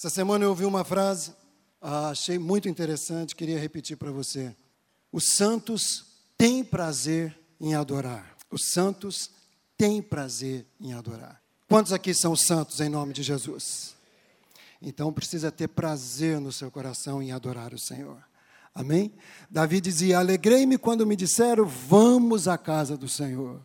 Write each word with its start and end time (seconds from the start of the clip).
Essa 0.00 0.08
semana 0.08 0.46
eu 0.46 0.48
ouvi 0.48 0.64
uma 0.64 0.82
frase, 0.82 1.30
ah, 1.78 2.08
achei 2.08 2.38
muito 2.38 2.66
interessante, 2.66 3.36
queria 3.36 3.58
repetir 3.58 3.98
para 3.98 4.10
você. 4.10 4.56
Os 5.12 5.34
santos 5.34 6.06
têm 6.38 6.64
prazer 6.64 7.38
em 7.60 7.74
adorar. 7.74 8.34
Os 8.50 8.70
santos 8.72 9.30
têm 9.76 10.00
prazer 10.00 10.64
em 10.80 10.94
adorar. 10.94 11.38
Quantos 11.68 11.92
aqui 11.92 12.14
são 12.14 12.34
santos 12.34 12.80
em 12.80 12.88
nome 12.88 13.12
de 13.12 13.22
Jesus? 13.22 13.94
Então 14.80 15.12
precisa 15.12 15.52
ter 15.52 15.68
prazer 15.68 16.40
no 16.40 16.50
seu 16.50 16.70
coração 16.70 17.22
em 17.22 17.32
adorar 17.32 17.74
o 17.74 17.78
Senhor. 17.78 18.24
Amém? 18.74 19.12
Davi 19.50 19.82
dizia: 19.82 20.18
Alegrei-me 20.18 20.78
quando 20.78 21.06
me 21.06 21.14
disseram, 21.14 21.66
vamos 21.66 22.48
à 22.48 22.56
casa 22.56 22.96
do 22.96 23.06
Senhor. 23.06 23.60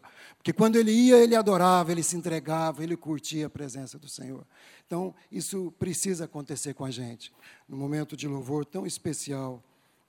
Porque 0.46 0.54
quando 0.54 0.76
ele 0.76 0.92
ia, 0.92 1.18
ele 1.18 1.36
adorava, 1.36 1.92
ele 1.92 2.04
se 2.04 2.16
entregava, 2.16 2.84
ele 2.84 2.96
curtia 2.96 3.48
a 3.48 3.50
presença 3.50 3.98
do 3.98 4.08
Senhor. 4.08 4.46
Então, 4.86 5.12
isso 5.32 5.74
precisa 5.80 6.26
acontecer 6.26 6.76
com 6.76 6.86
a 6.86 6.92
gente, 6.92 7.34
num 7.68 7.76
momento 7.76 8.16
de 8.16 8.28
louvor 8.28 8.64
tão 8.64 8.86
especial, 8.86 9.64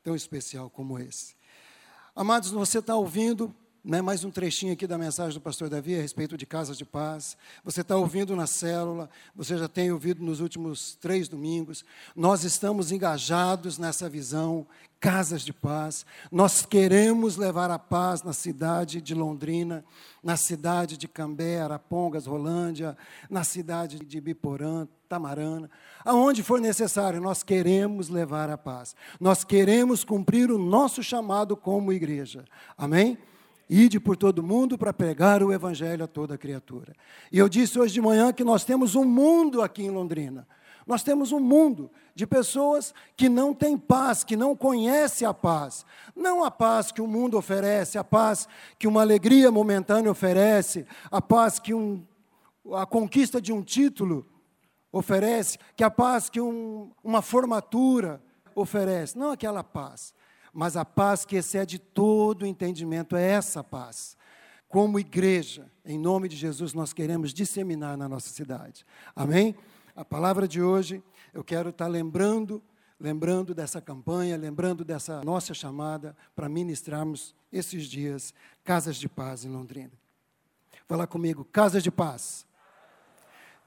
tão 0.04 0.14
especial 0.14 0.68
como 0.68 0.98
esse. 0.98 1.34
Amados, 2.14 2.50
você 2.50 2.80
está 2.80 2.94
ouvindo 2.94 3.56
né, 3.86 4.02
mais 4.02 4.24
um 4.24 4.32
trechinho 4.32 4.72
aqui 4.72 4.84
da 4.84 4.98
mensagem 4.98 5.34
do 5.34 5.40
pastor 5.40 5.68
Davi 5.68 5.94
a 5.94 6.02
respeito 6.02 6.36
de 6.36 6.44
casas 6.44 6.76
de 6.76 6.84
paz. 6.84 7.36
Você 7.62 7.82
está 7.82 7.94
ouvindo 7.96 8.34
na 8.34 8.44
célula, 8.44 9.08
você 9.32 9.56
já 9.56 9.68
tem 9.68 9.92
ouvido 9.92 10.24
nos 10.24 10.40
últimos 10.40 10.96
três 10.96 11.28
domingos. 11.28 11.84
Nós 12.16 12.42
estamos 12.42 12.90
engajados 12.90 13.78
nessa 13.78 14.08
visão, 14.08 14.66
casas 14.98 15.42
de 15.42 15.52
paz. 15.52 16.04
Nós 16.32 16.66
queremos 16.66 17.36
levar 17.36 17.70
a 17.70 17.78
paz 17.78 18.24
na 18.24 18.32
cidade 18.32 19.00
de 19.00 19.14
Londrina, 19.14 19.84
na 20.20 20.36
cidade 20.36 20.96
de 20.96 21.06
Cambé, 21.06 21.60
Arapongas, 21.60 22.26
Rolândia, 22.26 22.98
na 23.30 23.44
cidade 23.44 24.00
de 24.00 24.20
Biporã, 24.20 24.88
Tamarana, 25.08 25.70
aonde 26.04 26.42
for 26.42 26.60
necessário, 26.60 27.20
nós 27.20 27.44
queremos 27.44 28.08
levar 28.08 28.50
a 28.50 28.58
paz. 28.58 28.96
Nós 29.20 29.44
queremos 29.44 30.02
cumprir 30.02 30.50
o 30.50 30.58
nosso 30.58 31.04
chamado 31.04 31.56
como 31.56 31.92
igreja. 31.92 32.44
Amém? 32.76 33.16
Ide 33.68 33.98
por 33.98 34.16
todo 34.16 34.42
mundo 34.42 34.78
para 34.78 34.92
pregar 34.92 35.42
o 35.42 35.52
evangelho 35.52 36.04
a 36.04 36.06
toda 36.06 36.38
criatura. 36.38 36.94
E 37.32 37.38
eu 37.38 37.48
disse 37.48 37.78
hoje 37.78 37.94
de 37.94 38.00
manhã 38.00 38.32
que 38.32 38.44
nós 38.44 38.64
temos 38.64 38.94
um 38.94 39.04
mundo 39.04 39.60
aqui 39.60 39.82
em 39.82 39.90
Londrina. 39.90 40.46
Nós 40.86 41.02
temos 41.02 41.32
um 41.32 41.40
mundo 41.40 41.90
de 42.14 42.24
pessoas 42.28 42.94
que 43.16 43.28
não 43.28 43.52
têm 43.52 43.76
paz, 43.76 44.22
que 44.22 44.36
não 44.36 44.54
conhecem 44.54 45.26
a 45.26 45.34
paz. 45.34 45.84
Não 46.14 46.44
a 46.44 46.50
paz 46.50 46.92
que 46.92 47.02
o 47.02 47.08
mundo 47.08 47.36
oferece, 47.36 47.98
a 47.98 48.04
paz 48.04 48.46
que 48.78 48.86
uma 48.86 49.00
alegria 49.00 49.50
momentânea 49.50 50.12
oferece, 50.12 50.86
a 51.10 51.20
paz 51.20 51.58
que 51.58 51.74
um, 51.74 52.06
a 52.72 52.86
conquista 52.86 53.40
de 53.40 53.52
um 53.52 53.62
título 53.62 54.24
oferece, 54.92 55.58
que 55.74 55.82
a 55.82 55.90
paz 55.90 56.30
que 56.30 56.40
um, 56.40 56.92
uma 57.02 57.20
formatura 57.20 58.22
oferece. 58.54 59.18
Não 59.18 59.32
aquela 59.32 59.64
paz 59.64 60.14
mas 60.56 60.74
a 60.74 60.86
paz 60.86 61.26
que 61.26 61.36
excede 61.36 61.78
todo 61.78 62.46
entendimento 62.46 63.14
é 63.14 63.22
essa 63.22 63.62
paz. 63.62 64.16
Como 64.66 64.98
igreja, 64.98 65.70
em 65.84 65.98
nome 65.98 66.30
de 66.30 66.34
Jesus, 66.34 66.72
nós 66.72 66.94
queremos 66.94 67.34
disseminar 67.34 67.94
na 67.94 68.08
nossa 68.08 68.30
cidade. 68.30 68.86
Amém? 69.14 69.54
A 69.94 70.02
palavra 70.02 70.48
de 70.48 70.62
hoje, 70.62 71.02
eu 71.34 71.44
quero 71.44 71.68
estar 71.68 71.86
lembrando, 71.88 72.62
lembrando 72.98 73.54
dessa 73.54 73.82
campanha, 73.82 74.34
lembrando 74.34 74.82
dessa 74.82 75.22
nossa 75.22 75.52
chamada 75.52 76.16
para 76.34 76.48
ministrarmos 76.48 77.34
esses 77.52 77.84
dias 77.84 78.32
casas 78.64 78.96
de 78.96 79.10
paz 79.10 79.44
em 79.44 79.50
Londrina. 79.50 79.92
Fala 80.86 81.06
comigo, 81.06 81.44
casas 81.44 81.82
de 81.82 81.90
paz. 81.90 82.46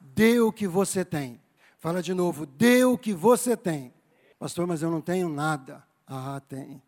Dê 0.01 0.39
o 0.39 0.51
que 0.51 0.67
você 0.67 1.05
tem. 1.05 1.39
Fala 1.77 2.01
de 2.01 2.15
novo, 2.15 2.47
dê 2.47 2.83
o 2.83 2.97
que 2.97 3.13
você 3.13 3.55
tem. 3.55 3.93
Pastor, 4.39 4.65
mas 4.65 4.81
eu 4.81 4.89
não 4.89 5.01
tenho 5.01 5.29
nada. 5.29 5.87
Ah, 6.11 6.41
tem. 6.41 6.81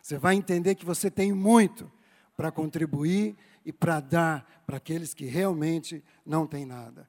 Você 0.00 0.16
vai 0.16 0.34
entender 0.34 0.74
que 0.74 0.84
você 0.86 1.10
tem 1.10 1.30
muito 1.30 1.92
para 2.34 2.50
contribuir 2.50 3.36
e 3.66 3.72
para 3.72 4.00
dar 4.00 4.62
para 4.66 4.78
aqueles 4.78 5.12
que 5.12 5.26
realmente 5.26 6.02
não 6.24 6.46
têm 6.46 6.64
nada. 6.64 7.06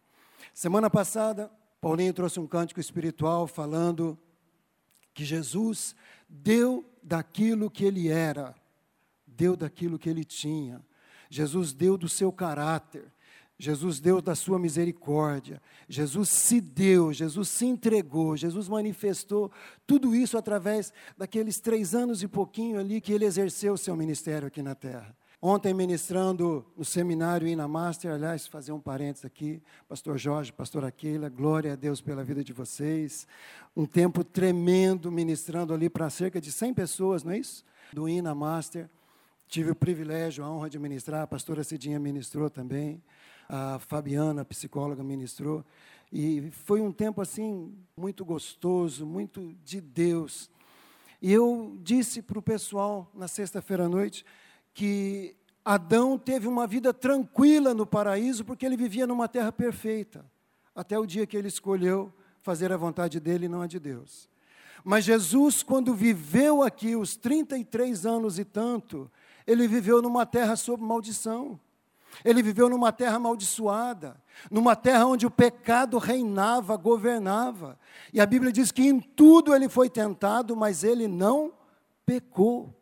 Semana 0.53 0.89
passada, 0.89 1.49
Paulinho 1.79 2.13
trouxe 2.13 2.38
um 2.39 2.45
cântico 2.45 2.81
espiritual 2.81 3.47
falando 3.47 4.19
que 5.13 5.23
Jesus 5.23 5.95
deu 6.27 6.85
daquilo 7.01 7.71
que 7.71 7.85
ele 7.85 8.09
era, 8.09 8.53
deu 9.25 9.55
daquilo 9.55 9.97
que 9.97 10.09
ele 10.09 10.25
tinha. 10.25 10.85
Jesus 11.29 11.73
deu 11.73 11.97
do 11.97 12.09
seu 12.09 12.31
caráter. 12.31 13.11
Jesus 13.59 14.00
deu 14.00 14.22
da 14.22 14.35
sua 14.35 14.59
misericórdia, 14.59 15.59
Jesus 15.90 16.29
se 16.29 16.62
deu, 16.62 17.12
Jesus 17.12 17.50
se 17.50 17.66
entregou, 17.66 18.38
Jesus 18.38 18.68
manifestou 18.68 19.51
tudo 19.85 20.16
isso 20.16 20.38
através 20.38 20.94
daqueles 21.18 21.59
três 21.59 21.95
anos 21.95 22.22
e 22.22 22.28
pouquinho 22.28 22.79
ali 22.79 23.01
que 23.01 23.12
ele 23.12 23.25
exerceu 23.25 23.73
o 23.73 23.78
seu 23.78 23.95
ministério 23.95 24.47
aqui 24.47 24.62
na 24.62 24.75
terra. 24.75 25.16
Ontem, 25.41 25.73
ministrando 25.73 26.66
no 26.75 26.85
seminário 26.85 27.47
Ina 27.47 27.68
Master, 27.68 28.12
aliás, 28.12 28.47
fazer 28.47 28.72
um 28.72 28.79
parênteses 28.79 29.25
aqui, 29.25 29.62
pastor 29.88 30.18
Jorge, 30.18 30.51
pastor 30.51 30.84
Aquila, 30.84 31.29
glória 31.29 31.74
a 31.74 31.75
Deus 31.75 32.01
pela 32.01 32.24
vida 32.24 32.44
de 32.44 32.53
vocês. 32.53 33.28
Um 33.75 33.85
tempo 33.85 34.24
tremendo 34.24 35.12
ministrando 35.12 35.74
ali 35.74 35.89
para 35.89 36.09
cerca 36.09 36.41
de 36.41 36.51
100 36.51 36.74
pessoas, 36.74 37.24
não 37.24 37.31
é 37.31 37.38
isso? 37.38 37.63
Do 37.94 38.09
Ina 38.09 38.34
Master. 38.34 38.89
Tive 39.47 39.72
o 39.72 39.75
privilégio, 39.75 40.44
a 40.44 40.50
honra 40.50 40.69
de 40.69 40.79
ministrar, 40.79 41.22
a 41.22 41.28
pastora 41.28 41.63
Cidinha 41.63 42.00
ministrou 42.00 42.50
também 42.50 43.01
a 43.47 43.79
Fabiana, 43.79 44.41
a 44.41 44.45
psicóloga, 44.45 45.03
ministrou. 45.03 45.63
E 46.11 46.49
foi 46.51 46.81
um 46.81 46.91
tempo 46.91 47.21
assim 47.21 47.73
muito 47.95 48.23
gostoso, 48.23 49.05
muito 49.05 49.55
de 49.63 49.81
Deus. 49.81 50.49
E 51.21 51.31
eu 51.31 51.77
disse 51.81 52.21
para 52.21 52.39
o 52.39 52.41
pessoal 52.41 53.09
na 53.13 53.27
sexta-feira 53.27 53.85
à 53.85 53.89
noite 53.89 54.25
que 54.73 55.35
Adão 55.65 56.17
teve 56.17 56.47
uma 56.47 56.67
vida 56.67 56.93
tranquila 56.93 57.73
no 57.73 57.85
paraíso 57.85 58.45
porque 58.45 58.65
ele 58.65 58.77
vivia 58.77 59.07
numa 59.07 59.27
terra 59.27 59.51
perfeita, 59.51 60.25
até 60.75 60.97
o 60.97 61.05
dia 61.05 61.25
que 61.25 61.35
ele 61.35 61.47
escolheu 61.47 62.13
fazer 62.41 62.71
a 62.71 62.77
vontade 62.77 63.19
dele 63.19 63.45
e 63.45 63.49
não 63.49 63.61
a 63.61 63.67
de 63.67 63.79
Deus. 63.79 64.29
Mas 64.83 65.03
Jesus, 65.03 65.63
quando 65.63 65.93
viveu 65.93 66.61
aqui 66.61 66.95
os 66.95 67.17
33 67.17 68.05
anos 68.05 68.39
e 68.39 68.45
tanto, 68.45 69.11
ele 69.45 69.67
viveu 69.67 70.01
numa 70.01 70.25
terra 70.25 70.55
sob 70.55 70.81
maldição. 70.81 71.59
Ele 72.23 72.41
viveu 72.41 72.69
numa 72.69 72.91
terra 72.91 73.17
amaldiçoada, 73.17 74.22
numa 74.50 74.75
terra 74.75 75.05
onde 75.05 75.25
o 75.25 75.31
pecado 75.31 75.97
reinava, 75.97 76.75
governava. 76.75 77.79
E 78.13 78.19
a 78.19 78.25
Bíblia 78.25 78.51
diz 78.51 78.72
que 78.72 78.83
em 78.83 79.00
tudo 79.00 79.53
ele 79.53 79.69
foi 79.69 79.89
tentado, 79.89 80.56
mas 80.56 80.83
ele 80.83 81.07
não 81.07 81.53
pecou. 82.06 82.73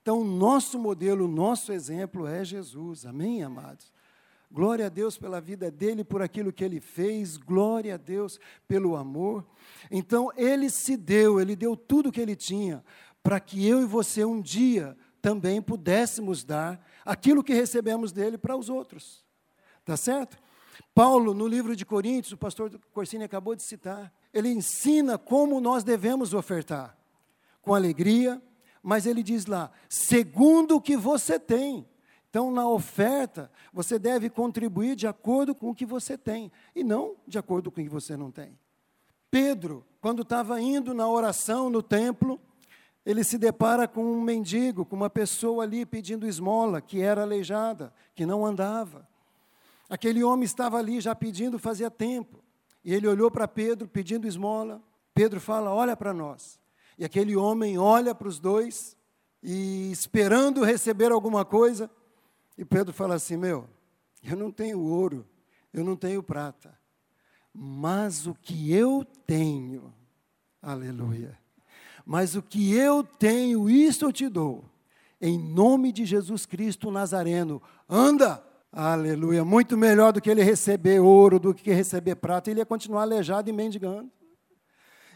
Então, 0.00 0.20
o 0.20 0.24
nosso 0.24 0.78
modelo, 0.78 1.24
o 1.24 1.28
nosso 1.28 1.72
exemplo 1.72 2.26
é 2.26 2.44
Jesus. 2.44 3.06
Amém, 3.06 3.42
amados? 3.42 3.92
Glória 4.50 4.86
a 4.86 4.88
Deus 4.88 5.18
pela 5.18 5.40
vida 5.40 5.70
dele, 5.70 6.04
por 6.04 6.22
aquilo 6.22 6.52
que 6.52 6.62
ele 6.62 6.78
fez, 6.78 7.36
glória 7.36 7.94
a 7.94 7.96
Deus 7.96 8.38
pelo 8.68 8.94
amor. 8.94 9.44
Então, 9.90 10.30
ele 10.36 10.70
se 10.70 10.96
deu, 10.96 11.40
ele 11.40 11.56
deu 11.56 11.76
tudo 11.76 12.12
que 12.12 12.20
ele 12.20 12.36
tinha, 12.36 12.84
para 13.22 13.40
que 13.40 13.66
eu 13.66 13.82
e 13.82 13.86
você 13.86 14.24
um 14.24 14.40
dia 14.40 14.96
também 15.20 15.62
pudéssemos 15.62 16.44
dar 16.44 16.78
aquilo 17.04 17.44
que 17.44 17.54
recebemos 17.54 18.12
dele 18.12 18.38
para 18.38 18.56
os 18.56 18.68
outros. 18.68 19.24
Tá 19.84 19.96
certo? 19.96 20.38
Paulo, 20.94 21.34
no 21.34 21.46
livro 21.46 21.76
de 21.76 21.84
Coríntios, 21.84 22.32
o 22.32 22.38
pastor 22.38 22.70
Corsini 22.92 23.24
acabou 23.24 23.54
de 23.54 23.62
citar, 23.62 24.12
ele 24.32 24.48
ensina 24.48 25.18
como 25.18 25.60
nós 25.60 25.84
devemos 25.84 26.32
ofertar. 26.34 26.96
Com 27.62 27.74
alegria, 27.74 28.42
mas 28.82 29.06
ele 29.06 29.22
diz 29.22 29.46
lá, 29.46 29.70
segundo 29.88 30.76
o 30.76 30.80
que 30.80 30.96
você 30.96 31.38
tem. 31.38 31.86
Então, 32.28 32.50
na 32.50 32.68
oferta, 32.68 33.50
você 33.72 33.98
deve 33.98 34.28
contribuir 34.28 34.96
de 34.96 35.06
acordo 35.06 35.54
com 35.54 35.70
o 35.70 35.74
que 35.74 35.86
você 35.86 36.18
tem, 36.18 36.50
e 36.74 36.82
não 36.82 37.16
de 37.26 37.38
acordo 37.38 37.70
com 37.70 37.80
o 37.80 37.84
que 37.84 37.88
você 37.88 38.16
não 38.16 38.30
tem. 38.30 38.58
Pedro, 39.30 39.84
quando 40.00 40.22
estava 40.22 40.60
indo 40.60 40.92
na 40.92 41.08
oração 41.08 41.70
no 41.70 41.82
templo, 41.82 42.40
ele 43.04 43.22
se 43.22 43.36
depara 43.36 43.86
com 43.86 44.02
um 44.02 44.20
mendigo, 44.20 44.84
com 44.84 44.96
uma 44.96 45.10
pessoa 45.10 45.64
ali 45.64 45.84
pedindo 45.84 46.26
esmola, 46.26 46.80
que 46.80 47.00
era 47.02 47.22
aleijada, 47.22 47.92
que 48.14 48.24
não 48.24 48.46
andava. 48.46 49.06
Aquele 49.90 50.24
homem 50.24 50.44
estava 50.44 50.78
ali 50.78 51.00
já 51.00 51.14
pedindo 51.14 51.58
fazia 51.58 51.90
tempo. 51.90 52.42
E 52.82 52.94
ele 52.94 53.06
olhou 53.06 53.30
para 53.30 53.46
Pedro 53.46 53.86
pedindo 53.86 54.26
esmola. 54.26 54.82
Pedro 55.12 55.38
fala: 55.38 55.72
Olha 55.72 55.94
para 55.94 56.14
nós. 56.14 56.58
E 56.98 57.04
aquele 57.04 57.36
homem 57.36 57.76
olha 57.76 58.14
para 58.14 58.28
os 58.28 58.38
dois 58.38 58.96
e 59.42 59.90
esperando 59.92 60.64
receber 60.64 61.12
alguma 61.12 61.44
coisa. 61.44 61.90
E 62.56 62.64
Pedro 62.64 62.94
fala 62.94 63.16
assim: 63.16 63.36
Meu, 63.36 63.68
eu 64.22 64.34
não 64.34 64.50
tenho 64.50 64.80
ouro, 64.80 65.26
eu 65.74 65.84
não 65.84 65.94
tenho 65.94 66.22
prata, 66.22 66.78
mas 67.52 68.26
o 68.26 68.34
que 68.34 68.72
eu 68.72 69.04
tenho, 69.26 69.92
aleluia 70.62 71.43
mas 72.04 72.34
o 72.34 72.42
que 72.42 72.74
eu 72.74 73.02
tenho, 73.02 73.68
isso 73.70 74.04
eu 74.04 74.12
te 74.12 74.28
dou. 74.28 74.64
Em 75.20 75.38
nome 75.38 75.90
de 75.90 76.04
Jesus 76.04 76.44
Cristo 76.44 76.90
Nazareno. 76.90 77.62
Anda! 77.88 78.44
Aleluia. 78.70 79.44
Muito 79.44 79.76
melhor 79.76 80.12
do 80.12 80.20
que 80.20 80.28
ele 80.28 80.42
receber 80.42 80.98
ouro, 80.98 81.38
do 81.38 81.54
que 81.54 81.72
receber 81.72 82.16
prata. 82.16 82.50
Ele 82.50 82.60
ia 82.60 82.66
continuar 82.66 83.02
aleijado 83.02 83.48
e 83.48 83.52
mendigando. 83.52 84.10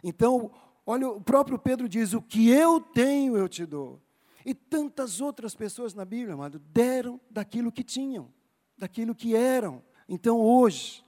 Então, 0.03 0.53
olha, 0.87 1.09
o 1.09 1.21
próprio 1.21 1.59
Pedro 1.59 1.89
diz: 1.89 2.15
O 2.15 2.23
que 2.23 2.49
eu 2.49 2.81
tenho, 2.81 3.37
eu 3.37 3.49
te 3.49 3.67
dou. 3.67 4.01
E 4.47 4.55
tantas 4.55 5.21
outras 5.21 5.57
pessoas 5.57 5.93
na 5.93 6.05
Bíblia, 6.05 6.35
amado, 6.35 6.59
deram 6.59 7.21
daquilo 7.29 7.73
que 7.73 7.83
tinham, 7.83 8.33
daquilo 8.79 9.15
que 9.15 9.35
eram. 9.35 9.83
Então, 10.09 10.41
hoje, 10.41 11.05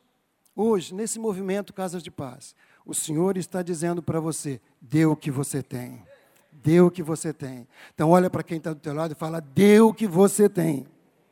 hoje, 0.55 0.93
nesse 0.93 1.21
movimento 1.21 1.73
Casas 1.73 2.03
de 2.03 2.11
Paz, 2.11 2.55
o 2.91 2.95
Senhor 2.95 3.37
está 3.37 3.63
dizendo 3.63 4.03
para 4.03 4.19
você: 4.19 4.61
dê 4.81 5.07
o 5.07 5.15
que 5.15 5.31
você 5.31 5.63
tem. 5.63 6.03
Dê 6.51 6.81
o 6.81 6.91
que 6.91 7.03
você 7.03 7.33
tem. 7.33 7.67
Então, 7.95 8.11
olha 8.11 8.29
para 8.29 8.43
quem 8.43 8.59
está 8.59 8.73
do 8.73 8.81
teu 8.81 8.93
lado 8.93 9.13
e 9.13 9.15
fala: 9.15 9.41
dê 9.41 9.81
o 9.81 9.95
que 9.95 10.09
você 10.09 10.49
tem. 10.49 10.87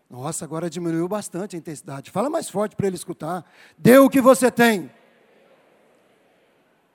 Nossa, 0.08 0.44
agora 0.44 0.70
diminuiu 0.70 1.08
bastante 1.08 1.56
a 1.56 1.58
intensidade. 1.58 2.12
Fala 2.12 2.30
mais 2.30 2.48
forte 2.48 2.76
para 2.76 2.86
ele 2.86 2.96
escutar. 2.96 3.44
Dê 3.76 3.98
o 3.98 4.08
que 4.08 4.20
você 4.20 4.50
tem. 4.50 4.88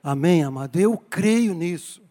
Amém, 0.02 0.42
amado? 0.42 0.80
Eu 0.80 0.96
creio 0.96 1.54
nisso. 1.54 2.02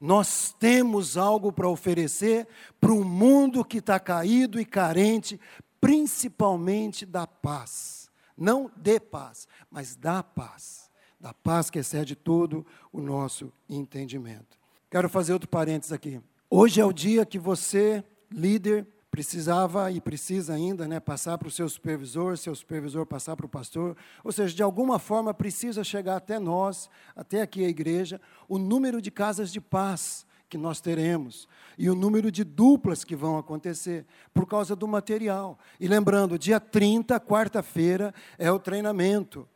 Nós 0.00 0.54
temos 0.58 1.16
algo 1.16 1.52
para 1.52 1.68
oferecer 1.68 2.48
para 2.80 2.92
um 2.92 3.04
mundo 3.04 3.64
que 3.64 3.78
está 3.78 4.00
caído 4.00 4.58
e 4.58 4.64
carente, 4.64 5.38
principalmente 5.80 7.04
da 7.04 7.26
paz. 7.26 8.08
Não 8.36 8.70
de 8.76 8.98
paz, 8.98 9.46
mas 9.70 9.94
da 9.94 10.22
paz. 10.22 10.87
Da 11.20 11.34
paz 11.34 11.68
que 11.68 11.78
excede 11.78 12.14
todo 12.14 12.64
o 12.92 13.00
nosso 13.00 13.52
entendimento. 13.68 14.58
Quero 14.90 15.08
fazer 15.08 15.32
outro 15.32 15.48
parênteses 15.48 15.92
aqui. 15.92 16.20
Hoje 16.48 16.80
é 16.80 16.84
o 16.84 16.92
dia 16.92 17.26
que 17.26 17.38
você, 17.38 18.02
líder, 18.30 18.86
precisava 19.10 19.90
e 19.90 20.00
precisa 20.00 20.54
ainda 20.54 20.86
né, 20.86 21.00
passar 21.00 21.36
para 21.38 21.48
o 21.48 21.50
seu 21.50 21.68
supervisor, 21.68 22.36
seu 22.36 22.54
supervisor 22.54 23.04
passar 23.04 23.36
para 23.36 23.46
o 23.46 23.48
pastor, 23.48 23.96
ou 24.22 24.30
seja, 24.30 24.54
de 24.54 24.62
alguma 24.62 24.98
forma 24.98 25.34
precisa 25.34 25.82
chegar 25.82 26.16
até 26.16 26.38
nós, 26.38 26.88
até 27.16 27.42
aqui 27.42 27.64
a 27.64 27.68
igreja, 27.68 28.20
o 28.48 28.58
número 28.58 29.02
de 29.02 29.10
casas 29.10 29.52
de 29.52 29.60
paz 29.60 30.26
que 30.48 30.56
nós 30.56 30.80
teremos 30.80 31.48
e 31.76 31.90
o 31.90 31.94
número 31.94 32.30
de 32.30 32.42
duplas 32.44 33.04
que 33.04 33.14
vão 33.14 33.36
acontecer 33.36 34.06
por 34.32 34.46
causa 34.46 34.74
do 34.74 34.88
material. 34.88 35.58
E 35.78 35.86
lembrando, 35.86 36.38
dia 36.38 36.58
30, 36.58 37.18
quarta-feira, 37.20 38.14
é 38.38 38.50
o 38.50 38.58
treinamento. 38.58 39.46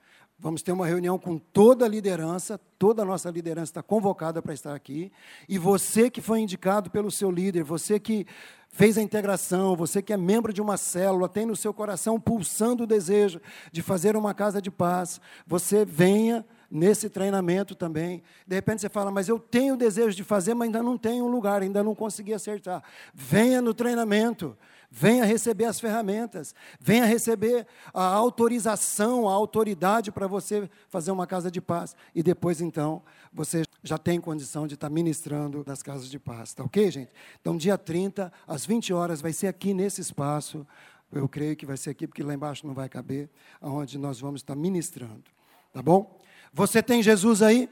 Vamos 0.43 0.61
ter 0.61 0.73
uma 0.73 0.89
reunião 0.89 1.21
com 1.21 1.39
toda 1.39 1.85
a 1.85 1.89
liderança, 1.89 2.59
toda 2.77 3.03
a 3.03 3.05
nossa 3.05 3.31
liderança 3.31 3.71
está 3.71 3.81
convocada 3.81 4.43
para 4.43 4.53
estar 4.53 4.75
aqui. 4.75 5.13
E 5.49 5.57
você 5.57 6.11
que 6.11 6.21
foi 6.21 6.41
indicado 6.41 6.91
pelo 6.91 7.13
seu 7.13 7.31
líder, 7.31 7.63
você 7.63 8.01
que 8.01 8.27
fez 8.69 8.99
a 8.99 9.03
integração, 9.03 9.77
você 9.77 10.03
que 10.03 10.13
é 10.13 10.17
membro 10.17 10.53
de 10.53 10.61
uma 10.61 10.77
célula, 10.77 11.29
tem 11.29 11.47
no 11.47 11.55
seu 11.55 11.73
coração 11.73 12.19
pulsando 12.19 12.83
o 12.83 12.87
desejo 12.89 13.41
de 13.71 13.83
fazer 13.83 14.17
uma 14.17 14.35
casa 14.35 14.61
de 14.61 14.69
paz, 14.69 15.21
você 15.47 15.85
venha 15.85 16.45
nesse 16.69 17.09
treinamento 17.09 17.77
também. 17.77 18.21
De 18.45 18.57
repente 18.57 18.81
você 18.81 18.89
fala, 18.89 19.13
mas 19.13 19.29
eu 19.29 19.39
tenho 19.39 19.75
o 19.75 19.77
desejo 19.77 20.17
de 20.17 20.25
fazer, 20.25 20.55
mas 20.55 20.67
ainda 20.67 20.83
não 20.83 20.99
tenho 20.99 21.25
um 21.25 21.29
lugar, 21.29 21.63
ainda 21.63 21.85
não 21.85 21.95
consegui 21.95 22.35
acertar. 22.35 22.83
Venha 23.15 23.63
no 23.63 23.73
treinamento 23.73 24.57
venha 24.95 25.25
receber 25.25 25.65
as 25.65 25.81
ferramentas, 25.81 26.55
venha 26.79 27.07
receber 27.07 27.67
a 27.95 28.05
autorização, 28.05 29.27
a 29.27 29.33
autoridade 29.33 30.13
para 30.13 30.27
você 30.27 30.69
fazer 30.91 31.11
uma 31.11 31.27
casa 31.27 31.51
de 31.51 31.63
paz. 31.63 31.97
E 32.15 32.23
depois, 32.23 32.61
então, 32.61 33.03
você 33.33 33.63
já 33.83 33.97
tem 33.97 34.21
condição 34.21 34.67
de 34.67 34.75
estar 34.75 34.91
ministrando 34.91 35.65
nas 35.67 35.83
casas 35.83 36.11
de 36.11 36.19
paz. 36.19 36.53
Tá 36.53 36.63
ok, 36.63 36.91
gente? 36.91 37.11
Então, 37.41 37.57
dia 37.57 37.79
30, 37.79 38.31
às 38.47 38.67
20 38.67 38.93
horas, 38.93 39.23
vai 39.23 39.33
ser 39.33 39.47
aqui 39.47 39.73
nesse 39.73 40.03
espaço. 40.03 40.67
Eu 41.11 41.27
creio 41.27 41.57
que 41.57 41.65
vai 41.65 41.79
ser 41.79 41.89
aqui, 41.89 42.07
porque 42.07 42.23
lá 42.23 42.35
embaixo 42.35 42.67
não 42.67 42.75
vai 42.75 42.89
caber, 42.89 43.31
onde 43.63 43.97
nós 43.97 44.21
vamos 44.21 44.41
estar 44.41 44.55
ministrando. 44.55 45.25
Tá 45.73 45.81
bom? 45.81 46.21
Você 46.53 46.83
tem 46.83 47.03
Jesus 47.03 47.41
aí? 47.41 47.67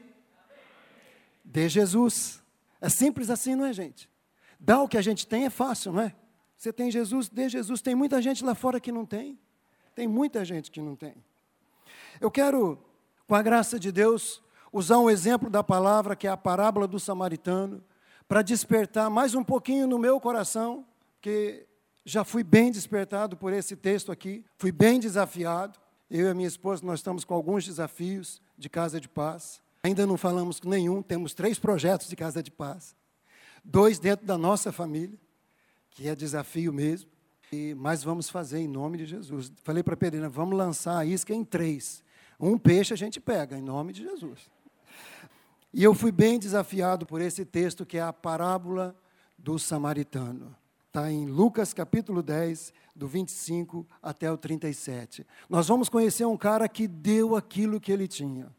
Dê 1.45 1.69
Jesus. 1.69 2.41
É 2.81 2.89
simples 2.89 3.29
assim, 3.29 3.53
não 3.53 3.65
é, 3.65 3.73
gente? 3.73 4.09
Dar 4.59 4.81
o 4.81 4.87
que 4.87 4.97
a 4.97 5.01
gente 5.03 5.27
tem 5.27 5.45
é 5.45 5.51
fácil, 5.51 5.93
não 5.93 6.01
é? 6.01 6.15
Você 6.61 6.71
tem 6.71 6.91
Jesus, 6.91 7.27
dê 7.27 7.49
Jesus. 7.49 7.81
Tem 7.81 7.95
muita 7.95 8.21
gente 8.21 8.45
lá 8.45 8.53
fora 8.53 8.79
que 8.79 8.91
não 8.91 9.03
tem. 9.03 9.35
Tem 9.95 10.07
muita 10.07 10.45
gente 10.45 10.69
que 10.69 10.79
não 10.79 10.95
tem. 10.95 11.15
Eu 12.19 12.29
quero, 12.29 12.77
com 13.27 13.33
a 13.33 13.41
graça 13.41 13.79
de 13.79 13.91
Deus, 13.91 14.43
usar 14.71 14.99
um 14.99 15.09
exemplo 15.09 15.49
da 15.49 15.63
palavra, 15.63 16.15
que 16.15 16.27
é 16.27 16.29
a 16.29 16.37
parábola 16.37 16.87
do 16.87 16.99
samaritano, 16.99 17.83
para 18.27 18.43
despertar 18.43 19.09
mais 19.09 19.33
um 19.33 19.43
pouquinho 19.43 19.87
no 19.87 19.97
meu 19.97 20.19
coração, 20.19 20.85
que 21.19 21.65
já 22.05 22.23
fui 22.23 22.43
bem 22.43 22.71
despertado 22.71 23.35
por 23.35 23.51
esse 23.51 23.75
texto 23.75 24.11
aqui, 24.11 24.45
fui 24.55 24.71
bem 24.71 24.99
desafiado. 24.99 25.79
Eu 26.11 26.27
e 26.27 26.29
a 26.29 26.35
minha 26.35 26.47
esposa, 26.47 26.85
nós 26.85 26.99
estamos 26.99 27.25
com 27.25 27.33
alguns 27.33 27.65
desafios 27.65 28.39
de 28.55 28.69
casa 28.69 29.01
de 29.01 29.09
paz. 29.09 29.63
Ainda 29.81 30.05
não 30.05 30.15
falamos 30.15 30.61
nenhum, 30.61 31.01
temos 31.01 31.33
três 31.33 31.57
projetos 31.57 32.07
de 32.07 32.15
casa 32.15 32.43
de 32.43 32.51
paz. 32.51 32.95
Dois 33.65 33.97
dentro 33.97 34.27
da 34.27 34.37
nossa 34.37 34.71
família 34.71 35.17
que 35.91 36.07
é 36.07 36.15
desafio 36.15 36.73
mesmo. 36.73 37.09
E, 37.51 37.75
mas 37.75 38.03
vamos 38.03 38.29
fazer 38.29 38.59
em 38.59 38.67
nome 38.67 38.97
de 38.97 39.05
Jesus. 39.05 39.51
Falei 39.63 39.83
para 39.83 39.93
a 39.93 39.97
Pedrina, 39.97 40.29
vamos 40.29 40.57
lançar 40.57 40.97
a 40.97 41.05
isca 41.05 41.33
em 41.33 41.43
três. 41.43 42.03
Um 42.39 42.57
peixe 42.57 42.93
a 42.93 42.97
gente 42.97 43.19
pega, 43.19 43.57
em 43.57 43.61
nome 43.61 43.93
de 43.93 44.03
Jesus. 44.03 44.49
E 45.73 45.83
eu 45.83 45.93
fui 45.93 46.11
bem 46.11 46.39
desafiado 46.39 47.05
por 47.05 47.21
esse 47.21 47.45
texto 47.45 47.85
que 47.85 47.97
é 47.97 48.01
a 48.01 48.11
parábola 48.11 48.95
do 49.37 49.59
samaritano. 49.59 50.55
Está 50.87 51.11
em 51.11 51.25
Lucas 51.25 51.73
capítulo 51.73 52.21
10, 52.21 52.73
do 52.95 53.07
25 53.07 53.87
até 54.01 54.31
o 54.31 54.37
37. 54.37 55.25
Nós 55.49 55.67
vamos 55.67 55.87
conhecer 55.87 56.25
um 56.25 56.37
cara 56.37 56.67
que 56.67 56.87
deu 56.87 57.35
aquilo 57.35 57.79
que 57.79 57.91
ele 57.91 58.07
tinha. 58.07 58.53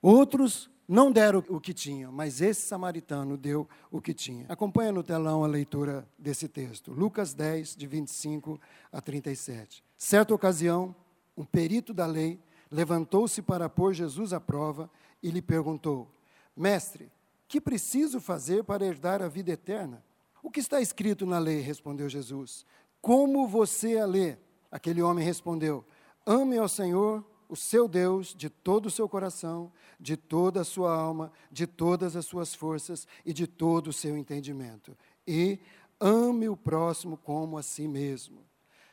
Outros 0.00 0.70
não 0.90 1.12
deram 1.12 1.44
o 1.48 1.60
que 1.60 1.72
tinham, 1.72 2.10
mas 2.10 2.40
esse 2.40 2.62
samaritano 2.62 3.36
deu 3.36 3.68
o 3.92 4.00
que 4.00 4.12
tinha. 4.12 4.44
Acompanha 4.48 4.90
no 4.90 5.04
telão 5.04 5.44
a 5.44 5.46
leitura 5.46 6.04
desse 6.18 6.48
texto. 6.48 6.90
Lucas 6.90 7.32
10, 7.32 7.76
de 7.76 7.86
25 7.86 8.60
a 8.90 9.00
37. 9.00 9.84
Certa 9.96 10.34
ocasião, 10.34 10.92
um 11.36 11.44
perito 11.44 11.94
da 11.94 12.06
lei 12.06 12.40
levantou-se 12.68 13.40
para 13.40 13.68
pôr 13.68 13.94
Jesus 13.94 14.32
à 14.32 14.40
prova 14.40 14.90
e 15.22 15.30
lhe 15.30 15.40
perguntou: 15.40 16.10
Mestre, 16.56 17.08
que 17.46 17.60
preciso 17.60 18.20
fazer 18.20 18.64
para 18.64 18.84
herdar 18.84 19.22
a 19.22 19.28
vida 19.28 19.52
eterna? 19.52 20.02
O 20.42 20.50
que 20.50 20.58
está 20.58 20.80
escrito 20.80 21.24
na 21.24 21.38
lei? 21.38 21.60
respondeu 21.60 22.08
Jesus. 22.08 22.66
Como 23.00 23.46
você 23.46 23.96
a 23.96 24.06
lê? 24.06 24.38
Aquele 24.72 25.02
homem 25.02 25.24
respondeu: 25.24 25.84
Ame 26.26 26.58
ao 26.58 26.68
Senhor, 26.68 27.24
o 27.50 27.56
seu 27.56 27.88
Deus 27.88 28.32
de 28.32 28.48
todo 28.48 28.86
o 28.86 28.90
seu 28.90 29.08
coração, 29.08 29.72
de 29.98 30.16
toda 30.16 30.60
a 30.60 30.64
sua 30.64 30.94
alma, 30.94 31.32
de 31.50 31.66
todas 31.66 32.14
as 32.14 32.24
suas 32.24 32.54
forças 32.54 33.08
e 33.26 33.32
de 33.32 33.46
todo 33.46 33.88
o 33.88 33.92
seu 33.92 34.16
entendimento. 34.16 34.96
E 35.26 35.58
ame 36.00 36.48
o 36.48 36.56
próximo 36.56 37.16
como 37.16 37.58
a 37.58 37.62
si 37.62 37.88
mesmo. 37.88 38.44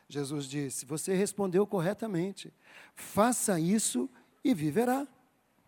Jesus 0.09 0.45
disse: 0.45 0.85
Você 0.85 1.13
respondeu 1.13 1.67
corretamente. 1.67 2.51
Faça 2.95 3.59
isso 3.59 4.09
e 4.43 4.53
viverá. 4.53 5.07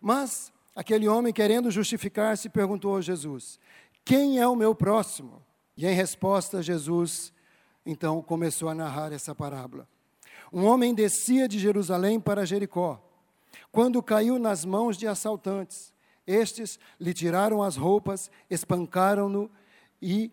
Mas 0.00 0.52
aquele 0.74 1.08
homem, 1.08 1.32
querendo 1.32 1.70
justificar-se, 1.70 2.48
perguntou 2.48 2.96
a 2.96 3.00
Jesus: 3.00 3.60
Quem 4.04 4.40
é 4.40 4.48
o 4.48 4.56
meu 4.56 4.74
próximo? 4.74 5.44
E 5.76 5.86
em 5.86 5.94
resposta, 5.94 6.62
Jesus 6.62 7.32
então 7.86 8.20
começou 8.20 8.68
a 8.68 8.74
narrar 8.74 9.12
essa 9.12 9.34
parábola. 9.34 9.88
Um 10.52 10.64
homem 10.64 10.94
descia 10.94 11.46
de 11.46 11.58
Jerusalém 11.58 12.18
para 12.18 12.44
Jericó, 12.44 13.00
quando 13.70 14.02
caiu 14.02 14.38
nas 14.38 14.64
mãos 14.64 14.96
de 14.96 15.06
assaltantes. 15.06 15.92
Estes 16.26 16.78
lhe 16.98 17.12
tiraram 17.12 17.62
as 17.62 17.76
roupas, 17.76 18.30
espancaram-no 18.48 19.50
e, 20.00 20.30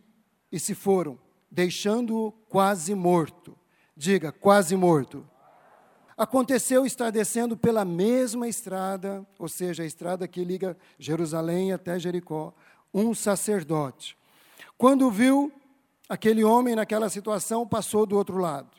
e 0.52 0.60
se 0.60 0.76
foram, 0.76 1.18
deixando-o 1.50 2.32
quase 2.50 2.94
morto. 2.94 3.58
Diga, 3.96 4.32
quase 4.32 4.76
morto. 4.76 5.28
Aconteceu 6.18 6.86
estar 6.86 7.12
descendo 7.12 7.56
pela 7.56 7.86
mesma 7.86 8.48
estrada, 8.48 9.26
ou 9.38 9.48
seja, 9.48 9.84
a 9.84 9.86
estrada 9.86 10.28
que 10.28 10.44
liga 10.44 10.76
Jerusalém 10.98 11.72
até 11.72 12.00
Jericó, 12.00 12.54
um 12.92 13.14
sacerdote. 13.14 14.18
Quando 14.78 15.12
viu 15.12 15.52
aquele 16.10 16.44
homem 16.44 16.76
naquela 16.76 17.10
situação, 17.10 17.68
passou 17.68 18.06
do 18.06 18.16
outro 18.16 18.38
lado. 18.38 18.70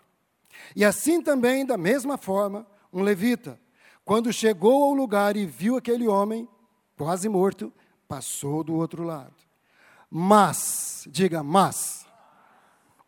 E 0.74 0.84
assim 0.84 1.20
também, 1.22 1.64
da 1.64 1.76
mesma 1.76 2.16
forma, 2.16 2.66
um 2.92 3.02
levita, 3.02 3.58
quando 4.04 4.32
chegou 4.32 4.84
ao 4.84 4.94
lugar 4.94 5.36
e 5.36 5.44
viu 5.44 5.76
aquele 5.76 6.08
homem 6.08 6.48
quase 6.96 7.28
morto, 7.28 7.72
passou 8.08 8.64
do 8.64 8.74
outro 8.74 9.02
lado. 9.02 9.34
Mas, 10.10 11.06
diga, 11.10 11.42
mas, 11.42 12.06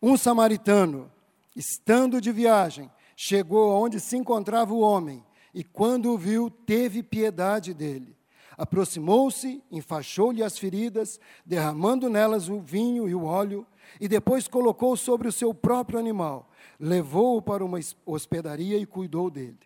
um 0.01 0.15
samaritano, 0.15 1.11
estando 1.55 2.21
de 2.21 2.31
viagem, 2.31 2.89
chegou 3.15 3.71
aonde 3.71 3.99
se 3.99 4.15
encontrava 4.15 4.73
o 4.73 4.79
homem 4.79 5.23
e, 5.53 5.63
quando 5.63 6.11
o 6.11 6.17
viu, 6.17 6.49
teve 6.49 7.03
piedade 7.03 7.73
dele. 7.73 8.15
Aproximou-se, 8.57 9.63
enfaixou-lhe 9.71 10.43
as 10.43 10.57
feridas, 10.57 11.19
derramando 11.45 12.09
nelas 12.09 12.47
o 12.47 12.59
vinho 12.59 13.09
e 13.09 13.15
o 13.15 13.23
óleo, 13.23 13.65
e 13.99 14.07
depois 14.07 14.47
colocou 14.47 14.95
sobre 14.95 15.27
o 15.27 15.31
seu 15.31 15.53
próprio 15.53 15.99
animal 15.99 16.51
levou-o 16.81 17.41
para 17.41 17.63
uma 17.63 17.79
hospedaria 18.05 18.77
e 18.77 18.87
cuidou 18.87 19.29
dele. 19.29 19.59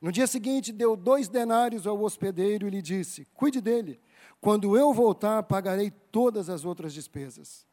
No 0.00 0.12
dia 0.12 0.26
seguinte, 0.26 0.72
deu 0.72 0.94
dois 0.94 1.26
denários 1.26 1.86
ao 1.86 2.00
hospedeiro 2.02 2.66
e 2.66 2.70
lhe 2.70 2.82
disse: 2.82 3.26
Cuide 3.34 3.60
dele. 3.60 3.98
Quando 4.40 4.76
eu 4.76 4.92
voltar, 4.92 5.42
pagarei 5.42 5.90
todas 5.90 6.48
as 6.48 6.64
outras 6.64 6.92
despesas. 6.92 7.66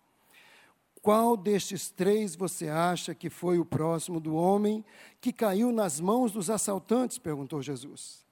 Qual 1.02 1.38
destes 1.38 1.90
três 1.90 2.36
você 2.36 2.68
acha 2.68 3.16
que 3.16 3.30
foi 3.30 3.60
o 3.60 3.66
próximo 3.66 4.20
do 4.20 4.36
homem 4.36 4.84
que 5.22 5.32
caiu 5.32 5.72
nas 5.72 6.02
mãos 6.02 6.32
dos 6.32 6.50
assaltantes? 6.50 7.18
perguntou 7.18 7.62
Jesus. 7.62 8.26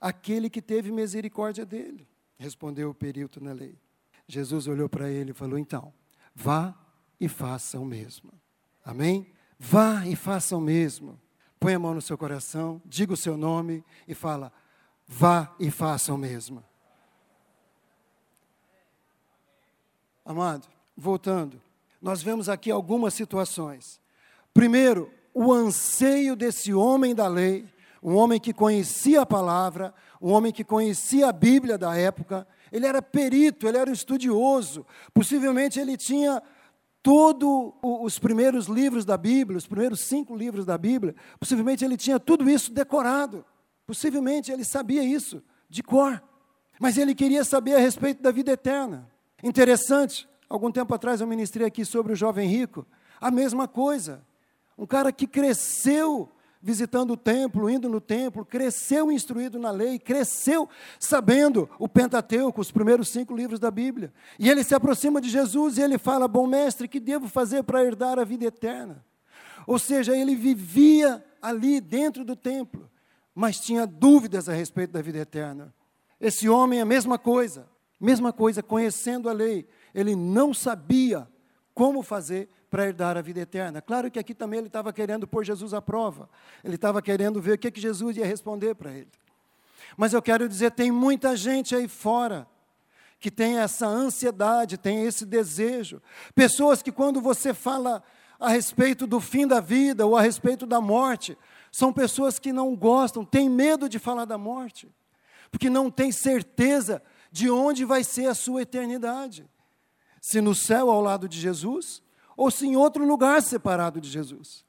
Aquele 0.00 0.50
que 0.50 0.62
teve 0.62 0.92
misericórdia 0.92 1.64
dele, 1.64 2.06
respondeu 2.36 2.90
o 2.90 2.94
perito 2.94 3.42
na 3.42 3.52
lei. 3.52 3.76
Jesus 4.28 4.68
olhou 4.68 4.88
para 4.88 5.10
ele 5.10 5.32
e 5.32 5.34
falou: 5.34 5.58
Então, 5.58 5.92
vá 6.34 6.83
e 7.24 7.28
faça 7.28 7.80
o 7.80 7.84
mesmo. 7.84 8.30
Amém? 8.84 9.32
Vá 9.58 10.06
e 10.06 10.14
faça 10.14 10.54
o 10.54 10.60
mesmo. 10.60 11.18
Põe 11.58 11.74
a 11.74 11.78
mão 11.78 11.94
no 11.94 12.02
seu 12.02 12.18
coração, 12.18 12.82
diga 12.84 13.14
o 13.14 13.16
seu 13.16 13.36
nome 13.36 13.82
e 14.06 14.14
fala: 14.14 14.52
Vá 15.06 15.54
e 15.58 15.70
faça 15.70 16.12
o 16.12 16.18
mesmo. 16.18 16.62
Amado, 20.22 20.68
voltando, 20.96 21.60
nós 22.00 22.22
vemos 22.22 22.48
aqui 22.48 22.70
algumas 22.70 23.14
situações. 23.14 24.00
Primeiro, 24.52 25.10
o 25.32 25.52
anseio 25.52 26.36
desse 26.36 26.74
homem 26.74 27.14
da 27.14 27.26
lei, 27.26 27.66
um 28.02 28.16
homem 28.16 28.38
que 28.38 28.52
conhecia 28.52 29.22
a 29.22 29.26
palavra, 29.26 29.94
um 30.20 30.30
homem 30.30 30.52
que 30.52 30.64
conhecia 30.64 31.28
a 31.28 31.32
Bíblia 31.32 31.78
da 31.78 31.96
época, 31.96 32.46
ele 32.70 32.86
era 32.86 33.00
perito, 33.00 33.66
ele 33.66 33.78
era 33.78 33.90
estudioso, 33.90 34.86
possivelmente 35.12 35.80
ele 35.80 35.96
tinha 35.96 36.42
todos 37.04 37.72
os 37.82 38.18
primeiros 38.18 38.66
livros 38.66 39.04
da 39.04 39.16
Bíblia, 39.16 39.56
os 39.56 39.66
primeiros 39.66 40.00
cinco 40.00 40.34
livros 40.34 40.66
da 40.66 40.76
Bíblia, 40.76 41.14
possivelmente 41.38 41.84
ele 41.84 41.96
tinha 41.96 42.18
tudo 42.18 42.50
isso 42.50 42.72
decorado, 42.72 43.44
possivelmente 43.86 44.50
ele 44.50 44.64
sabia 44.64 45.04
isso 45.04 45.40
de 45.68 45.84
cor, 45.84 46.20
mas 46.80 46.98
ele 46.98 47.14
queria 47.14 47.44
saber 47.44 47.74
a 47.76 47.78
respeito 47.78 48.22
da 48.22 48.32
vida 48.32 48.50
eterna. 48.50 49.08
Interessante, 49.42 50.26
Algum 50.48 50.70
tempo 50.70 50.94
atrás 50.94 51.20
eu 51.20 51.26
ministrei 51.26 51.66
aqui 51.66 51.84
sobre 51.84 52.12
o 52.12 52.16
jovem 52.16 52.48
rico. 52.48 52.86
A 53.20 53.30
mesma 53.30 53.66
coisa. 53.66 54.24
Um 54.76 54.86
cara 54.86 55.10
que 55.12 55.26
cresceu 55.26 56.30
visitando 56.64 57.10
o 57.10 57.16
templo, 57.16 57.68
indo 57.68 57.90
no 57.90 58.00
templo, 58.00 58.42
cresceu 58.42 59.12
instruído 59.12 59.58
na 59.58 59.70
lei, 59.70 59.98
cresceu 59.98 60.66
sabendo 60.98 61.68
o 61.78 61.86
Pentateuco, 61.86 62.58
os 62.58 62.72
primeiros 62.72 63.10
cinco 63.10 63.36
livros 63.36 63.60
da 63.60 63.70
Bíblia. 63.70 64.10
E 64.38 64.48
ele 64.48 64.64
se 64.64 64.74
aproxima 64.74 65.20
de 65.20 65.28
Jesus 65.28 65.76
e 65.76 65.82
ele 65.82 65.98
fala: 65.98 66.26
Bom 66.26 66.46
mestre, 66.46 66.88
que 66.88 66.98
devo 66.98 67.28
fazer 67.28 67.64
para 67.64 67.84
herdar 67.84 68.18
a 68.18 68.24
vida 68.24 68.46
eterna? 68.46 69.04
Ou 69.66 69.78
seja, 69.78 70.16
ele 70.16 70.34
vivia 70.34 71.22
ali 71.42 71.82
dentro 71.82 72.24
do 72.24 72.34
templo, 72.34 72.90
mas 73.34 73.60
tinha 73.60 73.86
dúvidas 73.86 74.48
a 74.48 74.54
respeito 74.54 74.92
da 74.92 75.02
vida 75.02 75.18
eterna. 75.18 75.72
Esse 76.18 76.48
homem, 76.48 76.80
a 76.80 76.86
mesma 76.86 77.18
coisa, 77.18 77.68
mesma 78.00 78.32
coisa, 78.32 78.62
conhecendo 78.62 79.28
a 79.28 79.34
lei, 79.34 79.68
ele 79.94 80.16
não 80.16 80.54
sabia 80.54 81.28
como 81.74 82.02
fazer 82.02 82.48
para 82.74 82.86
herdar 82.86 83.16
a 83.16 83.22
vida 83.22 83.38
eterna. 83.38 83.80
Claro 83.80 84.10
que 84.10 84.18
aqui 84.18 84.34
também 84.34 84.58
ele 84.58 84.66
estava 84.66 84.92
querendo 84.92 85.28
pôr 85.28 85.44
Jesus 85.44 85.72
à 85.72 85.80
prova. 85.80 86.28
Ele 86.64 86.74
estava 86.74 87.00
querendo 87.00 87.40
ver 87.40 87.52
o 87.52 87.58
que, 87.58 87.70
que 87.70 87.80
Jesus 87.80 88.16
ia 88.16 88.26
responder 88.26 88.74
para 88.74 88.90
ele. 88.90 89.06
Mas 89.96 90.12
eu 90.12 90.20
quero 90.20 90.48
dizer, 90.48 90.72
tem 90.72 90.90
muita 90.90 91.36
gente 91.36 91.72
aí 91.76 91.86
fora 91.86 92.48
que 93.20 93.30
tem 93.30 93.58
essa 93.58 93.86
ansiedade, 93.86 94.76
tem 94.76 95.04
esse 95.04 95.24
desejo. 95.24 96.02
Pessoas 96.34 96.82
que 96.82 96.90
quando 96.90 97.20
você 97.20 97.54
fala 97.54 98.02
a 98.40 98.48
respeito 98.48 99.06
do 99.06 99.20
fim 99.20 99.46
da 99.46 99.60
vida 99.60 100.04
ou 100.04 100.16
a 100.16 100.20
respeito 100.20 100.66
da 100.66 100.80
morte, 100.80 101.38
são 101.70 101.92
pessoas 101.92 102.40
que 102.40 102.52
não 102.52 102.74
gostam, 102.74 103.24
têm 103.24 103.48
medo 103.48 103.88
de 103.88 104.00
falar 104.00 104.24
da 104.24 104.36
morte, 104.36 104.92
porque 105.48 105.70
não 105.70 105.92
têm 105.92 106.10
certeza 106.10 107.00
de 107.30 107.48
onde 107.48 107.84
vai 107.84 108.02
ser 108.02 108.26
a 108.26 108.34
sua 108.34 108.62
eternidade 108.62 109.48
se 110.24 110.40
no 110.40 110.54
céu 110.54 110.90
ao 110.90 111.02
lado 111.02 111.28
de 111.28 111.38
Jesus, 111.38 112.02
ou 112.36 112.50
se 112.50 112.66
em 112.66 112.76
outro 112.76 113.06
lugar 113.06 113.42
separado 113.42 114.00
de 114.00 114.08
Jesus. 114.08 114.64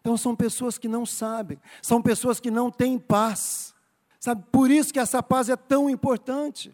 Então 0.00 0.16
são 0.16 0.34
pessoas 0.34 0.78
que 0.78 0.88
não 0.88 1.04
sabem, 1.04 1.60
são 1.82 2.00
pessoas 2.00 2.40
que 2.40 2.50
não 2.50 2.70
têm 2.70 2.98
paz. 2.98 3.74
Sabe, 4.20 4.44
por 4.50 4.70
isso 4.70 4.92
que 4.92 4.98
essa 4.98 5.22
paz 5.22 5.48
é 5.48 5.56
tão 5.56 5.88
importante. 5.88 6.72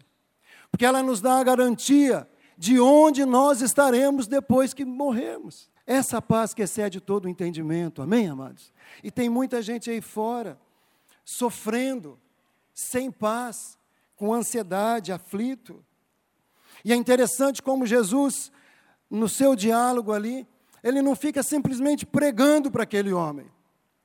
Porque 0.71 0.85
ela 0.85 1.03
nos 1.03 1.21
dá 1.21 1.39
a 1.39 1.43
garantia 1.43 2.27
de 2.57 2.79
onde 2.79 3.25
nós 3.25 3.61
estaremos 3.61 4.27
depois 4.27 4.73
que 4.73 4.83
morrermos. 4.83 5.69
Essa 5.85 6.21
paz 6.21 6.53
que 6.53 6.63
excede 6.63 6.99
todo 6.99 7.25
o 7.25 7.29
entendimento. 7.29 8.01
Amém, 8.01 8.27
amados? 8.27 8.73
E 9.03 9.11
tem 9.11 9.29
muita 9.29 9.61
gente 9.61 9.89
aí 9.89 10.01
fora 10.01 10.59
sofrendo, 11.23 12.19
sem 12.73 13.11
paz, 13.11 13.77
com 14.15 14.33
ansiedade, 14.33 15.11
aflito. 15.11 15.83
E 16.83 16.93
é 16.93 16.95
interessante 16.95 17.61
como 17.61 17.85
Jesus, 17.85 18.51
no 19.09 19.29
seu 19.29 19.55
diálogo 19.55 20.11
ali, 20.11 20.47
ele 20.83 21.01
não 21.01 21.15
fica 21.15 21.41
simplesmente 21.41 22.05
pregando 22.05 22.69
para 22.69 22.83
aquele 22.83 23.11
homem. 23.11 23.49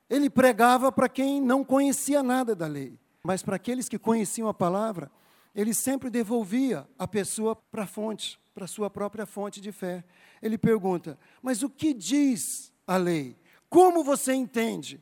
Ele 0.08 0.28
pregava 0.28 0.90
para 0.90 1.08
quem 1.08 1.40
não 1.40 1.62
conhecia 1.62 2.22
nada 2.22 2.54
da 2.54 2.66
lei. 2.66 2.98
Mas 3.22 3.42
para 3.42 3.56
aqueles 3.56 3.88
que 3.88 3.98
conheciam 3.98 4.48
a 4.48 4.54
palavra, 4.54 5.10
ele 5.54 5.74
sempre 5.74 6.10
devolvia 6.10 6.88
a 6.98 7.06
pessoa 7.06 7.54
para 7.54 7.84
a 7.84 7.86
fonte, 7.86 8.40
para 8.54 8.64
a 8.64 8.68
sua 8.68 8.88
própria 8.88 9.26
fonte 9.26 9.60
de 9.60 9.70
fé. 9.70 10.02
Ele 10.40 10.56
pergunta: 10.56 11.18
Mas 11.42 11.62
o 11.62 11.68
que 11.68 11.92
diz 11.92 12.72
a 12.86 12.96
lei? 12.96 13.36
Como 13.68 14.02
você 14.02 14.32
entende? 14.32 15.00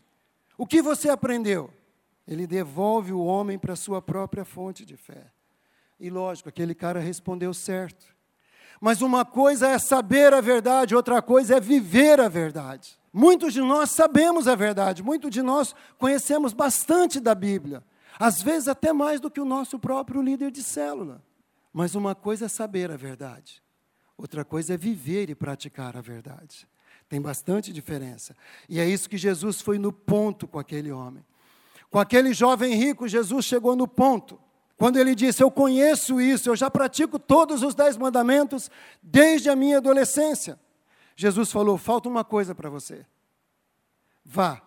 O 0.57 0.67
que 0.67 0.83
você 0.83 1.09
aprendeu? 1.09 1.71
Ele 2.27 2.47
devolve 2.47 3.13
o 3.13 3.25
homem 3.25 3.59
para 3.59 3.73
a 3.73 3.77
sua 3.77 4.03
própria 4.03 4.45
fonte 4.45 4.85
de 4.85 4.97
fé. 4.97 5.33
E 5.99 6.11
lógico, 6.11 6.49
aquele 6.49 6.75
cara 6.75 7.01
respondeu 7.01 7.55
certo. 7.55 8.18
Mas 8.81 9.03
uma 9.03 9.25
coisa 9.25 9.69
é 9.69 9.79
saber 9.79 10.33
a 10.33 10.41
verdade, 10.41 10.95
outra 10.95 11.21
coisa 11.21 11.57
é 11.57 11.61
viver 11.61 12.21
a 12.21 12.29
verdade. 12.29 12.99
Muitos 13.13 13.53
de 13.53 13.61
nós 13.61 13.91
sabemos 13.91 14.47
a 14.47 14.55
verdade, 14.55 15.03
muitos 15.03 15.31
de 15.31 15.43
nós 15.43 15.75
conhecemos 15.99 16.53
bastante 16.53 17.19
da 17.19 17.35
Bíblia, 17.35 17.83
às 18.19 18.43
vezes 18.43 18.69
até 18.69 18.93
mais 18.93 19.21
do 19.21 19.31
que 19.31 19.41
o 19.41 19.45
nosso 19.45 19.79
próprio 19.79 20.23
líder 20.23 20.51
de 20.51 20.63
célula. 20.63 21.23
Mas 21.73 21.95
uma 21.95 22.15
coisa 22.15 22.45
é 22.47 22.49
saber 22.49 22.91
a 22.91 22.97
verdade, 22.97 23.63
outra 24.17 24.45
coisa 24.45 24.75
é 24.75 24.77
viver 24.77 25.31
e 25.31 25.35
praticar 25.35 25.97
a 25.97 26.01
verdade. 26.01 26.69
Tem 27.09 27.21
bastante 27.21 27.73
diferença. 27.73 28.37
E 28.69 28.79
é 28.79 28.87
isso 28.87 29.09
que 29.09 29.17
Jesus 29.17 29.63
foi 29.63 29.79
no 29.79 29.91
ponto 29.91 30.47
com 30.47 30.59
aquele 30.59 30.93
homem. 30.93 31.25
Com 31.91 31.99
aquele 31.99 32.35
jovem 32.35 32.75
rico, 32.75 33.09
Jesus 33.09 33.47
chegou 33.47 33.75
no 33.75 33.89
ponto. 33.89 34.39
Quando 34.79 34.97
ele 34.97 35.15
disse: 35.15 35.43
Eu 35.43 35.51
conheço 35.51 36.21
isso, 36.21 36.49
eu 36.49 36.57
já 36.57 36.71
pratico 36.71 37.19
todos 37.19 37.63
os 37.65 37.75
dez 37.75 37.97
mandamentos 37.97 38.71
desde 39.03 39.51
a 39.51 39.57
minha 39.57 39.79
adolescência. 39.79 40.59
Jesus 41.17 41.51
falou: 41.51 41.77
Falta 41.77 42.09
uma 42.09 42.25
coisa 42.25 42.55
para 42.55 42.71
você. 42.71 43.05
Vá, 44.25 44.63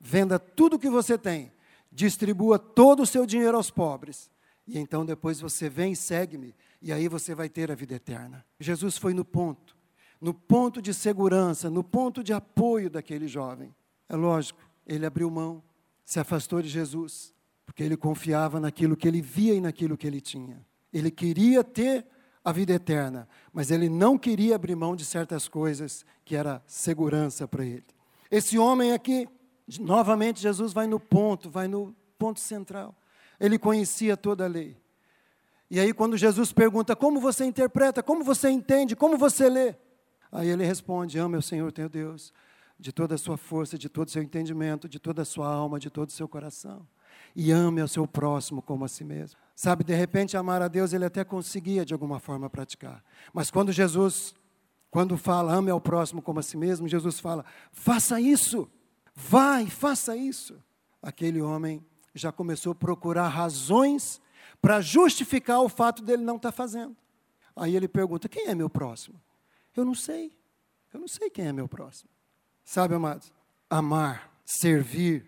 venda 0.00 0.36
tudo 0.38 0.74
o 0.74 0.78
que 0.78 0.90
você 0.90 1.16
tem, 1.16 1.52
distribua 1.92 2.58
todo 2.58 3.04
o 3.04 3.06
seu 3.06 3.24
dinheiro 3.24 3.56
aos 3.56 3.70
pobres, 3.70 4.28
e 4.66 4.78
então 4.78 5.06
depois 5.06 5.38
você 5.38 5.68
vem 5.68 5.92
e 5.92 5.96
segue-me, 5.96 6.52
e 6.82 6.92
aí 6.92 7.06
você 7.06 7.32
vai 7.32 7.48
ter 7.48 7.70
a 7.70 7.74
vida 7.76 7.94
eterna. 7.94 8.44
Jesus 8.58 8.98
foi 8.98 9.14
no 9.14 9.24
ponto, 9.24 9.76
no 10.20 10.34
ponto 10.34 10.82
de 10.82 10.92
segurança, 10.92 11.70
no 11.70 11.84
ponto 11.84 12.24
de 12.24 12.32
apoio 12.32 12.90
daquele 12.90 13.28
jovem. 13.28 13.72
É 14.08 14.16
lógico, 14.16 14.60
ele 14.84 15.06
abriu 15.06 15.30
mão, 15.30 15.62
se 16.04 16.18
afastou 16.18 16.60
de 16.60 16.68
Jesus 16.68 17.35
porque 17.76 17.84
ele 17.84 17.96
confiava 17.98 18.58
naquilo 18.58 18.96
que 18.96 19.06
ele 19.06 19.20
via 19.20 19.52
e 19.52 19.60
naquilo 19.60 19.98
que 19.98 20.06
ele 20.06 20.18
tinha. 20.18 20.64
Ele 20.90 21.10
queria 21.10 21.62
ter 21.62 22.06
a 22.42 22.50
vida 22.50 22.72
eterna, 22.72 23.28
mas 23.52 23.70
ele 23.70 23.90
não 23.90 24.16
queria 24.16 24.54
abrir 24.54 24.74
mão 24.74 24.96
de 24.96 25.04
certas 25.04 25.46
coisas 25.46 26.02
que 26.24 26.34
era 26.34 26.62
segurança 26.66 27.46
para 27.46 27.66
ele. 27.66 27.84
Esse 28.30 28.58
homem 28.58 28.94
aqui, 28.94 29.28
novamente 29.78 30.40
Jesus 30.40 30.72
vai 30.72 30.86
no 30.86 30.98
ponto, 30.98 31.50
vai 31.50 31.68
no 31.68 31.94
ponto 32.18 32.40
central. 32.40 32.96
Ele 33.38 33.58
conhecia 33.58 34.16
toda 34.16 34.46
a 34.46 34.48
lei. 34.48 34.78
E 35.70 35.78
aí 35.78 35.92
quando 35.92 36.16
Jesus 36.16 36.54
pergunta: 36.54 36.96
"Como 36.96 37.20
você 37.20 37.44
interpreta? 37.44 38.02
Como 38.02 38.24
você 38.24 38.48
entende? 38.48 38.96
Como 38.96 39.18
você 39.18 39.50
lê?" 39.50 39.74
Aí 40.32 40.48
ele 40.48 40.64
responde: 40.64 41.18
"Ame 41.18 41.36
o 41.36 41.42
Senhor 41.42 41.70
teu 41.70 41.90
Deus 41.90 42.32
de 42.80 42.90
toda 42.90 43.16
a 43.16 43.18
sua 43.18 43.36
força, 43.36 43.76
de 43.76 43.90
todo 43.90 44.08
o 44.08 44.10
seu 44.10 44.22
entendimento, 44.22 44.88
de 44.88 44.98
toda 44.98 45.20
a 45.20 45.26
sua 45.26 45.46
alma, 45.46 45.78
de 45.78 45.90
todo 45.90 46.08
o 46.08 46.12
seu 46.12 46.26
coração." 46.26 46.88
E 47.34 47.50
ame 47.50 47.80
ao 47.80 47.88
seu 47.88 48.06
próximo 48.06 48.62
como 48.62 48.84
a 48.84 48.88
si 48.88 49.04
mesmo. 49.04 49.38
Sabe, 49.54 49.84
de 49.84 49.94
repente, 49.94 50.36
amar 50.36 50.60
a 50.60 50.68
Deus 50.68 50.92
ele 50.92 51.04
até 51.04 51.24
conseguia 51.24 51.84
de 51.84 51.94
alguma 51.94 52.20
forma 52.20 52.50
praticar. 52.50 53.02
Mas 53.32 53.50
quando 53.50 53.72
Jesus, 53.72 54.34
quando 54.90 55.16
fala 55.16 55.54
ame 55.54 55.70
ao 55.70 55.80
próximo 55.80 56.20
como 56.20 56.40
a 56.40 56.42
si 56.42 56.56
mesmo, 56.56 56.86
Jesus 56.88 57.18
fala: 57.20 57.44
faça 57.72 58.20
isso, 58.20 58.68
e 59.64 59.70
faça 59.70 60.16
isso. 60.16 60.62
Aquele 61.02 61.40
homem 61.40 61.84
já 62.14 62.32
começou 62.32 62.72
a 62.72 62.74
procurar 62.74 63.28
razões 63.28 64.20
para 64.60 64.80
justificar 64.80 65.60
o 65.60 65.68
fato 65.68 66.02
dele 66.02 66.22
não 66.22 66.36
estar 66.36 66.52
tá 66.52 66.56
fazendo. 66.56 66.96
Aí 67.54 67.74
ele 67.74 67.88
pergunta: 67.88 68.28
quem 68.28 68.48
é 68.48 68.54
meu 68.54 68.68
próximo? 68.68 69.20
Eu 69.74 69.84
não 69.84 69.94
sei. 69.94 70.36
Eu 70.92 71.00
não 71.00 71.08
sei 71.08 71.30
quem 71.30 71.46
é 71.46 71.52
meu 71.52 71.68
próximo. 71.68 72.10
Sabe, 72.64 72.94
amados? 72.94 73.32
Amar, 73.68 74.30
servir, 74.44 75.26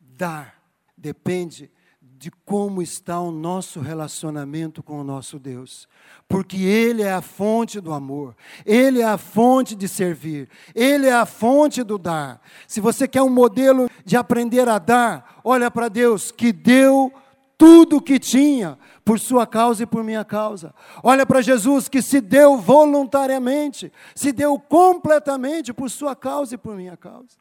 dar 0.00 0.57
depende 0.98 1.70
de 2.18 2.32
como 2.44 2.82
está 2.82 3.20
o 3.20 3.30
nosso 3.30 3.80
relacionamento 3.80 4.82
com 4.82 5.00
o 5.00 5.04
nosso 5.04 5.38
Deus. 5.38 5.88
Porque 6.28 6.56
Ele 6.56 7.02
é 7.02 7.12
a 7.12 7.22
fonte 7.22 7.80
do 7.80 7.92
amor, 7.92 8.34
Ele 8.66 9.00
é 9.00 9.04
a 9.04 9.16
fonte 9.16 9.76
de 9.76 9.86
servir, 9.86 10.48
Ele 10.74 11.06
é 11.06 11.14
a 11.14 11.24
fonte 11.24 11.84
do 11.84 11.96
dar. 11.96 12.40
Se 12.66 12.80
você 12.80 13.06
quer 13.06 13.22
um 13.22 13.30
modelo 13.30 13.88
de 14.04 14.16
aprender 14.16 14.68
a 14.68 14.78
dar, 14.78 15.40
olha 15.44 15.70
para 15.70 15.88
Deus, 15.88 16.32
que 16.32 16.52
deu 16.52 17.12
tudo 17.56 17.96
o 17.96 18.02
que 18.02 18.18
tinha 18.18 18.76
por 19.04 19.18
sua 19.18 19.46
causa 19.46 19.84
e 19.84 19.86
por 19.86 20.02
minha 20.02 20.24
causa. 20.24 20.74
Olha 21.02 21.24
para 21.24 21.40
Jesus 21.40 21.88
que 21.88 22.02
se 22.02 22.20
deu 22.20 22.58
voluntariamente, 22.58 23.92
se 24.14 24.32
deu 24.32 24.58
completamente 24.58 25.72
por 25.72 25.88
sua 25.88 26.16
causa 26.16 26.56
e 26.56 26.58
por 26.58 26.76
minha 26.76 26.96
causa. 26.96 27.36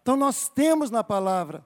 Então 0.00 0.16
nós 0.16 0.48
temos 0.48 0.90
na 0.90 1.04
palavra 1.04 1.64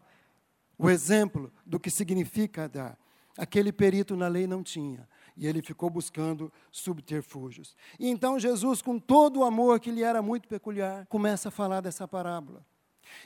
o 0.79 0.91
exemplo 0.91 1.53
do 1.65 1.81
que 1.81 1.91
significa 1.91 2.69
dar. 2.69 2.99
Aquele 3.37 3.73
perito 3.73 4.17
na 4.17 4.29
lei 4.29 4.47
não 4.47 4.63
tinha, 4.63 5.07
e 5.37 5.47
ele 5.47 5.61
ficou 5.61 5.91
buscando 5.91 6.51
subterfúgios. 6.71 7.77
E 8.01 8.09
então 8.09 8.39
Jesus, 8.39 8.81
com 8.81 8.99
todo 8.99 9.41
o 9.41 9.45
amor 9.45 9.79
que 9.79 9.91
lhe 9.91 10.03
era 10.03 10.23
muito 10.23 10.49
peculiar, 10.49 11.07
começa 11.07 11.49
a 11.49 11.53
falar 11.53 11.83
dessa 11.83 12.09
parábola. 12.09 12.65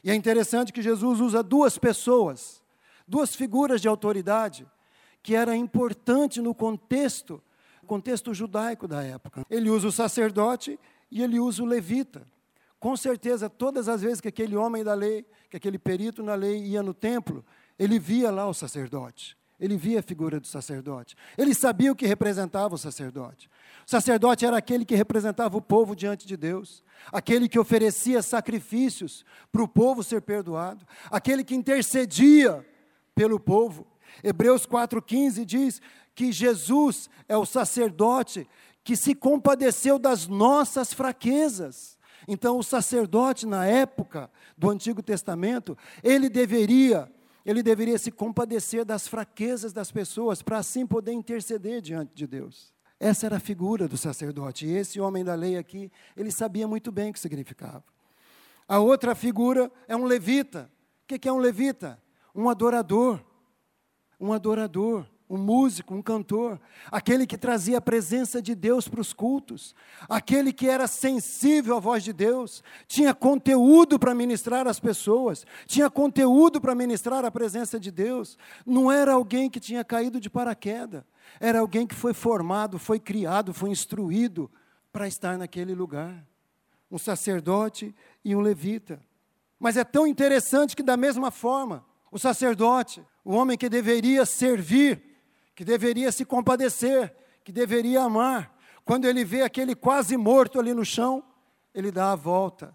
E 0.03 0.11
é 0.11 0.15
interessante 0.15 0.73
que 0.73 0.83
Jesus 0.83 1.21
usa 1.21 1.43
duas 1.43 1.79
pessoas, 1.79 2.63
duas 3.07 3.35
figuras 3.35 3.81
de 3.81 3.89
autoridade, 3.89 4.67
que 5.23 5.35
era 5.35 5.55
importante 5.55 6.41
no 6.41 6.55
contexto, 6.55 7.43
contexto 7.87 8.35
judaico 8.35 8.89
da 8.89 9.03
época. 9.03 9.45
Ele 9.49 9.71
usa 9.71 9.89
o 9.89 9.93
sacerdote 9.93 10.79
e 11.11 11.23
ele 11.23 11.39
usa 11.39 11.63
o 11.63 11.67
levita. 11.67 12.27
Com 12.81 12.97
certeza, 12.97 13.51
todas 13.51 13.89
as 13.89 14.01
vezes 14.01 14.23
que 14.23 14.29
aquele 14.29 14.57
homem 14.57 14.83
da 14.83 14.95
lei, 14.95 15.27
que 15.51 15.57
aquele 15.59 15.79
perito 15.79 16.23
na 16.23 16.35
lei 16.35 16.65
ia 16.65 16.83
no 16.83 16.95
templo, 16.95 17.45
ele 17.79 17.99
via 17.99 18.31
lá 18.31 18.49
o 18.49 18.55
sacerdote. 18.55 19.37
Ele 19.61 19.77
via 19.77 20.01
a 20.01 20.03
figura 20.03 20.41
do 20.41 20.47
sacerdote. 20.47 21.15
Ele 21.37 21.55
sabia 21.55 21.93
o 21.93 21.95
que 21.95 22.07
representava 22.07 22.75
o 22.75 22.79
sacerdote. 22.79 23.51
O 23.87 23.91
sacerdote 23.91 24.47
era 24.47 24.57
aquele 24.57 24.87
que 24.87 24.95
representava 24.95 25.59
o 25.59 25.61
povo 25.61 25.95
diante 25.95 26.27
de 26.27 26.35
Deus, 26.35 26.83
aquele 27.13 27.47
que 27.47 27.59
oferecia 27.59 28.23
sacrifícios 28.23 29.23
para 29.53 29.63
o 29.63 29.69
povo 29.69 30.03
ser 30.03 30.23
perdoado, 30.23 30.87
aquele 31.11 31.45
que 31.45 31.55
intercedia 31.55 32.67
pelo 33.15 33.39
povo. 33.39 33.87
Hebreus 34.25 34.67
4,15 34.67 35.45
diz 35.45 35.83
que 36.15 36.33
Jesus 36.33 37.11
é 37.29 37.37
o 37.37 37.45
sacerdote 37.45 38.49
que 38.83 38.97
se 38.97 39.15
compadeceu 39.15 39.99
das 39.99 40.27
nossas 40.27 40.95
fraquezas. 40.95 42.00
Então, 42.33 42.61
o 42.61 42.63
sacerdote, 42.63 43.45
na 43.45 43.67
época 43.67 44.31
do 44.57 44.71
Antigo 44.71 45.03
Testamento, 45.03 45.77
ele 46.01 46.29
deveria, 46.29 47.13
ele 47.45 47.61
deveria 47.61 47.99
se 47.99 48.13
compadecer 48.13 48.85
das 48.85 49.09
fraquezas 49.09 49.73
das 49.73 49.91
pessoas, 49.91 50.41
para 50.41 50.59
assim 50.59 50.87
poder 50.87 51.11
interceder 51.11 51.81
diante 51.83 52.15
de 52.15 52.29
Deus. 52.29 52.73
Essa 53.01 53.27
era 53.27 53.39
a 53.39 53.41
figura 53.41 53.89
do 53.89 53.97
sacerdote. 53.97 54.65
E 54.65 54.77
esse 54.77 55.01
homem 55.01 55.25
da 55.25 55.35
lei 55.35 55.57
aqui, 55.57 55.91
ele 56.17 56.31
sabia 56.31 56.69
muito 56.69 56.93
bem 56.93 57.11
o 57.11 57.13
que 57.13 57.19
significava. 57.19 57.83
A 58.69 58.79
outra 58.79 59.17
figura 59.17 59.69
é 59.89 59.97
um 59.97 60.05
levita. 60.05 60.71
O 61.03 61.19
que 61.19 61.29
é 61.29 61.33
um 61.33 61.39
levita? 61.39 62.01
Um 62.33 62.49
adorador. 62.49 63.21
Um 64.21 64.33
adorador 64.33 65.05
um 65.31 65.39
músico, 65.39 65.95
um 65.95 66.03
cantor, 66.03 66.61
aquele 66.91 67.25
que 67.25 67.39
trazia 67.39 67.79
a 67.79 67.81
presença 67.81 68.43
de 68.43 68.53
Deus 68.53 68.89
para 68.89 69.01
os 69.01 69.13
cultos, 69.13 69.77
aquele 70.09 70.53
que 70.53 70.69
era 70.69 70.89
sensível 70.89 71.77
à 71.77 71.79
voz 71.79 72.03
de 72.03 72.13
Deus, 72.13 72.65
tinha 72.89 73.15
conteúdo 73.15 73.97
para 73.97 74.13
ministrar 74.13 74.67
às 74.67 74.81
pessoas, 74.81 75.47
tinha 75.67 75.89
conteúdo 75.89 76.61
para 76.61 76.75
ministrar 76.75 77.25
a 77.25 77.31
presença 77.31 77.79
de 77.79 77.93
Deus. 77.93 78.37
Não 78.67 78.91
era 78.91 79.13
alguém 79.13 79.49
que 79.49 79.61
tinha 79.61 79.85
caído 79.85 80.19
de 80.19 80.29
paraquedas, 80.29 81.05
era 81.39 81.61
alguém 81.61 81.87
que 81.87 81.95
foi 81.95 82.13
formado, 82.13 82.77
foi 82.77 82.99
criado, 82.99 83.55
foi 83.55 83.71
instruído 83.71 84.51
para 84.93 85.07
estar 85.07 85.39
naquele 85.39 85.77
lugar. 85.77 86.27
Um 86.91 86.99
sacerdote 86.99 87.95
e 88.25 88.35
um 88.35 88.41
levita. 88.41 89.01
Mas 89.61 89.77
é 89.77 89.85
tão 89.85 90.09
interessante 90.09 90.75
que, 90.75 90.83
da 90.83 90.97
mesma 90.97 91.31
forma, 91.31 91.85
o 92.11 92.19
sacerdote, 92.19 93.01
o 93.25 93.33
homem 93.33 93.57
que 93.57 93.69
deveria 93.69 94.27
servir, 94.27 95.10
que 95.61 95.65
deveria 95.67 96.11
se 96.11 96.25
compadecer, 96.25 97.15
que 97.45 97.53
deveria 97.53 98.01
amar. 98.01 98.57
Quando 98.83 99.05
ele 99.05 99.23
vê 99.23 99.43
aquele 99.43 99.75
quase 99.75 100.17
morto 100.17 100.59
ali 100.59 100.73
no 100.73 100.87
chão, 100.87 101.23
ele 101.75 101.93
dá 101.93 102.13
a 102.13 102.17
volta, 102.17 102.75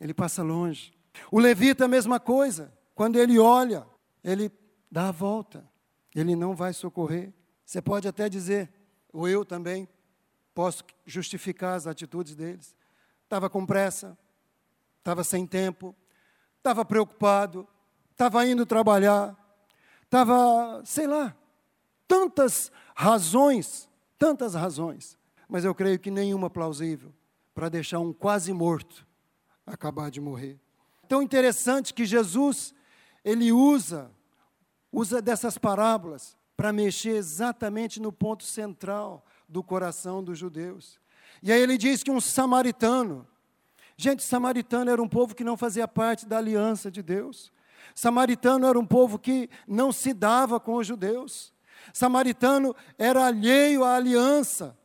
ele 0.00 0.12
passa 0.12 0.42
longe. 0.42 0.92
O 1.30 1.38
levita, 1.38 1.84
a 1.84 1.88
mesma 1.88 2.18
coisa. 2.18 2.76
Quando 2.92 3.20
ele 3.20 3.38
olha, 3.38 3.86
ele 4.24 4.50
dá 4.90 5.10
a 5.10 5.12
volta, 5.12 5.64
ele 6.12 6.34
não 6.34 6.56
vai 6.56 6.72
socorrer. 6.72 7.32
Você 7.64 7.80
pode 7.80 8.08
até 8.08 8.28
dizer, 8.28 8.68
ou 9.12 9.28
eu 9.28 9.44
também, 9.44 9.88
posso 10.52 10.82
justificar 11.06 11.76
as 11.76 11.86
atitudes 11.86 12.34
deles. 12.34 12.74
Estava 13.22 13.48
com 13.48 13.64
pressa, 13.64 14.18
estava 14.98 15.22
sem 15.22 15.46
tempo, 15.46 15.94
estava 16.58 16.84
preocupado, 16.84 17.64
estava 18.10 18.44
indo 18.44 18.66
trabalhar, 18.66 19.36
estava, 20.02 20.82
sei 20.84 21.06
lá, 21.06 21.32
tantas 22.14 22.70
razões, 22.94 23.88
tantas 24.16 24.54
razões, 24.54 25.18
mas 25.48 25.64
eu 25.64 25.74
creio 25.74 25.98
que 25.98 26.12
nenhuma 26.12 26.48
plausível 26.48 27.12
para 27.52 27.68
deixar 27.68 27.98
um 27.98 28.12
quase 28.12 28.52
morto 28.52 29.04
acabar 29.66 30.12
de 30.12 30.20
morrer. 30.20 30.60
Tão 31.08 31.20
interessante 31.20 31.92
que 31.92 32.06
Jesus, 32.06 32.72
ele 33.24 33.50
usa, 33.50 34.12
usa 34.92 35.20
dessas 35.20 35.58
parábolas 35.58 36.36
para 36.56 36.72
mexer 36.72 37.16
exatamente 37.16 38.00
no 38.00 38.12
ponto 38.12 38.44
central 38.44 39.26
do 39.48 39.60
coração 39.60 40.22
dos 40.22 40.38
judeus. 40.38 41.00
E 41.42 41.50
aí 41.50 41.60
ele 41.60 41.76
diz 41.76 42.04
que 42.04 42.12
um 42.12 42.20
samaritano, 42.20 43.26
gente, 43.96 44.22
samaritano 44.22 44.88
era 44.88 45.02
um 45.02 45.08
povo 45.08 45.34
que 45.34 45.42
não 45.42 45.56
fazia 45.56 45.88
parte 45.88 46.26
da 46.26 46.38
aliança 46.38 46.92
de 46.92 47.02
Deus. 47.02 47.52
Samaritano 47.92 48.68
era 48.68 48.78
um 48.78 48.86
povo 48.86 49.18
que 49.18 49.50
não 49.66 49.90
se 49.90 50.14
dava 50.14 50.60
com 50.60 50.76
os 50.76 50.86
judeus. 50.86 51.52
Samaritano 51.92 52.74
era 52.98 53.26
alheio 53.26 53.84
à 53.84 53.96
aliança 53.96 54.76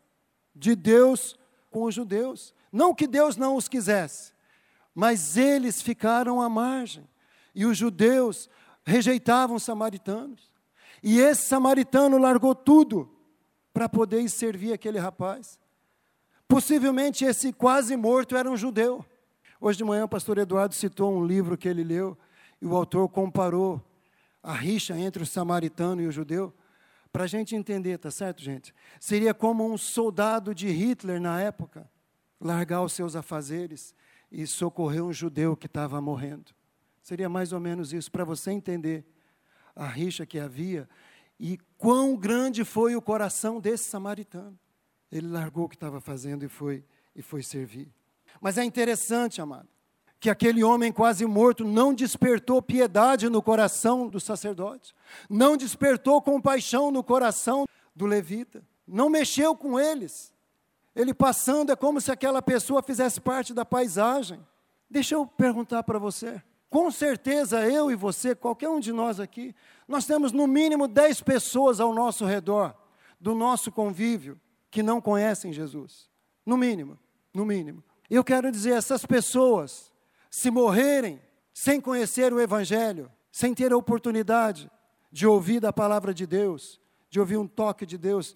de 0.55 0.75
Deus 0.75 1.37
com 1.71 1.83
os 1.83 1.95
judeus. 1.95 2.53
Não 2.71 2.93
que 2.93 3.07
Deus 3.07 3.35
não 3.35 3.55
os 3.55 3.67
quisesse, 3.67 4.33
mas 4.93 5.37
eles 5.37 5.81
ficaram 5.81 6.41
à 6.41 6.49
margem. 6.49 7.07
E 7.55 7.65
os 7.65 7.77
judeus 7.77 8.49
rejeitavam 8.83 9.55
os 9.55 9.63
samaritanos. 9.63 10.51
E 11.01 11.19
esse 11.19 11.43
samaritano 11.43 12.17
largou 12.17 12.53
tudo 12.53 13.09
para 13.73 13.87
poder 13.87 14.27
servir 14.29 14.73
aquele 14.73 14.99
rapaz. 14.99 15.59
Possivelmente 16.47 17.23
esse 17.23 17.53
quase 17.53 17.95
morto 17.95 18.35
era 18.35 18.49
um 18.49 18.57
judeu. 18.57 19.05
Hoje 19.61 19.77
de 19.77 19.83
manhã 19.83 20.05
o 20.05 20.09
pastor 20.09 20.37
Eduardo 20.37 20.73
citou 20.73 21.13
um 21.13 21.25
livro 21.25 21.57
que 21.57 21.67
ele 21.67 21.83
leu 21.83 22.17
e 22.61 22.65
o 22.65 22.75
autor 22.75 23.07
comparou 23.09 23.81
a 24.41 24.53
rixa 24.53 24.97
entre 24.97 25.21
o 25.21 25.25
samaritano 25.25 26.01
e 26.01 26.07
o 26.07 26.11
judeu. 26.11 26.53
Para 27.11 27.23
a 27.23 27.27
gente 27.27 27.55
entender, 27.55 27.97
tá 27.97 28.11
certo, 28.11 28.41
gente? 28.41 28.73
Seria 28.99 29.33
como 29.33 29.65
um 29.65 29.77
soldado 29.77 30.53
de 30.53 30.69
Hitler 30.69 31.19
na 31.19 31.41
época 31.41 31.89
largar 32.39 32.83
os 32.83 32.93
seus 32.93 33.15
afazeres 33.15 33.95
e 34.31 34.45
socorrer 34.45 35.03
um 35.03 35.11
judeu 35.11 35.57
que 35.57 35.65
estava 35.65 35.99
morrendo. 35.99 36.51
Seria 37.01 37.27
mais 37.27 37.51
ou 37.51 37.59
menos 37.59 37.91
isso, 37.91 38.11
para 38.11 38.23
você 38.23 38.51
entender 38.51 39.05
a 39.75 39.87
rixa 39.87 40.25
que 40.25 40.39
havia 40.39 40.87
e 41.39 41.57
quão 41.77 42.15
grande 42.15 42.63
foi 42.63 42.95
o 42.95 43.01
coração 43.01 43.59
desse 43.59 43.85
samaritano. 43.85 44.59
Ele 45.11 45.27
largou 45.27 45.65
o 45.65 45.69
que 45.69 45.75
estava 45.75 45.99
fazendo 45.99 46.45
e 46.45 46.49
foi, 46.49 46.85
e 47.15 47.21
foi 47.21 47.41
servir. 47.41 47.91
Mas 48.39 48.57
é 48.57 48.63
interessante, 48.63 49.41
amado, 49.41 49.67
que 50.19 50.29
aquele 50.29 50.63
homem 50.63 50.91
quase 50.91 51.25
morto 51.25 51.63
não 51.63 51.93
despertou 51.93 52.61
piedade 52.61 53.29
no 53.29 53.41
coração 53.41 54.07
do 54.07 54.19
sacerdote, 54.19 54.93
não 55.29 55.55
despertou 55.55 56.21
compaixão 56.21 56.91
no 56.91 57.03
coração 57.03 57.65
do 57.95 58.05
levita, 58.05 58.61
não 58.87 59.09
mexeu 59.09 59.55
com 59.55 59.79
eles. 59.79 60.33
Ele 60.95 61.13
passando 61.13 61.71
é 61.71 61.75
como 61.75 62.01
se 62.01 62.11
aquela 62.11 62.41
pessoa 62.41 62.83
fizesse 62.83 63.21
parte 63.21 63.53
da 63.53 63.63
paisagem. 63.63 64.45
Deixa 64.89 65.15
eu 65.15 65.25
perguntar 65.25 65.83
para 65.83 65.99
você. 65.99 66.41
Com 66.69 66.91
certeza 66.91 67.67
eu 67.67 67.89
e 67.89 67.95
você, 67.95 68.35
qualquer 68.35 68.69
um 68.69 68.79
de 68.79 68.91
nós 68.91 69.19
aqui, 69.19 69.55
nós 69.87 70.05
temos 70.05 70.31
no 70.31 70.45
mínimo 70.45 70.87
10 70.87 71.21
pessoas 71.21 71.79
ao 71.79 71.93
nosso 71.93 72.25
redor, 72.25 72.75
do 73.19 73.33
nosso 73.33 73.71
convívio, 73.71 74.39
que 74.69 74.83
não 74.83 74.99
conhecem 74.99 75.53
Jesus. 75.53 76.09
No 76.45 76.57
mínimo, 76.57 76.97
no 77.33 77.45
mínimo. 77.45 77.83
Eu 78.09 78.23
quero 78.23 78.51
dizer, 78.51 78.73
essas 78.73 79.05
pessoas, 79.05 79.91
se 80.29 80.51
morrerem 80.51 81.21
sem 81.53 81.81
conhecer 81.81 82.31
o 82.33 82.39
Evangelho, 82.39 83.11
sem 83.31 83.53
ter 83.53 83.71
a 83.71 83.77
oportunidade 83.77 84.69
de 85.11 85.25
ouvir 85.25 85.59
da 85.59 85.73
palavra 85.73 86.13
de 86.13 86.25
Deus, 86.25 86.79
de 87.09 87.19
ouvir 87.19 87.37
um 87.37 87.47
toque 87.47 87.85
de 87.85 87.97
Deus, 87.97 88.35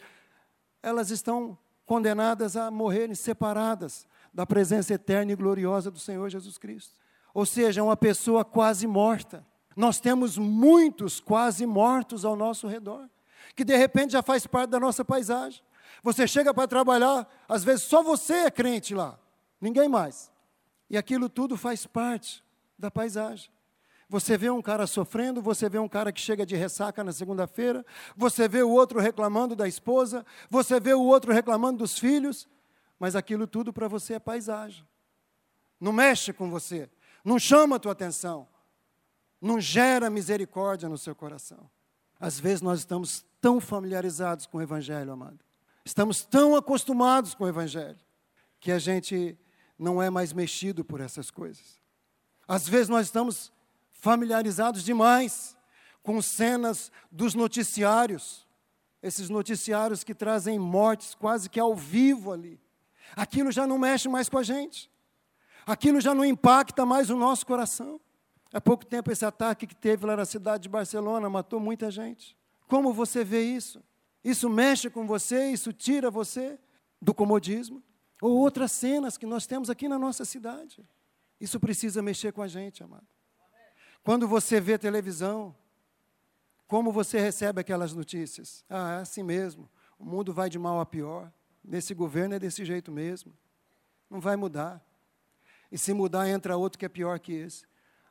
elas 0.82 1.12
estão 1.12 1.58
condenadas 1.86 2.58
a 2.58 2.71
morrerem 2.71 3.15
separadas 3.15 4.08
da 4.34 4.45
presença 4.45 4.93
eterna 4.93 5.32
e 5.32 5.36
gloriosa 5.36 5.91
do 5.91 5.99
Senhor 5.99 6.29
Jesus 6.29 6.58
Cristo. 6.58 6.99
Ou 7.34 7.45
seja, 7.45 7.84
uma 7.84 7.95
pessoa 7.97 8.43
quase 8.43 8.88
morta, 8.88 9.45
Nós 9.75 9.99
temos 9.99 10.38
muitos 10.38 11.19
quase 11.19 11.65
mortos 11.65 12.23
ao 12.25 12.36
nosso 12.36 12.67
redor, 12.67 13.10
que 13.56 13.63
de 13.63 13.75
repente 13.75 14.13
já 14.13 14.21
faz 14.21 14.45
parte 14.45 14.69
da 14.69 14.79
nossa 14.79 15.03
paisagem. 15.03 15.62
Você 16.01 16.27
chega 16.27 16.53
para 16.53 16.67
trabalhar, 16.67 17.27
às 17.47 17.63
vezes 17.63 17.84
só 17.84 18.03
você 18.03 18.34
é 18.34 18.51
crente 18.51 18.93
lá, 18.93 19.17
ninguém 19.60 19.88
mais. 19.88 20.32
E 20.93 20.97
aquilo 20.97 21.27
tudo 21.27 21.58
faz 21.58 21.88
parte 21.88 22.43
da 22.77 22.91
paisagem. 22.91 23.49
Você 24.08 24.38
vê 24.38 24.51
um 24.51 24.62
cara 24.62 24.86
sofrendo, 24.86 25.41
você 25.41 25.67
vê 25.67 25.79
um 25.79 25.89
cara 25.89 26.12
que 26.12 26.21
chega 26.21 26.45
de 26.45 26.56
ressaca 26.56 27.03
na 27.03 27.12
segunda-feira, 27.12 27.84
você 28.15 28.47
vê 28.47 28.62
o 28.62 28.69
outro 28.69 28.99
reclamando 28.99 29.56
da 29.56 29.67
esposa, 29.67 30.23
você 30.51 30.79
vê 30.79 30.93
o 30.93 31.01
outro 31.01 31.34
reclamando 31.34 31.79
dos 31.79 31.97
filhos, 31.97 32.47
mas 32.99 33.15
aquilo 33.15 33.47
tudo 33.47 33.73
para 33.73 33.88
você 33.88 34.13
é 34.13 34.19
paisagem. 34.19 34.88
Não 35.79 35.91
mexe 35.91 36.32
com 36.32 36.47
você, 36.47 36.88
não 37.25 37.39
chama 37.39 37.77
a 37.77 37.79
tua 37.79 37.93
atenção, 37.93 38.47
não 39.41 39.60
gera 39.60 40.12
misericórdia 40.12 40.88
no 40.88 40.97
seu 40.99 41.15
coração. 41.15 41.67
Às 42.19 42.39
vezes 42.39 42.62
nós 42.62 42.82
estamos 42.82 43.25
tão 43.41 43.60
familiarizados 43.60 44.45
com 44.45 44.60
o 44.60 44.62
Evangelho, 44.62 45.12
amado, 45.12 45.39
estamos 45.84 46.21
tão 46.21 46.56
acostumados 46.56 47.34
com 47.34 47.45
o 47.45 47.49
Evangelho, 47.49 47.97
que 48.60 48.71
a 48.71 48.77
gente 48.77 49.36
não 49.78 50.02
é 50.02 50.10
mais 50.10 50.34
mexido 50.34 50.84
por 50.84 51.02
essas 51.02 51.32
coisas. 51.32 51.80
Às 52.48 52.68
vezes 52.68 52.90
nós 52.90 53.08
estamos 53.08 53.52
familiarizados 53.92 54.84
demais 54.84 55.56
com 56.02 56.22
cenas 56.22 56.92
dos 57.12 57.34
noticiários, 57.34 58.46
esses 59.02 59.30
noticiários 59.30 60.04
que 60.04 60.14
trazem 60.14 60.60
mortes 60.60 61.16
quase 61.16 61.50
que 61.50 61.60
ao 61.60 61.76
vivo 61.76 62.32
ali. 62.32 62.60
Aquilo 63.16 63.52
já 63.52 63.66
não 63.66 63.78
mexe 63.78 64.10
mais 64.10 64.28
com 64.28 64.38
a 64.38 64.44
gente, 64.44 64.92
aquilo 65.66 66.02
já 66.02 66.14
não 66.14 66.26
impacta 66.26 66.86
mais 66.86 67.10
o 67.10 67.16
nosso 67.16 67.46
coração. 67.46 68.00
Há 68.52 68.62
pouco 68.62 68.86
tempo, 68.86 69.12
esse 69.12 69.26
ataque 69.26 69.66
que 69.66 69.76
teve 69.76 70.06
lá 70.06 70.16
na 70.16 70.26
cidade 70.26 70.64
de 70.64 70.70
Barcelona 70.70 71.30
matou 71.30 71.60
muita 71.60 71.90
gente. 71.90 72.38
Como 72.68 72.94
você 72.94 73.24
vê 73.24 73.42
isso? 73.42 73.82
Isso 74.24 74.50
mexe 74.50 74.90
com 74.90 75.08
você, 75.08 75.50
isso 75.50 75.74
tira 75.74 76.12
você 76.12 76.58
do 77.02 77.14
comodismo? 77.14 77.82
Ou 78.21 78.32
outras 78.38 78.71
cenas 78.71 79.17
que 79.17 79.26
nós 79.26 79.45
temos 79.45 79.69
aqui 79.69 79.88
na 79.88 79.99
nossa 79.99 80.26
cidade. 80.26 80.88
Isso 81.39 81.60
precisa 81.60 82.02
mexer 82.02 82.32
com 82.32 82.41
a 82.41 82.47
gente, 82.47 82.84
amado. 82.84 83.08
Quando 84.04 84.28
você 84.28 84.60
vê 84.60 84.78
televisão, 84.78 85.56
como 86.67 86.91
você 86.91 87.19
recebe 87.19 87.62
aquelas 87.62 87.93
notícias? 87.93 88.65
Ah, 88.69 88.97
é 88.97 89.02
assim 89.02 89.23
mesmo. 89.23 89.69
O 89.97 90.06
mundo 90.06 90.34
vai 90.34 90.49
de 90.49 90.58
mal 90.58 90.80
a 90.80 90.86
pior. 90.86 91.32
Nesse 91.63 91.93
governo 91.93 92.36
é 92.36 92.39
desse 92.39 92.65
jeito 92.65 92.91
mesmo. 92.91 93.34
Não 94.10 94.19
vai 94.19 94.36
mudar. 94.36 94.84
E 95.71 95.78
se 95.78 95.93
mudar, 95.93 96.30
entra 96.30 96.58
outro 96.58 96.78
que 96.78 96.86
é 96.86 96.89
pior 96.89 97.19
que 97.19 97.34
esse. 97.34 97.65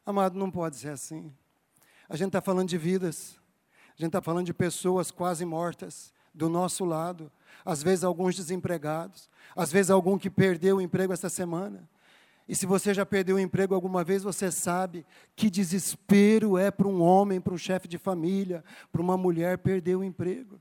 Amado, 0.04 0.38
não 0.38 0.50
pode 0.50 0.76
ser 0.76 0.88
assim. 0.88 1.32
A 2.08 2.16
gente 2.16 2.28
está 2.28 2.40
falando 2.40 2.68
de 2.68 2.78
vidas. 2.78 3.38
A 3.88 4.00
gente 4.00 4.08
está 4.08 4.22
falando 4.22 4.46
de 4.46 4.54
pessoas 4.54 5.10
quase 5.10 5.44
mortas 5.44 6.12
do 6.34 6.48
nosso 6.48 6.84
lado. 6.84 7.30
Às 7.64 7.82
vezes, 7.82 8.04
alguns 8.04 8.34
desempregados. 8.34 9.28
Às 9.54 9.70
vezes, 9.72 9.90
algum 9.90 10.18
que 10.18 10.30
perdeu 10.30 10.76
o 10.76 10.80
emprego 10.80 11.12
essa 11.12 11.28
semana. 11.28 11.88
E 12.48 12.56
se 12.56 12.66
você 12.66 12.92
já 12.92 13.06
perdeu 13.06 13.36
o 13.36 13.40
emprego 13.40 13.74
alguma 13.74 14.02
vez, 14.02 14.22
você 14.22 14.50
sabe 14.50 15.06
que 15.36 15.48
desespero 15.48 16.58
é 16.58 16.70
para 16.70 16.88
um 16.88 17.00
homem, 17.00 17.40
para 17.40 17.54
um 17.54 17.58
chefe 17.58 17.86
de 17.86 17.98
família, 17.98 18.64
para 18.90 19.00
uma 19.00 19.16
mulher 19.16 19.58
perder 19.58 19.96
o 19.96 20.04
emprego. 20.04 20.60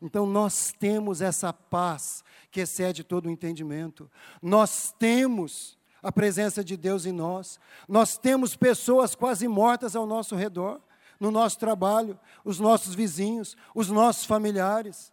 Então 0.00 0.26
nós 0.26 0.72
temos 0.78 1.20
essa 1.20 1.52
paz 1.52 2.24
que 2.50 2.60
excede 2.60 3.04
todo 3.04 3.26
o 3.26 3.30
entendimento. 3.30 4.10
Nós 4.42 4.94
temos 4.98 5.78
a 6.02 6.12
presença 6.12 6.62
de 6.62 6.76
Deus 6.76 7.06
em 7.06 7.12
nós. 7.12 7.58
Nós 7.88 8.16
temos 8.16 8.56
pessoas 8.56 9.14
quase 9.14 9.48
mortas 9.48 9.96
ao 9.96 10.06
nosso 10.06 10.36
redor, 10.36 10.80
no 11.18 11.30
nosso 11.30 11.58
trabalho, 11.58 12.18
os 12.44 12.60
nossos 12.60 12.94
vizinhos, 12.94 13.56
os 13.74 13.88
nossos 13.88 14.24
familiares. 14.24 15.12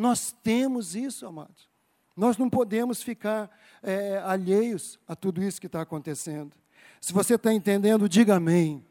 Nós 0.00 0.34
temos 0.42 0.96
isso, 0.96 1.26
amados. 1.26 1.68
Nós 2.16 2.38
não 2.38 2.48
podemos 2.48 3.02
ficar 3.02 3.50
é, 3.82 4.16
alheios 4.24 4.98
a 5.06 5.14
tudo 5.14 5.42
isso 5.42 5.60
que 5.60 5.66
está 5.66 5.82
acontecendo. 5.82 6.56
Se 6.98 7.12
você 7.12 7.34
está 7.34 7.52
entendendo, 7.52 8.08
diga 8.08 8.36
amém. 8.36 8.82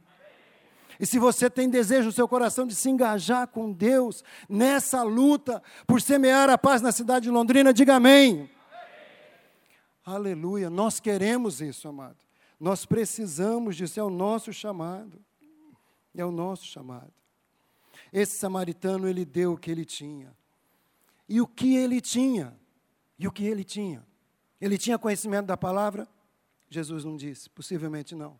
E 1.00 1.08
se 1.08 1.18
você 1.18 1.50
tem 1.50 1.68
desejo 1.68 2.06
no 2.06 2.12
seu 2.12 2.28
coração 2.28 2.68
de 2.68 2.76
se 2.76 2.92
engajar 2.92 3.48
com 3.48 3.72
Deus 3.72 4.24
nessa 4.48 5.02
luta 5.02 5.64
por 5.88 6.00
semear 6.00 6.48
a 6.48 6.60
paz 6.60 6.80
na 6.80 6.92
cidade 6.92 7.24
de 7.24 7.32
Londrina, 7.32 7.74
diga 7.74 7.96
amém. 7.96 8.32
amém. 8.32 8.50
Aleluia, 10.06 10.70
nós 10.70 11.00
queremos 11.00 11.60
isso, 11.60 11.88
amado. 11.88 12.18
Nós 12.60 12.86
precisamos 12.86 13.76
disso, 13.76 14.00
é 14.00 14.04
o 14.04 14.12
nosso 14.12 14.54
chamado. 14.54 15.20
É 16.16 16.24
o 16.24 16.32
nosso 16.32 16.68
chamado. 16.68 17.12
Esse 18.14 18.38
samaritano, 18.38 19.08
ele 19.08 19.26
deu 19.26 19.54
o 19.54 19.58
que 19.58 19.72
ele 19.72 19.86
tinha. 19.86 20.38
E 21.30 21.40
o 21.40 21.46
que 21.46 21.76
ele 21.76 22.02
tinha? 22.02 22.58
E 23.18 23.28
o 23.28 23.32
que 23.32 23.46
ele 23.46 23.64
tinha? 23.64 24.04
Ele 24.60 24.78
tinha 24.78 24.98
conhecimento 24.98 25.46
da 25.46 25.56
palavra? 25.56 26.08
Jesus 26.68 27.06
não 27.06 27.16
disse, 27.16 27.50
possivelmente 27.52 28.16
não. 28.16 28.40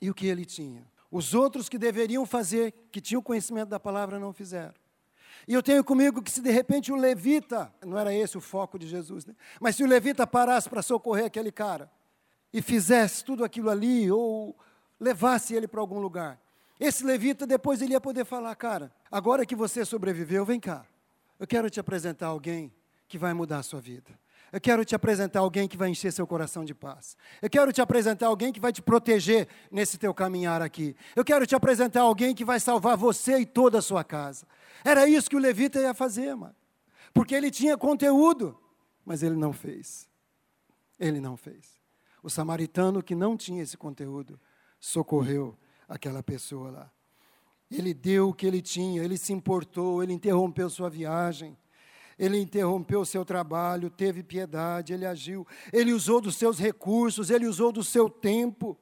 E 0.00 0.10
o 0.10 0.14
que 0.14 0.26
ele 0.26 0.44
tinha? 0.44 0.86
Os 1.10 1.32
outros 1.32 1.68
que 1.68 1.78
deveriam 1.78 2.26
fazer, 2.26 2.72
que 2.92 3.00
tinham 3.00 3.22
conhecimento 3.22 3.70
da 3.70 3.80
palavra, 3.80 4.18
não 4.18 4.32
fizeram. 4.34 4.74
E 5.48 5.54
eu 5.54 5.62
tenho 5.62 5.82
comigo 5.82 6.22
que 6.22 6.30
se 6.30 6.42
de 6.42 6.50
repente 6.50 6.92
o 6.92 6.96
levita, 6.96 7.72
não 7.84 7.98
era 7.98 8.14
esse 8.14 8.36
o 8.36 8.40
foco 8.40 8.78
de 8.78 8.86
Jesus, 8.86 9.24
né? 9.24 9.34
mas 9.58 9.76
se 9.76 9.82
o 9.82 9.86
levita 9.86 10.26
parasse 10.26 10.68
para 10.68 10.82
socorrer 10.82 11.24
aquele 11.24 11.50
cara 11.50 11.90
e 12.52 12.60
fizesse 12.60 13.24
tudo 13.24 13.42
aquilo 13.42 13.70
ali, 13.70 14.10
ou 14.10 14.56
levasse 14.98 15.54
ele 15.54 15.66
para 15.66 15.80
algum 15.80 15.98
lugar, 15.98 16.38
esse 16.78 17.02
levita 17.04 17.46
depois 17.46 17.80
ele 17.80 17.92
ia 17.92 18.00
poder 18.00 18.24
falar: 18.24 18.54
cara, 18.54 18.92
agora 19.10 19.46
que 19.46 19.56
você 19.56 19.84
sobreviveu, 19.84 20.44
vem 20.44 20.60
cá, 20.60 20.86
eu 21.40 21.46
quero 21.46 21.70
te 21.70 21.80
apresentar 21.80 22.26
alguém 22.26 22.70
que 23.08 23.16
vai 23.16 23.32
mudar 23.32 23.58
a 23.58 23.62
sua 23.62 23.80
vida. 23.80 24.10
Eu 24.52 24.60
quero 24.60 24.84
te 24.84 24.94
apresentar 24.94 25.40
alguém 25.40 25.66
que 25.66 25.76
vai 25.76 25.88
encher 25.88 26.12
seu 26.12 26.26
coração 26.26 26.64
de 26.66 26.74
paz. 26.74 27.16
Eu 27.40 27.48
quero 27.48 27.72
te 27.72 27.80
apresentar 27.80 28.26
alguém 28.26 28.52
que 28.52 28.60
vai 28.60 28.72
te 28.72 28.82
proteger 28.82 29.48
nesse 29.70 29.96
teu 29.96 30.12
caminhar 30.12 30.60
aqui. 30.60 30.94
Eu 31.16 31.24
quero 31.24 31.46
te 31.46 31.54
apresentar 31.54 32.02
alguém 32.02 32.34
que 32.34 32.44
vai 32.44 32.60
salvar 32.60 32.96
você 32.96 33.38
e 33.38 33.46
toda 33.46 33.78
a 33.78 33.82
sua 33.82 34.04
casa. 34.04 34.46
Era 34.84 35.08
isso 35.08 35.30
que 35.30 35.36
o 35.36 35.38
levita 35.38 35.80
ia 35.80 35.94
fazer, 35.94 36.34
mano. 36.34 36.54
Porque 37.14 37.34
ele 37.34 37.50
tinha 37.50 37.76
conteúdo, 37.78 38.58
mas 39.04 39.22
ele 39.22 39.36
não 39.36 39.52
fez. 39.52 40.08
Ele 40.98 41.20
não 41.20 41.38
fez. 41.38 41.80
O 42.22 42.28
samaritano 42.28 43.02
que 43.02 43.14
não 43.14 43.34
tinha 43.34 43.62
esse 43.62 43.78
conteúdo 43.78 44.38
socorreu 44.78 45.56
aquela 45.88 46.22
pessoa 46.22 46.70
lá. 46.70 46.92
Ele 47.70 47.94
deu 47.94 48.30
o 48.30 48.34
que 48.34 48.46
ele 48.46 48.60
tinha, 48.60 49.02
ele 49.02 49.16
se 49.16 49.32
importou, 49.32 50.02
ele 50.02 50.12
interrompeu 50.12 50.68
sua 50.68 50.90
viagem 50.90 51.56
ele 52.20 52.38
interrompeu 52.38 53.02
seu 53.06 53.24
trabalho, 53.24 53.88
teve 53.88 54.22
piedade, 54.22 54.92
ele 54.92 55.06
agiu, 55.06 55.46
ele 55.72 55.90
usou 55.90 56.20
dos 56.20 56.36
seus 56.36 56.58
recursos, 56.58 57.30
ele 57.30 57.46
usou 57.46 57.72
do 57.72 57.82
seu 57.82 58.10
tempo. 58.10 58.76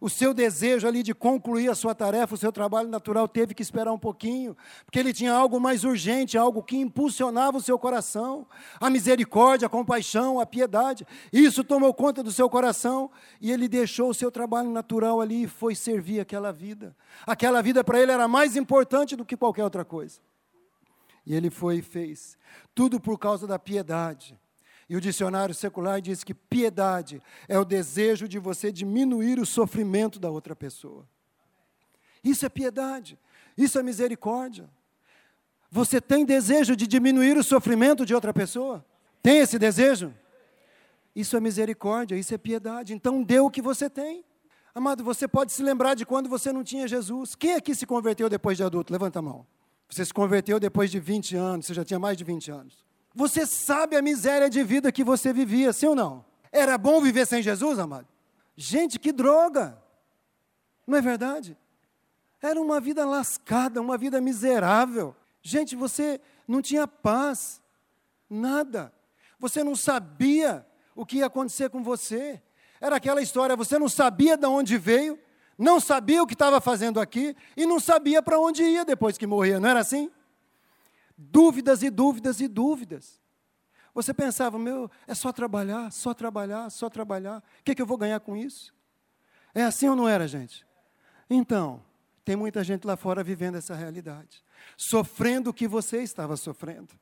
O 0.00 0.10
seu 0.10 0.34
desejo 0.34 0.86
ali 0.86 1.02
de 1.02 1.14
concluir 1.14 1.70
a 1.70 1.74
sua 1.74 1.94
tarefa, 1.94 2.34
o 2.34 2.38
seu 2.38 2.52
trabalho 2.52 2.88
natural, 2.88 3.26
teve 3.26 3.54
que 3.54 3.62
esperar 3.62 3.92
um 3.92 3.98
pouquinho, 3.98 4.56
porque 4.84 4.98
ele 4.98 5.12
tinha 5.12 5.32
algo 5.32 5.58
mais 5.58 5.84
urgente, 5.84 6.36
algo 6.36 6.62
que 6.62 6.76
impulsionava 6.76 7.56
o 7.56 7.62
seu 7.62 7.78
coração, 7.78 8.46
a 8.78 8.90
misericórdia, 8.90 9.66
a 9.66 9.70
compaixão, 9.70 10.38
a 10.38 10.44
piedade. 10.44 11.06
Isso 11.32 11.64
tomou 11.64 11.94
conta 11.94 12.22
do 12.22 12.30
seu 12.30 12.48
coração 12.50 13.10
e 13.40 13.50
ele 13.50 13.68
deixou 13.68 14.10
o 14.10 14.14
seu 14.14 14.30
trabalho 14.30 14.70
natural 14.70 15.20
ali 15.20 15.44
e 15.44 15.48
foi 15.48 15.74
servir 15.74 16.20
aquela 16.20 16.52
vida. 16.52 16.94
Aquela 17.26 17.62
vida 17.62 17.82
para 17.82 17.98
ele 17.98 18.12
era 18.12 18.28
mais 18.28 18.54
importante 18.54 19.16
do 19.16 19.24
que 19.24 19.36
qualquer 19.36 19.64
outra 19.64 19.84
coisa. 19.84 20.20
E 21.24 21.34
ele 21.34 21.50
foi 21.50 21.78
e 21.78 21.82
fez. 21.82 22.36
Tudo 22.74 23.00
por 23.00 23.18
causa 23.18 23.46
da 23.46 23.58
piedade. 23.58 24.38
E 24.88 24.96
o 24.96 25.00
dicionário 25.00 25.54
secular 25.54 26.00
diz 26.00 26.22
que 26.22 26.32
piedade 26.32 27.20
é 27.48 27.58
o 27.58 27.64
desejo 27.64 28.28
de 28.28 28.38
você 28.38 28.70
diminuir 28.70 29.40
o 29.40 29.46
sofrimento 29.46 30.18
da 30.18 30.30
outra 30.30 30.54
pessoa. 30.54 31.06
Isso 32.22 32.46
é 32.46 32.48
piedade. 32.48 33.18
Isso 33.56 33.78
é 33.78 33.82
misericórdia. 33.82 34.68
Você 35.70 36.00
tem 36.00 36.24
desejo 36.24 36.76
de 36.76 36.86
diminuir 36.86 37.36
o 37.36 37.42
sofrimento 37.42 38.06
de 38.06 38.14
outra 38.14 38.32
pessoa? 38.32 38.84
Tem 39.22 39.38
esse 39.38 39.58
desejo? 39.58 40.14
Isso 41.14 41.36
é 41.36 41.40
misericórdia, 41.40 42.14
isso 42.14 42.32
é 42.32 42.38
piedade. 42.38 42.92
Então 42.92 43.22
dê 43.22 43.40
o 43.40 43.50
que 43.50 43.60
você 43.60 43.90
tem. 43.90 44.24
Amado, 44.74 45.02
você 45.02 45.26
pode 45.26 45.52
se 45.52 45.62
lembrar 45.62 45.94
de 45.94 46.06
quando 46.06 46.28
você 46.28 46.52
não 46.52 46.62
tinha 46.62 46.86
Jesus. 46.86 47.34
Quem 47.34 47.54
aqui 47.54 47.74
se 47.74 47.86
converteu 47.86 48.28
depois 48.28 48.56
de 48.56 48.62
adulto? 48.62 48.92
Levanta 48.92 49.18
a 49.18 49.22
mão. 49.22 49.46
Você 49.88 50.04
se 50.04 50.12
converteu 50.12 50.60
depois 50.60 50.90
de 50.90 51.00
20 51.00 51.34
anos, 51.36 51.66
você 51.66 51.74
já 51.74 51.84
tinha 51.84 51.98
mais 51.98 52.16
de 52.16 52.24
20 52.24 52.50
anos. 52.50 52.85
Você 53.16 53.46
sabe 53.46 53.96
a 53.96 54.02
miséria 54.02 54.50
de 54.50 54.62
vida 54.62 54.92
que 54.92 55.02
você 55.02 55.32
vivia, 55.32 55.72
sim 55.72 55.86
ou 55.86 55.94
não? 55.94 56.22
Era 56.52 56.76
bom 56.76 57.00
viver 57.00 57.26
sem 57.26 57.42
Jesus, 57.42 57.78
amado? 57.78 58.06
Gente, 58.54 58.98
que 58.98 59.10
droga! 59.10 59.82
Não 60.86 60.98
é 60.98 61.00
verdade? 61.00 61.56
Era 62.42 62.60
uma 62.60 62.78
vida 62.78 63.06
lascada, 63.06 63.80
uma 63.80 63.96
vida 63.96 64.20
miserável. 64.20 65.16
Gente, 65.40 65.74
você 65.74 66.20
não 66.46 66.60
tinha 66.60 66.86
paz, 66.86 67.62
nada. 68.28 68.92
Você 69.40 69.64
não 69.64 69.74
sabia 69.74 70.66
o 70.94 71.06
que 71.06 71.16
ia 71.16 71.26
acontecer 71.26 71.70
com 71.70 71.82
você. 71.82 72.42
Era 72.78 72.96
aquela 72.96 73.22
história, 73.22 73.56
você 73.56 73.78
não 73.78 73.88
sabia 73.88 74.36
de 74.36 74.46
onde 74.46 74.76
veio, 74.76 75.18
não 75.56 75.80
sabia 75.80 76.22
o 76.22 76.26
que 76.26 76.34
estava 76.34 76.60
fazendo 76.60 77.00
aqui 77.00 77.34
e 77.56 77.64
não 77.64 77.80
sabia 77.80 78.22
para 78.22 78.38
onde 78.38 78.62
ia 78.62 78.84
depois 78.84 79.16
que 79.16 79.26
morria, 79.26 79.58
não 79.58 79.70
era 79.70 79.80
assim? 79.80 80.10
Dúvidas 81.16 81.82
e 81.82 81.90
dúvidas 81.90 82.40
e 82.40 82.48
dúvidas. 82.48 83.20
Você 83.94 84.12
pensava, 84.12 84.58
meu, 84.58 84.90
é 85.06 85.14
só 85.14 85.32
trabalhar, 85.32 85.90
só 85.90 86.12
trabalhar, 86.12 86.70
só 86.70 86.90
trabalhar. 86.90 87.38
O 87.38 87.64
que, 87.64 87.74
que 87.74 87.80
eu 87.80 87.86
vou 87.86 87.96
ganhar 87.96 88.20
com 88.20 88.36
isso? 88.36 88.74
É 89.54 89.62
assim 89.62 89.88
ou 89.88 89.96
não 89.96 90.06
era, 90.06 90.28
gente? 90.28 90.66
Então, 91.30 91.82
tem 92.22 92.36
muita 92.36 92.62
gente 92.62 92.86
lá 92.86 92.96
fora 92.96 93.24
vivendo 93.24 93.56
essa 93.56 93.74
realidade, 93.74 94.44
sofrendo 94.76 95.50
o 95.50 95.54
que 95.54 95.66
você 95.66 96.02
estava 96.02 96.36
sofrendo. 96.36 96.92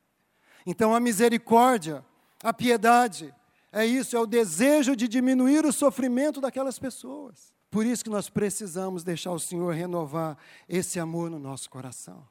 Então, 0.64 0.94
a 0.94 1.00
misericórdia, 1.00 2.04
a 2.42 2.52
piedade, 2.52 3.34
é 3.72 3.84
isso, 3.84 4.16
é 4.16 4.20
o 4.20 4.26
desejo 4.26 4.94
de 4.94 5.08
diminuir 5.08 5.66
o 5.66 5.72
sofrimento 5.72 6.40
daquelas 6.40 6.78
pessoas. 6.78 7.52
Por 7.70 7.84
isso 7.84 8.04
que 8.04 8.10
nós 8.10 8.30
precisamos 8.30 9.02
deixar 9.02 9.32
o 9.32 9.40
Senhor 9.40 9.74
renovar 9.74 10.38
esse 10.68 11.00
amor 11.00 11.28
no 11.28 11.40
nosso 11.40 11.68
coração. 11.68 12.24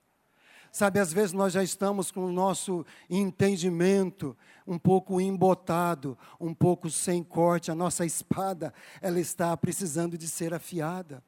Sabe, 0.74 1.00
às 1.00 1.14
vezes 1.14 1.34
nós 1.34 1.54
já 1.54 1.62
estamos 1.62 2.10
com 2.10 2.26
o 2.26 2.32
nosso 2.32 2.84
entendimento 3.08 4.36
um 4.66 4.80
pouco 4.80 5.22
embotado, 5.22 6.18
um 6.40 6.52
pouco 6.52 6.90
sem 6.90 7.24
corte. 7.24 7.70
A 7.70 7.76
nossa 7.76 8.04
espada, 8.04 8.74
ela 9.00 9.20
está 9.20 9.56
precisando 9.56 10.18
de 10.18 10.28
ser 10.28 10.52
afiada. 10.52 11.24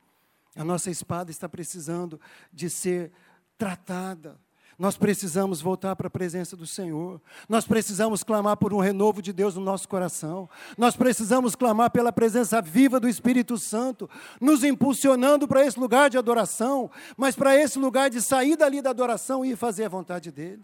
A 0.55 0.63
nossa 0.63 0.89
espada 0.89 1.29
está 1.29 1.47
precisando 1.47 2.19
de 2.51 2.71
ser 2.71 3.11
tratada. 3.55 4.35
Nós 4.77 4.97
precisamos 4.97 5.61
voltar 5.61 5.95
para 5.95 6.07
a 6.07 6.11
presença 6.11 6.55
do 6.55 6.67
Senhor. 6.67 7.21
Nós 7.47 7.65
precisamos 7.65 8.23
clamar 8.23 8.57
por 8.57 8.73
um 8.73 8.79
renovo 8.79 9.21
de 9.21 9.31
Deus 9.31 9.55
no 9.55 9.61
nosso 9.61 9.87
coração. 9.87 10.49
Nós 10.77 10.97
precisamos 10.97 11.55
clamar 11.55 11.91
pela 11.91 12.11
presença 12.11 12.61
viva 12.61 12.99
do 12.99 13.07
Espírito 13.07 13.57
Santo, 13.57 14.09
nos 14.39 14.63
impulsionando 14.63 15.47
para 15.47 15.65
esse 15.65 15.79
lugar 15.79 16.09
de 16.09 16.17
adoração, 16.17 16.91
mas 17.15 17.35
para 17.35 17.55
esse 17.55 17.79
lugar 17.79 18.09
de 18.09 18.21
sair 18.21 18.57
dali 18.57 18.81
da 18.81 18.89
adoração 18.89 19.45
e 19.45 19.55
fazer 19.55 19.85
a 19.85 19.89
vontade 19.89 20.29
dEle. 20.29 20.63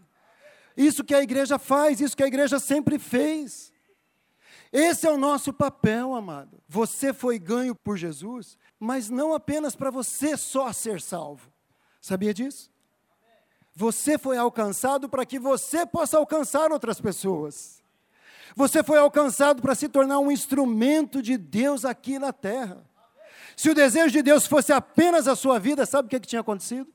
Isso 0.75 1.03
que 1.03 1.15
a 1.15 1.21
igreja 1.21 1.57
faz, 1.57 2.01
isso 2.01 2.15
que 2.15 2.23
a 2.23 2.27
igreja 2.27 2.59
sempre 2.59 2.99
fez. 2.99 3.71
Esse 4.71 5.05
é 5.05 5.11
o 5.11 5.17
nosso 5.17 5.51
papel, 5.51 6.15
amado. 6.15 6.61
Você 6.67 7.13
foi 7.13 7.37
ganho 7.37 7.75
por 7.75 7.97
Jesus, 7.97 8.57
mas 8.79 9.09
não 9.09 9.33
apenas 9.33 9.75
para 9.75 9.91
você 9.91 10.37
só 10.37 10.71
ser 10.71 11.01
salvo. 11.01 11.51
Sabia 11.99 12.33
disso? 12.33 12.70
Você 13.73 14.17
foi 14.17 14.37
alcançado 14.37 15.07
para 15.07 15.25
que 15.25 15.39
você 15.39 15.85
possa 15.85 16.17
alcançar 16.17 16.71
outras 16.71 16.99
pessoas. 16.99 17.81
Você 18.55 18.83
foi 18.83 18.97
alcançado 18.97 19.61
para 19.61 19.75
se 19.75 19.87
tornar 19.87 20.19
um 20.19 20.31
instrumento 20.31 21.21
de 21.21 21.37
Deus 21.37 21.85
aqui 21.85 22.19
na 22.19 22.33
terra. 22.33 22.83
Se 23.55 23.69
o 23.69 23.75
desejo 23.75 24.11
de 24.11 24.21
Deus 24.21 24.45
fosse 24.45 24.73
apenas 24.73 25.27
a 25.27 25.35
sua 25.35 25.59
vida, 25.59 25.85
sabe 25.85 26.07
o 26.07 26.09
que, 26.09 26.19
que 26.19 26.27
tinha 26.27 26.41
acontecido? 26.41 26.91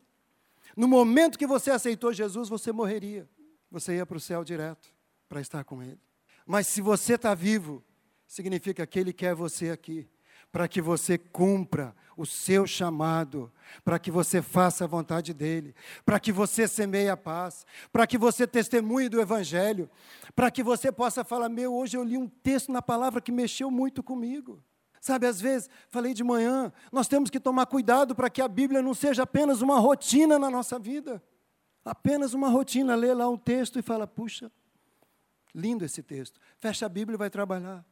No 0.77 0.87
momento 0.87 1.39
que 1.39 1.47
você 1.47 1.71
aceitou 1.71 2.13
Jesus, 2.13 2.49
você 2.49 2.73
morreria. 2.73 3.29
Você 3.71 3.97
ia 3.97 4.07
para 4.07 4.17
o 4.17 4.21
céu 4.21 4.45
direto 4.45 4.93
para 5.29 5.41
estar 5.41 5.65
com 5.65 5.83
Ele. 5.83 6.01
Mas 6.47 6.67
se 6.67 6.81
você 6.81 7.15
está 7.15 7.35
vivo, 7.35 7.83
significa 8.27 8.87
que 8.87 8.99
Ele 8.99 9.13
quer 9.13 9.35
você 9.35 9.71
aqui 9.71 10.09
para 10.53 10.69
que 10.69 10.81
você 10.81 11.19
cumpra 11.19 11.95
o 12.17 12.25
seu 12.25 12.67
chamado, 12.67 13.53
para 13.85 13.99
que 13.99 14.11
você 14.11 14.41
faça 14.41 14.85
a 14.85 14.87
vontade 14.87 15.35
dEle, 15.35 15.75
para 16.05 16.19
que 16.19 16.33
você 16.33 16.67
semeie 16.67 17.09
a 17.09 17.17
paz, 17.17 17.67
para 17.93 18.07
que 18.07 18.17
você 18.17 18.47
testemunhe 18.47 19.09
do 19.09 19.21
Evangelho, 19.21 19.91
para 20.35 20.51
que 20.51 20.63
você 20.63 20.91
possa 20.91 21.23
falar: 21.23 21.49
Meu, 21.49 21.75
hoje 21.75 21.97
eu 21.97 22.03
li 22.03 22.17
um 22.17 22.29
texto 22.29 22.73
na 22.73 22.81
palavra 22.81 23.21
que 23.21 23.31
mexeu 23.31 23.71
muito 23.71 24.03
comigo. 24.03 24.63
Sabe, 25.01 25.27
às 25.27 25.41
vezes, 25.41 25.69
falei 25.89 26.15
de 26.15 26.25
manhã, 26.25 26.73
nós 26.91 27.07
temos 27.07 27.31
que 27.31 27.39
tomar 27.39 27.67
cuidado 27.67 28.15
para 28.15 28.31
que 28.31 28.41
a 28.43 28.49
Bíblia 28.49 28.83
não 28.83 28.95
seja 28.95 29.23
apenas 29.23 29.61
uma 29.63 29.79
rotina 29.79 30.39
na 30.39 30.51
nossa 30.51 30.79
vida. 30.79 31.23
Apenas 31.85 32.35
uma 32.35 32.49
rotina, 32.49 32.97
lê 32.97 33.15
lá 33.15 33.29
um 33.29 33.37
texto 33.37 33.79
e 33.79 33.83
fala: 33.83 34.07
Puxa, 34.07 34.51
lindo 35.55 35.85
esse 35.85 36.03
texto. 36.03 36.41
Fecha 36.59 36.87
a 36.87 36.89
Bíblia 36.89 37.15
e 37.15 37.19
vai 37.19 37.31
trabalhar. 37.31 37.85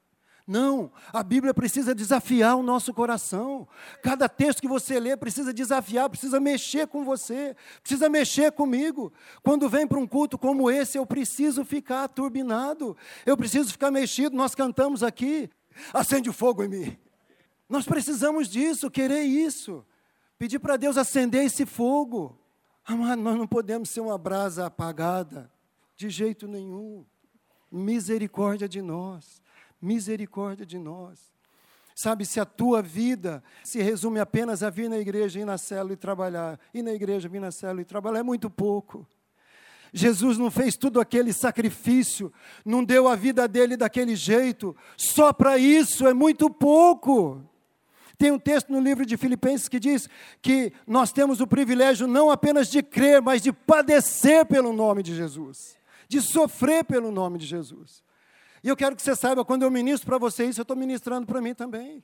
Não, 0.47 0.93
a 1.11 1.23
Bíblia 1.23 1.55
precisa 1.55 1.95
desafiar 1.95 2.57
o 2.57 2.63
nosso 2.63 2.93
coração. 2.93 3.67
Cada 4.03 4.29
texto 4.29 4.61
que 4.61 4.69
você 4.69 5.01
lê 5.01 5.17
precisa 5.17 5.55
desafiar, 5.55 6.11
precisa 6.11 6.39
mexer 6.39 6.87
com 6.87 7.03
você, 7.03 7.57
precisa 7.81 8.11
mexer 8.11 8.53
comigo. 8.53 9.11
Quando 9.43 9.71
vem 9.71 9.87
para 9.87 9.99
um 9.99 10.07
culto 10.07 10.37
como 10.37 10.71
esse, 10.71 10.99
eu 10.99 11.07
preciso 11.07 11.65
ficar 11.65 12.09
turbinado, 12.09 12.95
eu 13.25 13.39
preciso 13.39 13.73
ficar 13.73 13.91
mexido. 13.91 14.37
Nós 14.37 14.55
cantamos 14.55 15.03
aqui, 15.03 15.49
acende 15.95 16.29
o 16.29 16.33
fogo 16.33 16.63
em 16.63 16.69
mim. 16.69 16.99
Nós 17.67 17.87
precisamos 17.87 18.47
disso, 18.47 18.91
querer 18.91 19.23
isso, 19.23 19.83
pedir 20.39 20.59
para 20.59 20.77
Deus 20.77 20.99
acender 20.99 21.43
esse 21.45 21.65
fogo. 21.65 22.39
Amado, 22.85 23.23
nós 23.23 23.39
não 23.39 23.47
podemos 23.47 23.89
ser 23.89 24.01
uma 24.01 24.19
brasa 24.19 24.67
apagada, 24.67 25.51
de 25.97 26.11
jeito 26.11 26.47
nenhum. 26.47 27.03
Misericórdia 27.73 28.69
de 28.69 28.83
nós 28.83 29.43
misericórdia 29.85 30.65
de 30.65 30.79
nós. 30.79 31.33
Sabe, 31.95 32.27
se 32.27 32.41
a 32.41 32.45
tua 32.45 32.83
vida 32.83 33.43
se 33.63 33.81
resume 33.81 34.19
apenas 34.19 34.65
a 34.65 34.71
vir 34.71 34.89
na 34.89 34.99
igreja, 34.99 35.39
ir 35.39 35.45
na 35.45 35.57
célula 35.57 35.93
e 35.93 35.97
trabalhar, 35.97 36.59
ir 36.73 36.83
na 36.83 36.93
igreja, 36.93 37.29
vir 37.29 37.41
na 37.41 37.53
célula 37.53 37.83
e 37.83 37.85
trabalhar, 37.85 38.19
é 38.19 38.23
muito 38.23 38.51
pouco. 38.51 39.07
Jesus 39.93 40.37
não 40.37 40.51
fez 40.51 40.77
tudo 40.77 41.01
aquele 41.01 41.33
sacrifício, 41.33 42.33
não 42.65 42.83
deu 42.83 43.07
a 43.07 43.15
vida 43.15 43.47
dele 43.47 43.77
daquele 43.77 44.17
jeito, 44.17 44.75
só 44.97 45.33
para 45.33 45.57
isso 45.57 46.05
é 46.05 46.13
muito 46.13 46.51
pouco. 46.51 47.41
Tem 48.19 48.33
um 48.33 48.39
texto 48.39 48.73
no 48.73 48.81
livro 48.81 49.07
de 49.07 49.17
Filipenses 49.17 49.69
que 49.69 49.79
diz 49.79 50.09
que 50.43 50.73
nós 50.85 51.13
temos 51.13 51.41
o 51.41 51.47
privilégio 51.47 52.09
não 52.09 52.29
apenas 52.29 52.69
de 52.69 52.83
crer, 52.83 53.23
mas 53.23 53.41
de 53.41 53.53
padecer 53.53 54.45
pelo 54.47 54.73
nome 54.73 55.01
de 55.01 55.15
Jesus, 55.15 55.77
de 56.09 56.21
sofrer 56.21 56.85
pelo 56.85 57.13
nome 57.13 57.39
de 57.39 57.47
Jesus. 57.47 58.04
E 58.65 58.69
eu 58.69 58.77
quero 58.77 58.97
que 58.97 59.03
você 59.03 59.15
saiba, 59.15 59.45
quando 59.45 59.63
eu 59.63 59.71
ministro 59.71 60.07
para 60.07 60.17
você 60.17 60.47
isso, 60.47 60.59
eu 60.59 60.63
estou 60.63 60.75
ministrando 60.75 61.27
para 61.27 61.39
mim 61.39 61.55
também. 61.55 62.03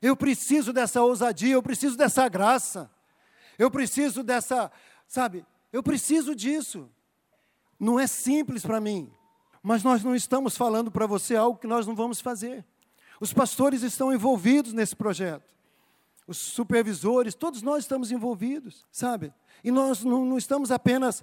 Eu 0.00 0.16
preciso 0.16 0.72
dessa 0.72 1.02
ousadia, 1.02 1.52
eu 1.52 1.62
preciso 1.62 1.94
dessa 1.94 2.26
graça, 2.26 2.90
eu 3.58 3.70
preciso 3.70 4.22
dessa, 4.22 4.72
sabe, 5.06 5.44
eu 5.70 5.82
preciso 5.82 6.34
disso. 6.34 6.88
Não 7.78 8.00
é 8.00 8.06
simples 8.06 8.64
para 8.64 8.80
mim, 8.80 9.12
mas 9.62 9.82
nós 9.82 10.02
não 10.02 10.14
estamos 10.14 10.56
falando 10.56 10.90
para 10.90 11.06
você 11.06 11.36
algo 11.36 11.58
que 11.58 11.66
nós 11.66 11.86
não 11.86 11.94
vamos 11.94 12.18
fazer. 12.18 12.64
Os 13.20 13.34
pastores 13.34 13.82
estão 13.82 14.10
envolvidos 14.10 14.72
nesse 14.72 14.96
projeto, 14.96 15.54
os 16.26 16.38
supervisores, 16.38 17.34
todos 17.34 17.60
nós 17.60 17.84
estamos 17.84 18.10
envolvidos, 18.10 18.86
sabe? 18.90 19.34
E 19.62 19.70
nós 19.70 20.02
não, 20.02 20.24
não 20.24 20.38
estamos 20.38 20.70
apenas 20.70 21.22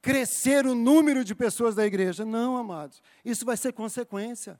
crescer 0.00 0.66
o 0.66 0.74
número 0.74 1.24
de 1.24 1.34
pessoas 1.34 1.74
da 1.74 1.86
igreja. 1.86 2.24
Não, 2.24 2.56
amados, 2.56 3.02
isso 3.24 3.44
vai 3.44 3.56
ser 3.56 3.72
consequência. 3.72 4.58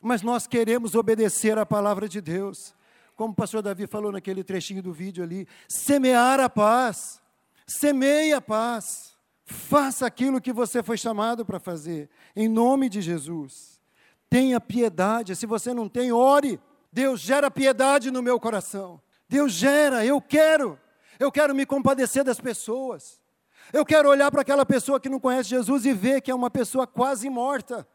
Mas 0.00 0.22
nós 0.22 0.46
queremos 0.46 0.94
obedecer 0.94 1.56
à 1.58 1.64
palavra 1.64 2.08
de 2.08 2.20
Deus. 2.20 2.74
Como 3.14 3.32
o 3.32 3.36
pastor 3.36 3.62
Davi 3.62 3.86
falou 3.86 4.10
naquele 4.10 4.42
trechinho 4.42 4.82
do 4.82 4.92
vídeo 4.92 5.22
ali, 5.22 5.46
semear 5.68 6.40
a 6.40 6.48
paz. 6.48 7.20
Semeie 7.66 8.32
a 8.32 8.40
paz. 8.40 9.16
Faça 9.44 10.06
aquilo 10.06 10.40
que 10.40 10.52
você 10.52 10.82
foi 10.82 10.96
chamado 10.96 11.44
para 11.44 11.60
fazer, 11.60 12.08
em 12.34 12.48
nome 12.48 12.88
de 12.88 13.00
Jesus. 13.00 13.80
Tenha 14.28 14.60
piedade. 14.60 15.36
Se 15.36 15.46
você 15.46 15.74
não 15.74 15.88
tem, 15.88 16.10
ore. 16.10 16.58
Deus 16.92 17.20
gera 17.20 17.50
piedade 17.50 18.10
no 18.10 18.22
meu 18.22 18.40
coração. 18.40 19.00
Deus 19.28 19.52
gera, 19.52 20.04
eu 20.04 20.20
quero. 20.20 20.78
Eu 21.18 21.30
quero 21.30 21.54
me 21.54 21.64
compadecer 21.64 22.24
das 22.24 22.40
pessoas. 22.40 23.21
Eu 23.70 23.84
quero 23.84 24.08
olhar 24.08 24.30
para 24.30 24.40
aquela 24.40 24.64
pessoa 24.64 24.98
que 24.98 25.08
não 25.08 25.20
conhece 25.20 25.50
Jesus 25.50 25.84
e 25.84 25.92
ver 25.92 26.22
que 26.22 26.30
é 26.30 26.34
uma 26.34 26.50
pessoa 26.50 26.86
quase 26.86 27.28
morta. 27.28 27.86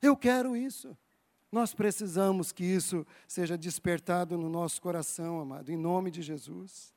Eu 0.00 0.16
quero 0.16 0.56
isso. 0.56 0.96
Nós 1.50 1.74
precisamos 1.74 2.50
que 2.50 2.64
isso 2.64 3.06
seja 3.28 3.58
despertado 3.58 4.38
no 4.38 4.48
nosso 4.48 4.80
coração, 4.80 5.38
amado, 5.38 5.70
em 5.70 5.76
nome 5.76 6.10
de 6.10 6.22
Jesus. 6.22 6.94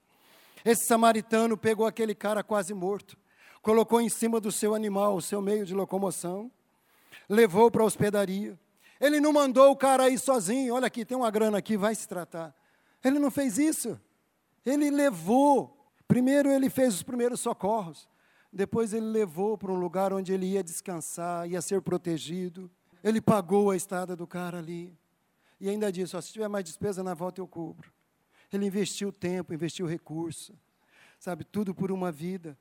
Esse 0.63 0.85
samaritano 0.85 1.57
pegou 1.57 1.85
aquele 1.85 2.15
cara 2.15 2.41
quase 2.41 2.73
morto, 2.73 3.17
colocou 3.61 3.99
em 3.99 4.07
cima 4.07 4.39
do 4.39 4.51
seu 4.51 4.73
animal, 4.73 5.15
o 5.17 5.21
seu 5.21 5.41
meio 5.41 5.65
de 5.65 5.73
locomoção, 5.73 6.49
levou 7.27 7.69
para 7.69 7.83
a 7.83 7.85
hospedaria. 7.85 8.57
Ele 8.99 9.19
não 9.19 9.33
mandou 9.33 9.71
o 9.71 9.75
cara 9.75 10.09
ir 10.09 10.17
sozinho, 10.17 10.73
olha 10.73 10.87
aqui, 10.87 11.03
tem 11.03 11.17
uma 11.17 11.29
grana 11.29 11.57
aqui, 11.57 11.75
vai 11.75 11.93
se 11.93 12.07
tratar. 12.07 12.55
Ele 13.03 13.19
não 13.19 13.29
fez 13.29 13.57
isso. 13.57 13.99
Ele 14.65 14.89
levou. 14.89 15.77
Primeiro 16.07 16.49
ele 16.49 16.69
fez 16.69 16.93
os 16.95 17.03
primeiros 17.03 17.39
socorros. 17.41 18.07
Depois 18.55 18.93
ele 18.93 19.07
levou 19.07 19.57
para 19.57 19.69
um 19.69 19.75
lugar 19.75 20.13
onde 20.13 20.31
ele 20.31 20.45
ia 20.45 20.63
descansar, 20.63 21.45
ia 21.45 21.61
ser 21.61 21.81
protegido. 21.81 22.71
Ele 23.03 23.19
pagou 23.19 23.69
a 23.69 23.75
estada 23.75 24.15
do 24.15 24.25
cara 24.25 24.59
ali. 24.59 24.97
E 25.59 25.69
ainda 25.69 25.91
disse: 25.91 26.19
se 26.21 26.31
tiver 26.31 26.47
mais 26.47 26.63
despesa 26.63 27.03
na 27.03 27.13
volta 27.13 27.41
eu 27.41 27.47
cubro. 27.47 27.91
Ele 28.53 28.65
investiu 28.65 29.11
tempo, 29.11 29.53
investiu 29.53 29.85
recurso, 29.85 30.57
sabe, 31.19 31.43
tudo 31.43 31.75
por 31.75 31.91
uma 31.91 32.13
vida. 32.13 32.57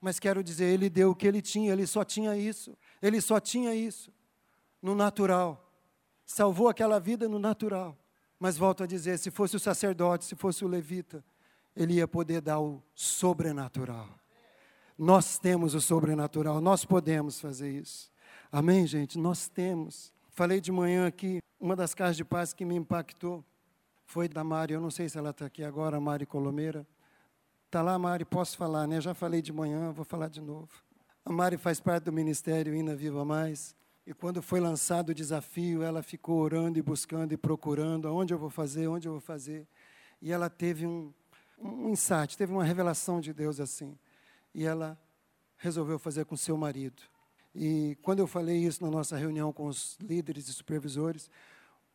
Mas 0.00 0.18
quero 0.18 0.42
dizer, 0.42 0.64
ele 0.64 0.88
deu 0.88 1.10
o 1.10 1.14
que 1.14 1.26
ele 1.26 1.42
tinha, 1.42 1.74
ele 1.74 1.86
só 1.86 2.04
tinha 2.04 2.34
isso. 2.34 2.74
Ele 3.02 3.20
só 3.20 3.38
tinha 3.38 3.74
isso 3.74 4.10
no 4.80 4.94
natural. 4.94 5.70
Salvou 6.24 6.68
aquela 6.68 6.98
vida 6.98 7.28
no 7.28 7.38
natural 7.38 7.98
Mas 8.40 8.56
volto 8.56 8.82
a 8.82 8.86
dizer: 8.86 9.18
se 9.18 9.30
fosse 9.30 9.56
o 9.56 9.60
sacerdote, 9.60 10.24
se 10.24 10.34
fosse 10.34 10.64
o 10.64 10.68
levita, 10.68 11.22
ele 11.76 11.94
ia 11.94 12.08
poder 12.08 12.40
dar 12.40 12.60
o 12.60 12.82
sobrenatural. 12.94 14.23
Nós 14.96 15.38
temos 15.38 15.74
o 15.74 15.80
sobrenatural, 15.80 16.60
nós 16.60 16.84
podemos 16.84 17.40
fazer 17.40 17.70
isso. 17.70 18.12
Amém, 18.50 18.86
gente? 18.86 19.18
Nós 19.18 19.48
temos. 19.48 20.12
Falei 20.30 20.60
de 20.60 20.70
manhã 20.70 21.06
aqui, 21.06 21.40
uma 21.58 21.74
das 21.74 21.94
casas 21.94 22.16
de 22.16 22.24
paz 22.24 22.52
que 22.52 22.64
me 22.64 22.76
impactou 22.76 23.44
foi 24.06 24.28
da 24.28 24.44
Mari, 24.44 24.74
eu 24.74 24.80
não 24.80 24.90
sei 24.90 25.08
se 25.08 25.18
ela 25.18 25.30
está 25.30 25.46
aqui 25.46 25.64
agora, 25.64 25.98
Mari 25.98 26.26
Colomeira. 26.26 26.86
Está 27.66 27.82
lá, 27.82 27.98
Mari, 27.98 28.24
posso 28.24 28.56
falar, 28.56 28.86
né? 28.86 29.00
Já 29.00 29.14
falei 29.14 29.42
de 29.42 29.52
manhã, 29.52 29.90
vou 29.90 30.04
falar 30.04 30.28
de 30.28 30.40
novo. 30.40 30.68
A 31.24 31.32
Mari 31.32 31.56
faz 31.56 31.80
parte 31.80 32.04
do 32.04 32.12
ministério 32.12 32.74
Ina 32.74 32.94
Viva 32.94 33.24
Mais. 33.24 33.74
E 34.06 34.14
quando 34.14 34.42
foi 34.42 34.60
lançado 34.60 35.08
o 35.08 35.14
desafio, 35.14 35.82
ela 35.82 36.02
ficou 36.02 36.38
orando 36.38 36.78
e 36.78 36.82
buscando 36.82 37.32
e 37.32 37.36
procurando 37.36 38.06
aonde 38.06 38.32
eu 38.32 38.38
vou 38.38 38.50
fazer, 38.50 38.86
onde 38.86 39.08
eu 39.08 39.12
vou 39.12 39.20
fazer. 39.20 39.66
E 40.22 40.30
ela 40.30 40.48
teve 40.48 40.86
um, 40.86 41.12
um 41.58 41.88
insight, 41.88 42.36
teve 42.36 42.52
uma 42.52 42.62
revelação 42.62 43.20
de 43.20 43.32
Deus 43.32 43.58
assim. 43.58 43.98
E 44.54 44.64
ela 44.64 44.98
resolveu 45.56 45.98
fazer 45.98 46.24
com 46.24 46.36
seu 46.36 46.56
marido. 46.56 47.02
E 47.54 47.96
quando 48.02 48.18
eu 48.18 48.26
falei 48.26 48.58
isso 48.58 48.82
na 48.82 48.90
nossa 48.90 49.16
reunião 49.16 49.52
com 49.52 49.66
os 49.66 49.96
líderes 50.00 50.48
e 50.48 50.52
supervisores, 50.52 51.30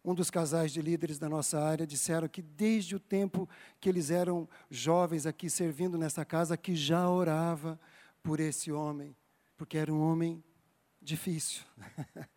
um 0.04 0.16
dos 0.16 0.32
casais 0.32 0.72
de 0.72 0.82
líderes 0.82 1.20
da 1.20 1.28
nossa 1.28 1.60
área 1.60 1.86
disseram 1.86 2.28
que 2.28 2.42
desde 2.42 2.96
o 2.96 3.00
tempo 3.00 3.48
que 3.80 3.90
eles 3.90 4.10
eram 4.10 4.48
jovens 4.70 5.26
aqui 5.26 5.50
servindo 5.50 5.98
nessa 5.98 6.24
casa, 6.24 6.56
que 6.56 6.76
já 6.76 7.10
orava 7.10 7.80
por 8.24 8.40
esse 8.40 8.72
homem, 8.72 9.16
porque 9.58 9.78
era 9.78 9.94
um 9.94 10.02
homem 10.02 10.42
difícil. 11.02 11.64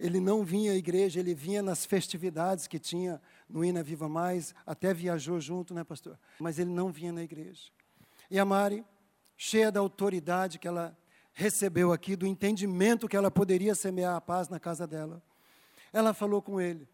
ele 0.00 0.20
não 0.20 0.42
vinha 0.42 0.72
à 0.72 0.74
igreja, 0.74 1.20
ele 1.20 1.34
vinha 1.34 1.62
nas 1.62 1.84
festividades 1.84 2.66
que 2.66 2.78
tinha 2.78 3.20
no 3.48 3.64
Ina 3.64 3.82
Viva 3.82 4.08
Mais, 4.08 4.54
até 4.64 4.94
viajou 4.94 5.38
junto, 5.40 5.74
né, 5.74 5.84
pastor? 5.84 6.18
Mas 6.40 6.58
ele 6.58 6.70
não 6.70 6.90
vinha 6.90 7.12
na 7.12 7.22
igreja. 7.22 7.70
E 8.30 8.38
a 8.38 8.44
Mari, 8.44 8.84
cheia 9.36 9.70
da 9.70 9.80
autoridade 9.80 10.58
que 10.58 10.66
ela 10.66 10.96
recebeu 11.32 11.92
aqui, 11.92 12.16
do 12.16 12.26
entendimento 12.26 13.06
que 13.06 13.16
ela 13.16 13.30
poderia 13.30 13.74
semear 13.74 14.16
a 14.16 14.20
paz 14.20 14.48
na 14.48 14.58
casa 14.58 14.86
dela, 14.86 15.22
ela 15.92 16.14
falou 16.14 16.40
com 16.40 16.60
ele, 16.60 16.88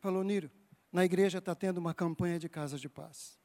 falou, 0.00 0.24
Niro, 0.24 0.50
na 0.92 1.04
igreja 1.04 1.38
está 1.38 1.54
tendo 1.54 1.78
uma 1.78 1.94
campanha 1.94 2.38
de 2.38 2.48
casas 2.48 2.80
de 2.80 2.88
paz. 2.88 3.38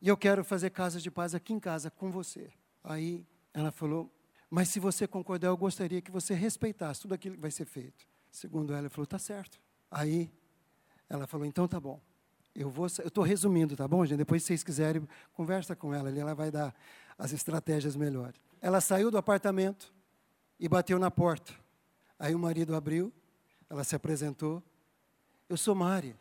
E 0.00 0.08
eu 0.08 0.16
quero 0.16 0.44
fazer 0.44 0.70
casas 0.70 1.02
de 1.02 1.10
paz 1.10 1.34
aqui 1.34 1.52
em 1.52 1.60
casa 1.60 1.90
com 1.90 2.10
você. 2.10 2.52
Aí 2.84 3.26
ela 3.52 3.72
falou, 3.72 4.12
mas 4.48 4.68
se 4.68 4.78
você 4.78 5.06
concordar, 5.06 5.48
eu 5.48 5.56
gostaria 5.56 6.00
que 6.00 6.10
você 6.10 6.34
respeitasse 6.34 7.00
tudo 7.02 7.14
aquilo 7.14 7.34
que 7.34 7.40
vai 7.40 7.50
ser 7.50 7.66
feito. 7.66 8.06
Segundo 8.30 8.72
ela, 8.72 8.82
ele 8.82 8.88
falou, 8.88 9.06
tá 9.06 9.18
certo. 9.18 9.60
Aí 9.90 10.30
ela 11.08 11.26
falou, 11.26 11.46
então 11.46 11.66
tá 11.66 11.80
bom. 11.80 12.00
Eu 12.54 12.70
vou, 12.70 12.86
eu 13.00 13.08
estou 13.08 13.22
resumindo, 13.22 13.76
tá 13.76 13.86
bom, 13.86 14.04
gente? 14.04 14.18
Depois, 14.18 14.42
se 14.42 14.48
vocês 14.48 14.62
quiserem, 14.62 15.06
conversa 15.32 15.76
com 15.76 15.94
ela, 15.94 16.10
ela 16.10 16.34
vai 16.34 16.50
dar 16.50 16.74
as 17.18 17.32
estratégias 17.32 17.96
melhores. 17.96 18.40
Ela 18.60 18.80
saiu 18.80 19.10
do 19.10 19.18
apartamento 19.18 19.92
e 20.58 20.68
bateu 20.68 20.98
na 20.98 21.10
porta. 21.10 21.52
Aí 22.18 22.34
o 22.34 22.38
marido 22.38 22.74
abriu, 22.74 23.12
ela 23.68 23.84
se 23.84 23.94
apresentou. 23.96 24.62
Eu 25.48 25.56
sou 25.56 25.74
Mari. 25.74 26.16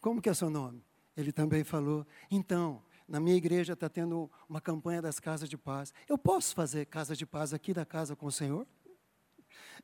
Como 0.00 0.20
que 0.20 0.28
é 0.28 0.34
seu 0.34 0.50
nome? 0.50 0.84
Ele 1.16 1.32
também 1.32 1.64
falou. 1.64 2.06
Então, 2.30 2.82
na 3.06 3.20
minha 3.20 3.36
igreja 3.36 3.72
está 3.72 3.88
tendo 3.88 4.30
uma 4.48 4.60
campanha 4.60 5.02
das 5.02 5.18
casas 5.18 5.48
de 5.48 5.56
paz. 5.56 5.92
Eu 6.08 6.16
posso 6.18 6.54
fazer 6.54 6.86
casa 6.86 7.16
de 7.16 7.26
paz 7.26 7.52
aqui 7.52 7.72
da 7.74 7.84
casa 7.84 8.14
com 8.14 8.26
o 8.26 8.32
Senhor? 8.32 8.66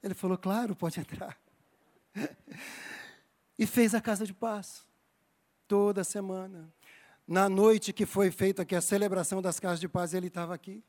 Ele 0.03 0.15
falou, 0.15 0.39
claro, 0.39 0.77
pode 0.77 1.01
entrar. 1.01 1.39
E 3.61 3.67
fez 3.67 3.93
a 3.93 4.01
casa 4.01 4.25
de 4.25 4.33
paz. 4.33 4.87
Toda 5.67 6.05
semana. 6.05 6.73
Na 7.29 7.47
noite 7.47 7.93
que 7.93 8.07
foi 8.07 8.31
feita 8.31 8.63
aqui 8.63 8.75
a 8.75 8.81
celebração 8.81 9.43
das 9.43 9.61
casas 9.61 9.79
de 9.79 9.87
paz, 9.87 10.15
ele 10.15 10.29
estava 10.29 10.55
aqui. 10.55 10.83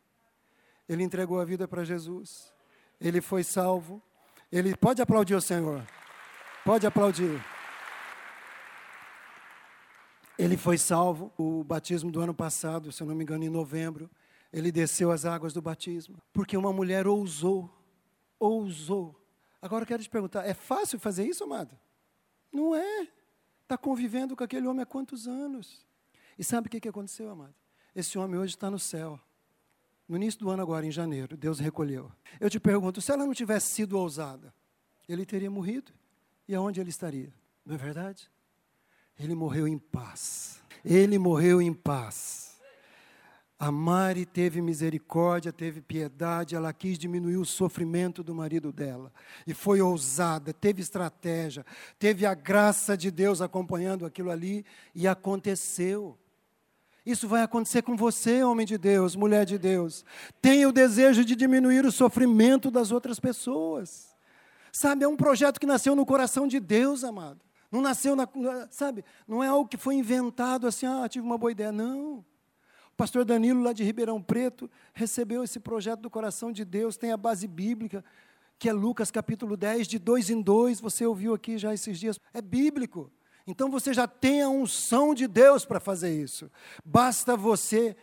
Ele 0.87 1.03
entregou 1.03 1.37
a 1.37 1.43
vida 1.43 1.67
para 1.67 1.83
Jesus. 1.83 2.53
Ele 2.97 3.19
foi 3.19 3.43
salvo. 3.43 4.01
Ele 4.49 4.73
pode 4.77 5.01
aplaudir 5.01 5.35
o 5.35 5.41
Senhor. 5.41 5.85
Pode 6.63 6.87
aplaudir. 6.87 7.43
Ele 10.37 10.55
foi 10.55 10.77
salvo. 10.77 11.29
O 11.37 11.61
batismo 11.61 12.09
do 12.09 12.21
ano 12.21 12.33
passado, 12.33 12.89
se 12.89 13.03
eu 13.03 13.07
não 13.07 13.15
me 13.15 13.23
engano, 13.23 13.43
em 13.43 13.49
novembro, 13.49 14.09
ele 14.53 14.71
desceu 14.71 15.11
as 15.11 15.25
águas 15.25 15.51
do 15.51 15.61
batismo, 15.61 16.23
porque 16.31 16.55
uma 16.55 16.71
mulher 16.71 17.05
ousou, 17.05 17.69
ousou. 18.39 19.13
Agora 19.61 19.83
eu 19.83 19.87
quero 19.87 20.01
te 20.01 20.09
perguntar, 20.09 20.45
é 20.45 20.53
fácil 20.53 20.97
fazer 20.99 21.27
isso, 21.27 21.43
amado? 21.43 21.77
Não 22.49 22.73
é. 22.73 23.09
Está 23.61 23.77
convivendo 23.77 24.37
com 24.37 24.43
aquele 24.45 24.67
homem 24.67 24.83
há 24.83 24.85
quantos 24.85 25.27
anos? 25.27 25.88
E 26.39 26.43
sabe 26.43 26.67
o 26.67 26.71
que, 26.71 26.79
que 26.79 26.87
aconteceu, 26.87 27.29
amado? 27.29 27.53
Esse 27.93 28.17
homem 28.17 28.39
hoje 28.39 28.55
está 28.55 28.71
no 28.71 28.79
céu. 28.79 29.19
No 30.07 30.15
início 30.15 30.39
do 30.39 30.49
ano, 30.49 30.63
agora, 30.63 30.85
em 30.85 30.91
janeiro, 30.91 31.35
Deus 31.35 31.59
recolheu. 31.59 32.09
Eu 32.39 32.49
te 32.49 32.61
pergunto, 32.61 33.01
se 33.01 33.11
ela 33.11 33.25
não 33.25 33.33
tivesse 33.33 33.71
sido 33.71 33.99
ousada, 33.99 34.53
ele 35.07 35.25
teria 35.25 35.51
morrido? 35.51 35.91
E 36.47 36.55
aonde 36.55 36.79
ele 36.79 36.89
estaria? 36.89 37.33
Não 37.65 37.75
é 37.75 37.77
verdade? 37.77 38.31
Ele 39.19 39.35
morreu 39.35 39.67
em 39.67 39.77
paz. 39.77 40.63
Ele 40.83 41.19
morreu 41.19 41.61
em 41.61 41.73
paz. 41.73 42.57
A 43.59 43.69
Mari 43.69 44.25
teve 44.25 44.61
misericórdia, 44.61 45.51
teve 45.51 45.81
piedade, 45.81 46.55
ela 46.55 46.71
quis 46.71 46.97
diminuir 46.97 47.35
o 47.35 47.45
sofrimento 47.45 48.23
do 48.23 48.33
marido 48.33 48.71
dela. 48.71 49.11
E 49.45 49.53
foi 49.53 49.81
ousada, 49.81 50.53
teve 50.53 50.81
estratégia, 50.81 51.65
teve 51.99 52.25
a 52.25 52.33
graça 52.33 52.95
de 52.95 53.11
Deus 53.11 53.41
acompanhando 53.41 54.05
aquilo 54.05 54.31
ali, 54.31 54.65
e 54.95 55.05
aconteceu. 55.05 56.17
Isso 57.09 57.27
vai 57.27 57.41
acontecer 57.41 57.81
com 57.81 57.97
você, 57.97 58.43
homem 58.43 58.67
de 58.67 58.77
Deus, 58.77 59.15
mulher 59.15 59.43
de 59.43 59.57
Deus. 59.57 60.05
Tenha 60.39 60.69
o 60.69 60.71
desejo 60.71 61.25
de 61.25 61.35
diminuir 61.35 61.83
o 61.83 61.91
sofrimento 61.91 62.69
das 62.69 62.91
outras 62.91 63.19
pessoas. 63.19 64.15
Sabe, 64.71 65.03
é 65.03 65.07
um 65.07 65.17
projeto 65.17 65.59
que 65.59 65.65
nasceu 65.65 65.95
no 65.95 66.05
coração 66.05 66.47
de 66.47 66.59
Deus, 66.59 67.03
amado. 67.03 67.41
Não 67.71 67.81
nasceu, 67.81 68.15
na, 68.15 68.29
sabe, 68.69 69.03
não 69.27 69.43
é 69.43 69.47
algo 69.47 69.67
que 69.67 69.75
foi 69.75 69.95
inventado 69.95 70.67
assim, 70.67 70.85
ah, 70.85 71.09
tive 71.09 71.25
uma 71.25 71.35
boa 71.35 71.51
ideia. 71.51 71.71
Não. 71.71 72.19
O 72.19 72.95
pastor 72.95 73.25
Danilo, 73.25 73.63
lá 73.63 73.73
de 73.73 73.83
Ribeirão 73.83 74.21
Preto, 74.21 74.69
recebeu 74.93 75.43
esse 75.43 75.59
projeto 75.59 76.01
do 76.01 76.11
coração 76.11 76.51
de 76.51 76.63
Deus, 76.63 76.95
tem 76.95 77.11
a 77.11 77.17
base 77.17 77.47
bíblica, 77.47 78.05
que 78.59 78.69
é 78.69 78.71
Lucas 78.71 79.09
capítulo 79.09 79.57
10, 79.57 79.87
de 79.87 79.97
dois 79.97 80.29
em 80.29 80.43
dois, 80.43 80.79
você 80.79 81.07
ouviu 81.07 81.33
aqui 81.33 81.57
já 81.57 81.73
esses 81.73 81.99
dias. 81.99 82.19
É 82.31 82.39
bíblico. 82.39 83.11
Então 83.49 83.67
você 83.67 83.95
já 83.95 84.07
tem 84.07 84.43
a 84.43 84.47
unção 84.47 85.15
de 85.15 85.27
Deus 85.27 85.65
para 85.65 85.79
fazer 85.79 86.15
isso. 86.15 86.51
Basta 86.85 87.35
você 87.35 87.97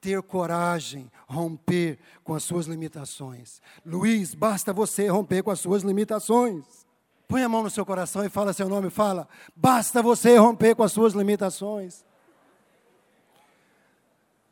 ter 0.00 0.22
coragem, 0.22 1.10
romper 1.26 1.98
com 2.22 2.34
as 2.34 2.44
suas 2.44 2.66
limitações. 2.66 3.60
Luiz, 3.84 4.32
basta 4.32 4.72
você 4.72 5.08
romper 5.08 5.42
com 5.42 5.50
as 5.50 5.58
suas 5.58 5.82
limitações. 5.82 6.86
Põe 7.26 7.42
a 7.42 7.48
mão 7.48 7.64
no 7.64 7.70
seu 7.70 7.84
coração 7.84 8.24
e 8.24 8.28
fala 8.28 8.52
seu 8.52 8.68
nome, 8.68 8.90
fala. 8.90 9.26
Basta 9.56 10.00
você 10.00 10.36
romper 10.36 10.76
com 10.76 10.84
as 10.84 10.92
suas 10.92 11.14
limitações. 11.14 12.04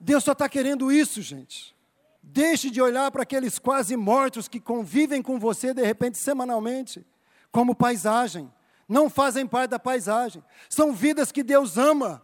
Deus 0.00 0.24
só 0.24 0.32
está 0.32 0.48
querendo 0.48 0.90
isso, 0.90 1.22
gente. 1.22 1.76
Deixe 2.20 2.70
de 2.70 2.82
olhar 2.82 3.08
para 3.12 3.22
aqueles 3.22 3.56
quase 3.56 3.96
mortos 3.96 4.48
que 4.48 4.58
convivem 4.58 5.22
com 5.22 5.38
você 5.38 5.72
de 5.72 5.84
repente 5.84 6.18
semanalmente, 6.18 7.06
como 7.52 7.72
paisagem. 7.72 8.50
Não 8.90 9.08
fazem 9.08 9.46
parte 9.46 9.70
da 9.70 9.78
paisagem. 9.78 10.44
São 10.68 10.92
vidas 10.92 11.32
que 11.32 11.42
Deus 11.42 11.78
ama. 11.78 12.22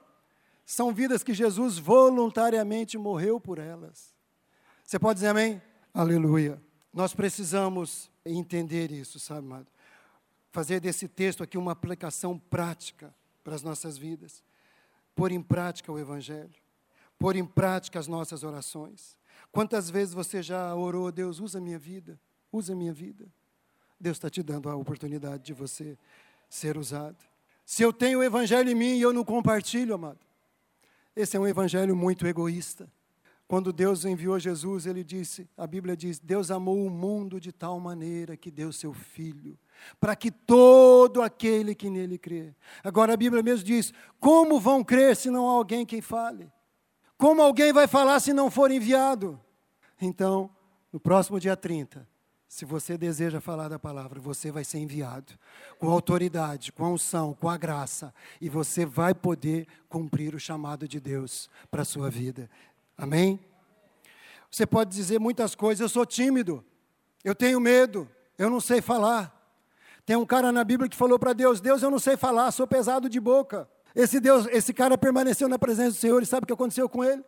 São 0.67 0.93
vidas 0.93 1.23
que 1.23 1.33
Jesus 1.33 1.79
voluntariamente 1.79 2.99
morreu 2.99 3.41
por 3.41 3.59
elas. 3.59 4.15
Você 4.85 4.99
pode 4.99 5.19
dizer 5.19 5.29
amém? 5.29 5.63
Aleluia. 5.95 6.61
Nós 6.93 7.15
precisamos 7.15 8.11
entender 8.25 8.91
isso, 8.91 9.19
sabe, 9.19 9.47
amado? 9.47 9.67
fazer 10.57 10.81
desse 10.81 11.07
texto 11.07 11.43
aqui 11.43 11.59
uma 11.59 11.73
aplicação 11.73 12.39
prática 12.39 13.15
para 13.45 13.55
as 13.55 13.63
nossas 13.63 13.99
vidas. 13.99 14.43
Pôr 15.15 15.31
em 15.31 15.43
prática 15.43 15.93
o 15.93 15.99
Evangelho. 15.99 16.49
Pôr 17.19 17.37
em 17.37 17.45
prática 17.45 17.99
as 17.99 18.07
nossas 18.07 18.43
orações. 18.43 19.19
Quantas 19.53 19.91
vezes 19.91 20.15
você 20.15 20.43
já 20.43 20.75
orou, 20.75 21.13
Deus, 21.13 21.41
usa 21.41 21.61
minha 21.61 21.79
vida, 21.79 22.19
usa 22.51 22.75
minha 22.75 22.95
vida. 22.95 23.27
Deus 24.01 24.17
está 24.17 24.31
te 24.31 24.43
dando 24.43 24.71
a 24.71 24.77
oportunidade 24.77 25.43
de 25.43 25.53
você 25.53 25.99
ser 26.49 26.77
usado. 26.77 27.17
Se 27.65 27.83
eu 27.83 27.93
tenho 27.93 28.21
o 28.21 28.23
Evangelho 28.23 28.71
em 28.71 28.75
mim 28.75 28.97
e 28.97 29.03
eu 29.03 29.13
não 29.13 29.25
compartilho, 29.25 29.95
amado, 29.95 30.21
esse 31.15 31.37
é 31.37 31.41
um 31.41 31.47
Evangelho 31.47 31.97
muito 31.97 32.27
egoísta. 32.27 32.91
Quando 33.49 33.73
Deus 33.73 34.05
enviou 34.05 34.39
Jesus, 34.39 34.87
ele 34.87 35.05
disse, 35.05 35.49
a 35.57 35.67
Bíblia 35.67 35.97
diz: 35.97 36.19
Deus 36.19 36.51
amou 36.51 36.85
o 36.85 36.91
mundo 36.91 37.41
de 37.41 37.53
tal 37.53 37.79
maneira 37.79 38.37
que 38.37 38.51
deu 38.51 38.73
seu 38.73 38.93
filho 38.93 39.57
para 40.01 40.17
que 40.17 40.31
todo 40.31 41.23
aquele 41.23 41.75
que 41.75 41.91
nele 41.91 42.19
crê. 42.19 42.55
Agora 42.83 43.15
a 43.15 43.17
Bíblia 43.17 43.43
mesmo 43.43 43.65
diz: 43.65 43.93
como 44.19 44.61
vão 44.61 44.83
crer 44.83 45.17
se 45.17 45.31
não 45.31 45.49
há 45.49 45.53
alguém 45.53 45.87
quem 45.87 46.01
fale? 46.01 46.51
Como 47.17 47.41
alguém 47.41 47.73
vai 47.73 47.87
falar 47.87 48.21
se 48.21 48.33
não 48.33 48.51
for 48.51 48.71
enviado? 48.71 49.41
Então, 50.01 50.51
no 50.93 51.01
próximo 51.01 51.41
dia 51.41 51.57
30, 51.57 52.07
Se 52.49 52.65
você 52.65 52.97
deseja 52.97 53.41
falar 53.41 53.69
da 53.69 53.79
palavra, 53.79 54.21
você 54.21 54.53
vai 54.53 54.65
ser 54.65 54.79
enviado 54.79 55.33
com 55.79 55.91
autoridade, 55.91 56.73
com 56.73 56.85
a 56.85 56.91
unção, 56.91 57.35
com 57.35 57.49
a 57.49 57.57
graça, 57.57 58.15
e 58.41 58.49
você 58.49 58.87
vai 58.87 59.15
poder 59.15 59.67
cumprir 59.89 60.35
o 60.35 60.41
chamado 60.41 60.87
de 60.87 61.01
Deus 61.01 61.51
para 61.71 61.83
a 61.83 61.85
sua 61.85 62.09
vida. 62.09 62.49
Amém? 62.97 63.41
Você 64.51 64.65
pode 64.65 64.95
dizer 64.95 65.19
muitas 65.19 65.55
coisas, 65.55 65.81
eu 65.81 65.89
sou 65.89 66.07
tímido, 66.07 66.65
eu 67.25 67.35
tenho 67.35 67.61
medo, 67.61 68.09
eu 68.39 68.49
não 68.49 68.61
sei 68.61 68.81
falar. 68.81 69.35
Tem 70.07 70.17
um 70.17 70.25
cara 70.25 70.53
na 70.53 70.63
Bíblia 70.63 70.89
que 70.89 70.97
falou 70.97 71.19
para 71.19 71.33
Deus: 71.33 71.61
Deus, 71.61 71.83
eu 71.83 71.91
não 71.91 71.99
sei 71.99 72.17
falar, 72.17 72.53
sou 72.53 72.67
pesado 72.67 73.09
de 73.09 73.19
boca. 73.19 73.69
Esse 73.95 74.21
Deus, 74.21 74.47
esse 74.53 74.73
cara 74.73 74.97
permaneceu 74.97 75.49
na 75.49 75.59
presença 75.59 75.91
do 75.91 75.97
Senhor 75.97 76.23
e 76.23 76.27
sabe 76.27 76.45
o 76.45 76.47
que 76.47 76.53
aconteceu 76.53 76.89
com 76.89 77.03
ele? 77.03 77.25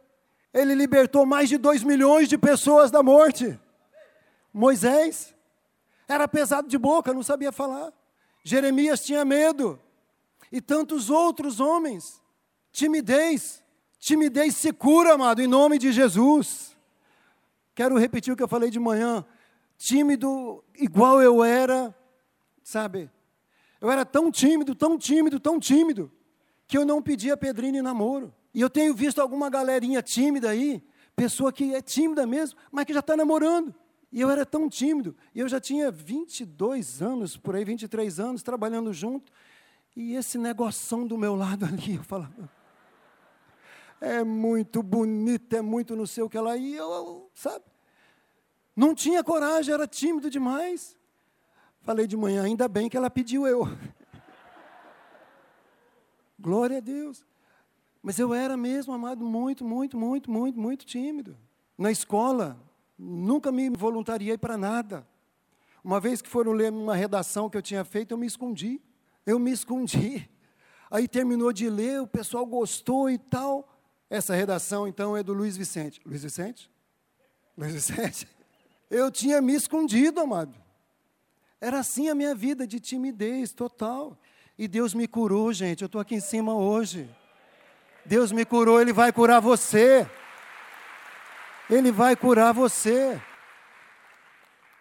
Ele 0.55 0.75
libertou 0.75 1.27
mais 1.27 1.49
de 1.49 1.59
dois 1.59 1.83
milhões 1.83 2.29
de 2.29 2.39
pessoas 2.39 2.91
da 2.91 3.03
morte. 3.03 3.59
Moisés 4.59 5.33
era 6.09 6.27
pesado 6.27 6.67
de 6.67 6.77
boca, 6.77 7.15
não 7.15 7.23
sabia 7.23 7.53
falar. 7.53 7.93
Jeremias 8.43 9.05
tinha 9.05 9.25
medo. 9.25 9.79
E 10.51 10.61
tantos 10.61 11.11
outros 11.11 11.61
homens. 11.61 12.21
Timidez. 12.73 13.63
Timidez 14.01 14.57
se 14.57 14.73
cura, 14.73 15.15
amado, 15.15 15.41
em 15.41 15.47
nome 15.47 15.79
de 15.79 15.93
Jesus. 15.93 16.77
Quero 17.73 17.97
repetir 17.97 18.33
o 18.33 18.37
que 18.37 18.43
eu 18.43 18.49
falei 18.49 18.69
de 18.69 18.81
manhã. 18.81 19.25
Tímido 19.77 20.65
igual 20.75 21.23
eu 21.23 21.45
era, 21.45 21.95
sabe? 22.65 23.09
Eu 23.81 23.89
era 23.93 24.05
tão 24.05 24.29
tímido, 24.29 24.75
tão 24.75 24.99
tímido, 24.99 25.39
tão 25.39 25.61
tímido, 25.61 26.11
que 26.67 26.77
eu 26.77 26.85
não 26.85 27.01
pedia 27.01 27.37
Pedrinho 27.37 27.81
namoro. 27.81 28.35
E 28.53 28.61
eu 28.61 28.69
tenho 28.69 28.93
visto 28.93 29.21
alguma 29.21 29.49
galerinha 29.49 30.03
tímida 30.03 30.51
aí, 30.51 30.83
pessoa 31.15 31.53
que 31.53 31.77
é 31.77 31.81
tímida 31.81 32.27
mesmo, 32.27 32.59
mas 32.73 32.87
que 32.87 32.93
já 32.93 33.01
está 33.01 33.17
namorando. 33.17 33.73
E 34.11 34.21
eu 34.21 34.31
era 34.31 34.47
tão 34.47 34.69
tímido, 34.69 35.15
e 35.35 35.41
eu 35.41 35.49
já 35.49 35.61
tinha 35.61 35.91
22 35.91 37.03
anos, 37.03 37.37
por 37.37 37.55
aí, 37.55 37.65
23 37.65 38.19
anos, 38.19 38.43
trabalhando 38.43 38.93
junto, 38.93 39.31
e 39.95 40.15
esse 40.15 40.39
negoção 40.39 41.07
do 41.07 41.19
meu 41.19 41.35
lado 41.35 41.65
ali, 41.67 41.97
eu 41.97 42.03
falava, 42.03 42.51
é 44.01 44.25
muito 44.25 44.83
bonito, 44.83 45.55
é 45.55 45.61
muito 45.61 45.95
não 45.95 46.07
sei 46.07 46.23
o 46.23 46.31
que 46.31 46.39
lá, 46.39 46.57
e 46.57 46.75
eu, 46.75 47.31
sabe, 47.35 47.65
não 48.75 48.95
tinha 48.95 49.25
coragem, 49.25 49.75
era 49.75 49.89
tímido 49.89 50.31
demais. 50.31 50.97
Falei 51.81 52.07
de 52.07 52.17
manhã, 52.17 52.45
ainda 52.45 52.69
bem 52.69 52.89
que 52.89 52.97
ela 52.97 53.11
pediu 53.11 53.45
eu. 53.45 53.65
Glória 56.39 56.77
a 56.77 56.81
Deus. 56.81 57.27
Mas 58.01 58.21
eu 58.21 58.33
era 58.33 58.57
mesmo, 58.57 58.93
amado, 58.93 59.25
muito, 59.25 59.65
muito, 59.65 59.99
muito, 59.99 60.31
muito, 60.31 60.61
muito 60.61 60.87
tímido. 60.87 61.37
Na 61.77 61.91
escola, 61.91 62.57
Nunca 62.99 63.53
me 63.53 63.71
voluntariei 63.71 64.37
para 64.37 64.57
nada. 64.57 65.07
Uma 65.85 66.01
vez 66.01 66.21
que 66.21 66.29
foram 66.29 66.53
ler 66.53 66.73
uma 66.73 66.97
redação 66.97 67.49
que 67.49 67.57
eu 67.57 67.63
tinha 67.63 67.85
feito, 67.85 68.13
eu 68.13 68.19
me 68.19 68.27
escondi. 68.27 68.81
Eu 69.25 69.39
me 69.39 69.53
escondi. 69.53 70.29
Aí 70.91 71.07
terminou 71.07 71.53
de 71.53 71.71
ler, 71.71 72.01
o 72.01 72.07
pessoal 72.07 72.45
gostou 72.45 73.09
e 73.09 73.19
tal. 73.19 73.69
Essa 74.11 74.35
redação, 74.35 74.89
então, 74.89 75.17
é 75.17 75.23
do 75.23 75.33
Luiz 75.33 75.57
Vicente. 75.57 76.01
Luiz 76.05 76.23
Vicente? 76.23 76.71
Luiz 77.57 77.75
Vicente? 77.75 78.27
Eu 78.91 79.11
tinha 79.11 79.41
me 79.41 79.55
escondido, 79.55 80.21
amado. 80.21 80.55
Era 81.61 81.81
assim 81.81 82.09
a 82.09 82.15
minha 82.15 82.35
vida, 82.35 82.67
de 82.67 82.81
timidez 82.81 83.53
total. 83.53 84.19
E 84.59 84.67
Deus 84.67 84.95
me 84.95 85.07
curou, 85.07 85.53
gente. 85.53 85.83
Eu 85.83 85.87
estou 85.87 86.01
aqui 86.01 86.15
em 86.15 86.21
cima 86.21 86.55
hoje. 86.55 87.09
Deus 88.05 88.33
me 88.33 88.45
curou, 88.45 88.81
Ele 88.81 88.93
vai 88.93 89.13
curar 89.13 89.41
você. 89.41 90.09
Ele 91.71 91.93
vai 91.93 92.17
curar 92.17 92.53
você. 92.53 93.21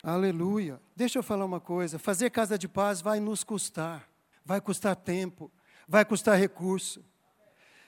Aleluia. 0.02 0.80
Deixa 0.96 1.20
eu 1.20 1.24
falar 1.24 1.44
uma 1.44 1.60
coisa: 1.60 2.00
fazer 2.00 2.30
casa 2.30 2.58
de 2.58 2.68
paz 2.68 3.02
vai 3.02 3.20
nos 3.20 3.44
custar, 3.44 4.08
vai 4.46 4.62
custar 4.62 4.96
tempo, 4.96 5.52
vai 5.88 6.06
custar 6.06 6.38
recurso. 6.38 7.04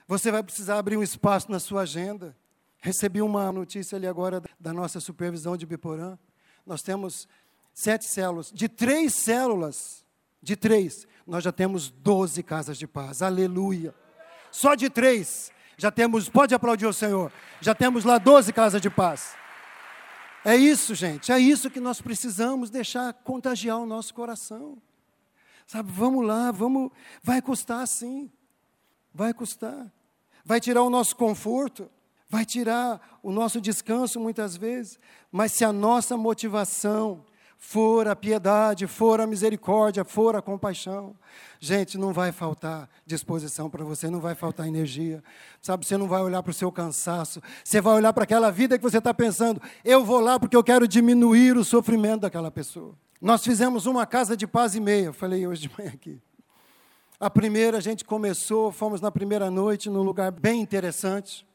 Você 0.06 0.30
vai 0.30 0.42
precisar 0.42 0.78
abrir 0.78 0.98
um 0.98 1.02
espaço 1.02 1.50
na 1.50 1.58
sua 1.58 1.82
agenda. 1.82 2.36
Recebi 2.82 3.22
uma 3.22 3.50
notícia 3.52 3.96
ali 3.96 4.06
agora 4.06 4.42
da 4.58 4.72
nossa 4.72 5.00
supervisão 5.00 5.56
de 5.56 5.64
Biporã. 5.64 6.18
Nós 6.66 6.82
temos 6.82 7.26
sete 7.72 8.04
células. 8.04 8.50
De 8.52 8.68
três 8.68 9.14
células, 9.14 10.04
de 10.42 10.56
três, 10.56 11.06
nós 11.26 11.44
já 11.44 11.52
temos 11.52 11.90
doze 11.90 12.42
casas 12.42 12.76
de 12.76 12.86
paz. 12.86 13.22
Aleluia. 13.22 13.94
Só 14.50 14.74
de 14.74 14.90
três. 14.90 15.52
Já 15.80 15.90
temos, 15.90 16.28
pode 16.28 16.54
aplaudir 16.54 16.84
o 16.84 16.92
Senhor, 16.92 17.32
já 17.58 17.74
temos 17.74 18.04
lá 18.04 18.18
12 18.18 18.52
casas 18.52 18.82
de 18.82 18.90
paz. 18.90 19.34
É 20.44 20.54
isso, 20.54 20.94
gente, 20.94 21.32
é 21.32 21.38
isso 21.38 21.70
que 21.70 21.80
nós 21.80 22.02
precisamos 22.02 22.68
deixar 22.68 23.14
contagiar 23.14 23.78
o 23.78 23.86
nosso 23.86 24.12
coração. 24.12 24.76
Sabe, 25.66 25.90
vamos 25.90 26.26
lá, 26.26 26.52
vamos, 26.52 26.90
vai 27.22 27.40
custar 27.40 27.88
sim. 27.88 28.30
Vai 29.14 29.32
custar. 29.32 29.90
Vai 30.44 30.60
tirar 30.60 30.82
o 30.82 30.90
nosso 30.90 31.16
conforto, 31.16 31.90
vai 32.28 32.44
tirar 32.44 33.18
o 33.22 33.32
nosso 33.32 33.58
descanso 33.58 34.20
muitas 34.20 34.58
vezes, 34.58 35.00
mas 35.32 35.50
se 35.50 35.64
a 35.64 35.72
nossa 35.72 36.14
motivação 36.14 37.24
for 37.62 38.08
a 38.08 38.16
piedade, 38.16 38.86
for 38.86 39.20
a 39.20 39.26
misericórdia, 39.26 40.02
for 40.02 40.34
a 40.34 40.40
compaixão. 40.40 41.14
Gente, 41.60 41.98
não 41.98 42.10
vai 42.10 42.32
faltar 42.32 42.88
disposição 43.04 43.68
para 43.68 43.84
você, 43.84 44.08
não 44.08 44.18
vai 44.18 44.34
faltar 44.34 44.66
energia. 44.66 45.22
Sabe, 45.60 45.84
você 45.84 45.98
não 45.98 46.08
vai 46.08 46.22
olhar 46.22 46.42
para 46.42 46.50
o 46.50 46.54
seu 46.54 46.72
cansaço, 46.72 47.40
você 47.62 47.80
vai 47.80 47.94
olhar 47.94 48.14
para 48.14 48.24
aquela 48.24 48.50
vida 48.50 48.78
que 48.78 48.82
você 48.82 48.96
está 48.96 49.12
pensando, 49.12 49.60
eu 49.84 50.02
vou 50.02 50.20
lá 50.20 50.40
porque 50.40 50.56
eu 50.56 50.64
quero 50.64 50.88
diminuir 50.88 51.56
o 51.58 51.62
sofrimento 51.62 52.22
daquela 52.22 52.50
pessoa. 52.50 52.94
Nós 53.20 53.44
fizemos 53.44 53.84
uma 53.84 54.06
casa 54.06 54.34
de 54.34 54.46
paz 54.46 54.74
e 54.74 54.80
meia, 54.80 55.12
falei 55.12 55.46
hoje 55.46 55.68
de 55.68 55.70
manhã 55.76 55.90
aqui. 55.92 56.18
A 57.20 57.28
primeira 57.28 57.76
a 57.76 57.80
gente 57.80 58.06
começou, 58.06 58.72
fomos 58.72 59.02
na 59.02 59.12
primeira 59.12 59.50
noite 59.50 59.90
num 59.90 60.02
lugar 60.02 60.32
bem 60.32 60.62
interessante. 60.62 61.46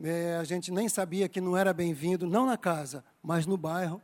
É, 0.00 0.36
a 0.40 0.44
gente 0.44 0.70
nem 0.70 0.88
sabia 0.88 1.28
que 1.28 1.40
não 1.40 1.56
era 1.56 1.74
bem-vindo, 1.74 2.24
não 2.24 2.46
na 2.46 2.56
casa, 2.56 3.04
mas 3.20 3.44
no 3.46 3.56
bairro. 3.56 4.00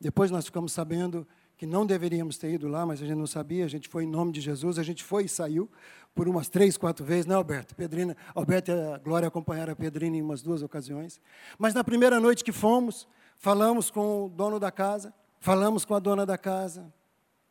Depois 0.00 0.30
nós 0.30 0.46
ficamos 0.46 0.72
sabendo 0.72 1.26
que 1.60 1.66
não 1.66 1.84
deveríamos 1.84 2.38
ter 2.38 2.52
ido 2.52 2.66
lá, 2.68 2.86
mas 2.86 3.02
a 3.02 3.06
gente 3.06 3.18
não 3.18 3.26
sabia, 3.26 3.66
a 3.66 3.68
gente 3.68 3.86
foi 3.86 4.04
em 4.04 4.06
nome 4.06 4.32
de 4.32 4.40
Jesus, 4.40 4.78
a 4.78 4.82
gente 4.82 5.04
foi 5.04 5.24
e 5.24 5.28
saiu 5.28 5.70
por 6.14 6.26
umas 6.26 6.48
três, 6.48 6.78
quatro 6.78 7.04
vezes, 7.04 7.26
né, 7.26 7.34
Alberto? 7.34 7.74
Pedrina, 7.74 8.16
Alberto 8.34 8.70
e 8.70 8.74
a 8.74 8.96
Glória 8.96 9.28
acompanharam 9.28 9.74
a 9.74 9.76
Pedrina 9.76 10.16
em 10.16 10.22
umas 10.22 10.40
duas 10.40 10.62
ocasiões. 10.62 11.20
Mas 11.58 11.74
na 11.74 11.84
primeira 11.84 12.18
noite 12.18 12.42
que 12.42 12.50
fomos, 12.50 13.06
falamos 13.36 13.90
com 13.90 14.24
o 14.24 14.28
dono 14.30 14.58
da 14.58 14.70
casa, 14.70 15.12
falamos 15.38 15.84
com 15.84 15.94
a 15.94 15.98
dona 15.98 16.24
da 16.24 16.38
casa, 16.38 16.90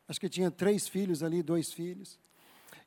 acho 0.08 0.20
que 0.20 0.28
tinha 0.28 0.50
três 0.50 0.88
filhos 0.88 1.22
ali, 1.22 1.40
dois 1.40 1.72
filhos. 1.72 2.18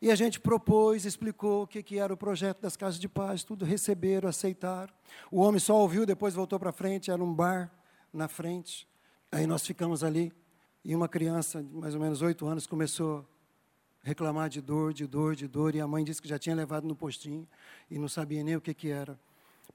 E 0.02 0.12
a 0.12 0.16
gente 0.16 0.42
propôs, 0.42 1.06
explicou 1.06 1.64
o 1.64 1.68
que, 1.68 1.82
que 1.82 1.98
era 1.98 2.14
o 2.14 2.18
projeto 2.18 2.60
das 2.60 2.76
casas 2.76 3.00
de 3.00 3.08
paz, 3.08 3.46
tudo 3.46 3.64
receberam, 3.64 4.28
aceitaram. 4.28 4.94
O 5.32 5.40
homem 5.40 5.60
só 5.60 5.78
ouviu, 5.78 6.06
depois 6.06 6.34
voltou 6.34 6.60
para 6.60 6.74
frente, 6.74 7.10
era 7.10 7.24
um 7.24 7.34
bar 7.34 7.72
na 8.12 8.28
frente. 8.28 8.86
Aí 9.34 9.48
nós 9.48 9.66
ficamos 9.66 10.04
ali 10.04 10.32
e 10.86 10.96
uma 10.96 11.10
criança 11.10 11.64
de 11.64 11.74
mais 11.74 11.96
ou 11.96 12.00
menos 12.00 12.22
oito 12.22 12.46
anos 12.46 12.68
começou 12.68 13.28
a 14.04 14.08
reclamar 14.08 14.48
de 14.48 14.62
dor, 14.62 14.94
de 14.94 15.08
dor, 15.08 15.36
de 15.36 15.48
dor, 15.48 15.74
e 15.74 15.82
a 15.82 15.88
mãe 15.88 16.04
disse 16.04 16.22
que 16.22 16.28
já 16.28 16.38
tinha 16.38 16.56
levado 16.56 16.88
no 16.88 16.96
postinho 16.96 17.48
e 17.90 17.98
não 17.98 18.08
sabia 18.08 18.44
nem 18.44 18.56
o 18.56 18.62
que, 18.62 18.76
que 18.76 18.90
era. 18.90 19.20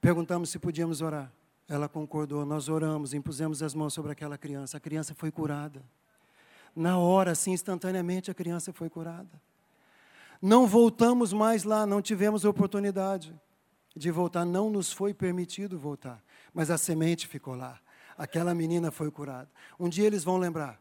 Perguntamos 0.00 0.50
se 0.50 0.61
podíamos 0.61 1.00
orar. 1.02 1.32
Ela 1.68 1.88
concordou, 1.88 2.46
nós 2.46 2.68
oramos, 2.68 3.12
impusemos 3.12 3.61
as 3.61 3.74
mãos 3.74 3.92
sobre 3.92 4.12
aquela 4.12 4.38
criança. 4.38 4.76
A 4.76 4.80
criança 4.80 5.12
foi 5.12 5.32
curada. 5.32 5.82
Na 6.74 6.96
hora, 6.96 7.32
assim, 7.32 7.50
instantaneamente, 7.50 8.30
a 8.30 8.34
criança 8.34 8.72
foi 8.72 8.88
curada. 8.88 9.42
Não 10.40 10.68
voltamos 10.68 11.32
mais 11.32 11.64
lá, 11.64 11.84
não 11.84 12.00
tivemos 12.00 12.44
oportunidade 12.44 13.34
de 13.96 14.09
voltar, 14.12 14.44
não 14.44 14.70
nos 14.70 14.92
foi 14.92 15.12
permitido 15.12 15.76
voltar, 15.76 16.22
mas 16.54 16.70
a 16.70 16.78
semente 16.78 17.26
ficou 17.26 17.56
lá 17.56 17.80
aquela 18.18 18.52
menina 18.52 18.90
foi 18.90 19.10
curada. 19.10 19.48
Um 19.78 19.88
dia 19.88 20.06
eles 20.06 20.24
vão 20.24 20.36
lembrar, 20.36 20.78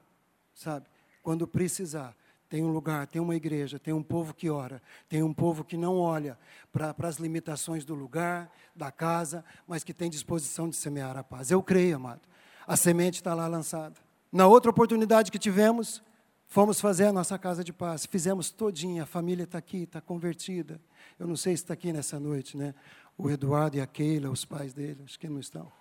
sabe? 0.56 0.88
Quando 1.22 1.48
precisar, 1.48 2.16
tem 2.50 2.64
um 2.64 2.72
lugar, 2.72 3.06
tem 3.06 3.22
uma 3.22 3.36
igreja, 3.36 3.78
tem 3.78 3.94
um 3.94 4.02
povo 4.02 4.34
que 4.34 4.50
ora, 4.50 4.82
tem 5.08 5.22
um 5.22 5.34
povo 5.34 5.64
que 5.64 5.78
não 5.78 6.00
olha 6.00 6.38
para 6.72 7.08
as 7.08 7.18
limitações 7.18 7.86
do 7.86 7.94
lugar, 7.94 8.52
da 8.76 8.92
casa, 8.92 9.46
mas 9.68 9.84
que 9.84 9.94
tem 9.94 10.10
disposição 10.10 10.68
de 10.68 10.76
semear 10.76 11.16
a 11.16 11.24
paz. 11.24 11.52
Eu 11.52 11.62
creio, 11.62 11.98
amado. 11.98 12.22
A 12.66 12.76
semente 12.76 13.16
está 13.16 13.34
lá 13.34 13.48
lançada. 13.48 13.96
Na 14.32 14.48
outra 14.48 14.72
oportunidade 14.72 15.32
que 15.32 15.40
tivemos, 15.40 16.02
fomos 16.48 16.82
fazer 16.82 17.06
a 17.06 17.14
nossa 17.14 17.38
casa 17.38 17.64
de 17.64 17.72
paz. 17.72 18.06
Fizemos 18.06 18.50
todinha, 18.50 19.04
a 19.04 19.06
família 19.06 19.44
está 19.44 19.58
aqui, 19.58 19.84
está 19.84 20.02
convertida. 20.02 20.82
Eu 21.20 21.28
não 21.28 21.36
sei 21.36 21.56
se 21.56 21.64
está 21.64 21.74
aqui 21.74 21.94
nessa 21.94 22.20
noite, 22.20 22.58
né? 22.58 22.74
O 23.18 23.30
Eduardo 23.30 23.78
e 23.78 23.82
a 23.82 23.88
Keila, 23.88 24.30
os 24.30 24.46
pais 24.46 24.74
dele, 24.74 25.02
acho 25.04 25.20
que 25.20 25.28
não 25.28 25.40
estão 25.40 25.72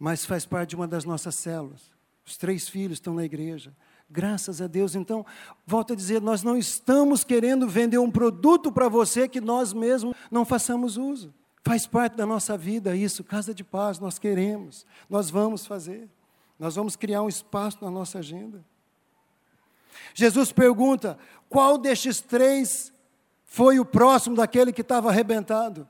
mas 0.00 0.24
faz 0.24 0.46
parte 0.46 0.70
de 0.70 0.76
uma 0.76 0.88
das 0.88 1.04
nossas 1.04 1.34
células. 1.34 1.90
Os 2.24 2.38
três 2.38 2.66
filhos 2.66 2.96
estão 2.96 3.12
na 3.12 3.22
igreja. 3.22 3.76
Graças 4.08 4.62
a 4.62 4.66
Deus. 4.66 4.94
Então, 4.94 5.26
volto 5.66 5.92
a 5.92 5.96
dizer, 5.96 6.22
nós 6.22 6.42
não 6.42 6.56
estamos 6.56 7.22
querendo 7.22 7.68
vender 7.68 7.98
um 7.98 8.10
produto 8.10 8.72
para 8.72 8.88
você 8.88 9.28
que 9.28 9.42
nós 9.42 9.74
mesmos 9.74 10.16
não 10.30 10.46
façamos 10.46 10.96
uso. 10.96 11.34
Faz 11.62 11.86
parte 11.86 12.16
da 12.16 12.24
nossa 12.24 12.56
vida 12.56 12.96
isso, 12.96 13.22
casa 13.22 13.52
de 13.52 13.62
paz, 13.62 13.98
nós 13.98 14.18
queremos, 14.18 14.86
nós 15.08 15.28
vamos 15.28 15.66
fazer. 15.66 16.08
Nós 16.58 16.76
vamos 16.76 16.96
criar 16.96 17.22
um 17.22 17.28
espaço 17.28 17.78
na 17.82 17.90
nossa 17.90 18.20
agenda. 18.20 18.64
Jesus 20.14 20.50
pergunta: 20.50 21.18
qual 21.48 21.76
destes 21.76 22.20
três 22.22 22.90
foi 23.44 23.78
o 23.78 23.84
próximo 23.84 24.34
daquele 24.34 24.72
que 24.72 24.80
estava 24.80 25.10
arrebentado? 25.10 25.86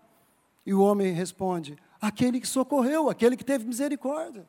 E 0.67 0.75
o 0.75 0.81
homem 0.81 1.13
responde: 1.13 1.77
aquele 2.01 2.41
que 2.41 2.49
socorreu, 2.49 3.11
aquele 3.11 3.37
que 3.37 3.45
teve 3.45 3.65
misericórdia. 3.65 4.49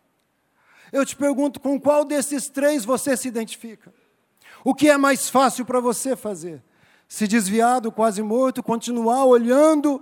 Eu 0.91 1.05
te 1.05 1.15
pergunto: 1.15 1.59
com 1.59 1.79
qual 1.79 2.05
desses 2.05 2.49
três 2.49 2.85
você 2.85 3.15
se 3.17 3.27
identifica? 3.27 3.93
O 4.63 4.73
que 4.73 4.89
é 4.89 4.97
mais 4.97 5.29
fácil 5.29 5.65
para 5.65 5.79
você 5.79 6.15
fazer? 6.15 6.63
Se 7.07 7.27
desviar 7.27 7.81
do 7.81 7.91
quase 7.91 8.21
morto, 8.21 8.63
continuar 8.63 9.25
olhando 9.25 10.01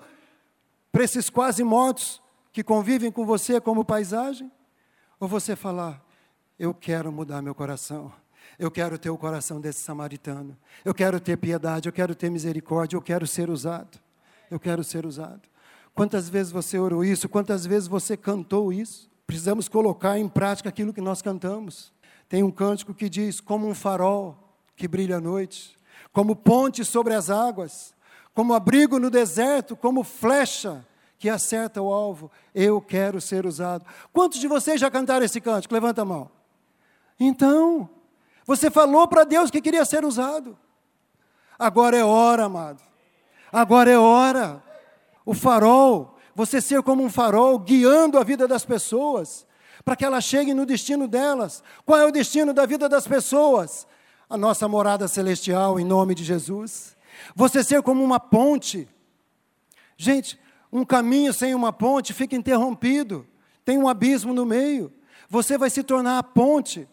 para 0.92 1.04
esses 1.04 1.30
quase 1.30 1.64
mortos 1.64 2.22
que 2.52 2.64
convivem 2.64 3.12
com 3.12 3.26
você 3.26 3.60
como 3.60 3.86
paisagem? 3.86 4.52
Ou 5.20 5.28
você 5.28 5.56
falar: 5.56 6.04
eu 6.58 6.74
quero 6.74 7.12
mudar 7.12 7.42
meu 7.42 7.56
coração, 7.56 8.12
eu 8.58 8.70
quero 8.70 8.98
ter 8.98 9.10
o 9.10 9.18
coração 9.18 9.62
desse 9.62 9.80
samaritano, 9.80 10.58
eu 10.84 10.94
quero 10.94 11.20
ter 11.20 11.38
piedade, 11.38 11.88
eu 11.88 11.94
quero 11.94 12.14
ter 12.14 12.30
misericórdia, 12.30 12.98
eu 12.98 13.02
quero 13.02 13.26
ser 13.26 13.50
usado, 13.50 14.00
eu 14.52 14.60
quero 14.60 14.84
ser 14.84 15.06
usado. 15.06 15.42
Quantas 16.00 16.30
vezes 16.30 16.50
você 16.50 16.80
orou 16.80 17.04
isso? 17.04 17.28
Quantas 17.28 17.66
vezes 17.66 17.86
você 17.86 18.16
cantou 18.16 18.72
isso? 18.72 19.12
Precisamos 19.28 19.68
colocar 19.68 20.18
em 20.18 20.30
prática 20.30 20.70
aquilo 20.70 20.94
que 20.94 21.02
nós 21.02 21.22
cantamos. 21.22 21.92
Tem 22.30 22.42
um 22.42 22.50
cântico 22.50 22.94
que 22.94 23.10
diz: 23.10 23.42
como 23.42 23.68
um 23.68 23.76
farol 23.76 24.56
que 24.78 24.88
brilha 24.88 25.18
à 25.18 25.20
noite, 25.20 25.76
como 26.14 26.38
ponte 26.38 26.86
sobre 26.86 27.14
as 27.14 27.30
águas, 27.30 27.94
como 28.34 28.54
abrigo 28.54 28.98
no 28.98 29.10
deserto, 29.10 29.76
como 29.76 30.06
flecha 30.06 30.88
que 31.18 31.28
acerta 31.28 31.82
o 31.82 31.92
alvo. 31.92 32.32
Eu 32.56 32.80
quero 32.80 33.20
ser 33.20 33.46
usado. 33.46 33.86
Quantos 34.14 34.40
de 34.40 34.48
vocês 34.48 34.80
já 34.80 34.90
cantaram 34.90 35.26
esse 35.26 35.42
cântico? 35.42 35.74
Levanta 35.74 36.04
a 36.04 36.06
mão. 36.06 36.32
Então, 37.20 37.90
você 38.46 38.72
falou 38.72 39.06
para 39.06 39.26
Deus 39.26 39.52
que 39.52 39.60
queria 39.60 39.84
ser 39.84 40.06
usado. 40.06 40.58
Agora 41.60 41.98
é 41.98 42.06
hora, 42.06 42.46
amado. 42.46 42.82
Agora 43.52 43.92
é 43.92 43.98
hora. 43.98 44.69
O 45.30 45.36
farol, 45.36 46.18
você 46.34 46.60
ser 46.60 46.82
como 46.82 47.04
um 47.04 47.10
farol 47.10 47.60
guiando 47.60 48.18
a 48.18 48.24
vida 48.24 48.48
das 48.48 48.66
pessoas, 48.66 49.46
para 49.86 49.96
que 49.96 50.04
elas 50.04 50.24
cheguem 50.24 50.56
no 50.56 50.66
destino 50.66 51.08
delas. 51.08 51.64
Qual 51.86 52.00
é 52.00 52.04
o 52.04 52.12
destino 52.12 52.52
da 52.52 52.66
vida 52.66 52.90
das 52.90 53.08
pessoas? 53.08 53.86
A 54.28 54.36
nossa 54.36 54.68
morada 54.68 55.08
celestial, 55.08 55.80
em 55.80 55.86
nome 55.86 56.16
de 56.16 56.24
Jesus. 56.24 56.98
Você 57.36 57.64
ser 57.64 57.84
como 57.84 58.04
uma 58.04 58.20
ponte. 58.20 58.90
Gente, 59.96 60.40
um 60.74 60.84
caminho 60.84 61.32
sem 61.32 61.54
uma 61.54 61.72
ponte 61.72 62.12
fica 62.12 62.36
interrompido, 62.36 63.24
tem 63.64 63.78
um 63.78 63.88
abismo 63.88 64.34
no 64.34 64.48
meio. 64.48 64.92
Você 65.30 65.60
vai 65.60 65.70
se 65.70 65.84
tornar 65.84 66.18
a 66.18 66.24
ponte. 66.24 66.90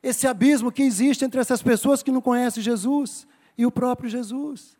Esse 0.00 0.28
abismo 0.28 0.70
que 0.70 0.84
existe 0.84 1.24
entre 1.24 1.40
essas 1.40 1.60
pessoas 1.60 2.04
que 2.04 2.12
não 2.12 2.20
conhecem 2.20 2.62
Jesus 2.62 3.26
e 3.58 3.66
o 3.66 3.72
próprio 3.72 4.08
Jesus. 4.08 4.78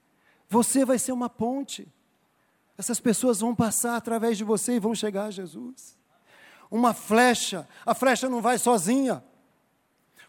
Você 0.48 0.84
vai 0.84 0.96
ser 0.96 1.10
uma 1.10 1.28
ponte. 1.28 1.92
Essas 2.80 2.98
pessoas 2.98 3.40
vão 3.40 3.54
passar 3.54 3.94
através 3.94 4.38
de 4.38 4.42
você 4.42 4.76
e 4.76 4.80
vão 4.80 4.94
chegar 4.94 5.26
a 5.26 5.30
Jesus. 5.30 5.98
Uma 6.70 6.94
flecha, 6.94 7.68
a 7.84 7.94
flecha 7.94 8.26
não 8.26 8.40
vai 8.40 8.58
sozinha. 8.58 9.22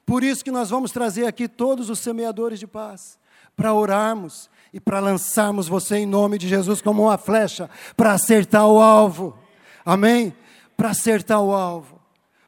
Por 0.06 0.22
isso 0.22 0.44
que 0.44 0.52
nós 0.52 0.70
vamos 0.70 0.92
trazer 0.92 1.26
aqui 1.26 1.48
todos 1.48 1.90
os 1.90 2.00
semeadores 2.00 2.60
de 2.60 2.68
paz, 2.68 3.18
para 3.56 3.74
orarmos 3.74 4.50
e 4.74 4.82
para 4.82 5.00
lançarmos 5.00 5.70
você 5.70 6.00
em 6.00 6.06
nome 6.06 6.38
de 6.38 6.50
Jesus 6.50 6.82
como 6.82 7.04
uma 7.04 7.18
flecha, 7.18 7.70
para 7.96 8.12
acertar 8.12 8.68
o 8.68 8.82
alvo. 8.82 9.40
Amém? 9.86 10.36
Para 10.76 10.90
acertar 10.90 11.42
o 11.42 11.54
alvo, 11.54 12.02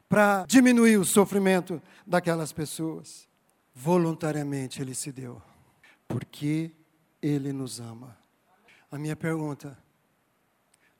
para 0.06 0.44
diminuir 0.46 0.98
o 0.98 1.04
sofrimento 1.06 1.80
daquelas 2.06 2.52
pessoas. 2.52 3.26
Voluntariamente 3.74 4.82
ele 4.82 4.94
se 4.94 5.10
deu, 5.10 5.40
porque 6.06 6.72
ele 7.22 7.54
nos 7.54 7.80
ama. 7.80 8.14
A 8.92 8.98
minha 8.98 9.16
pergunta: 9.16 9.82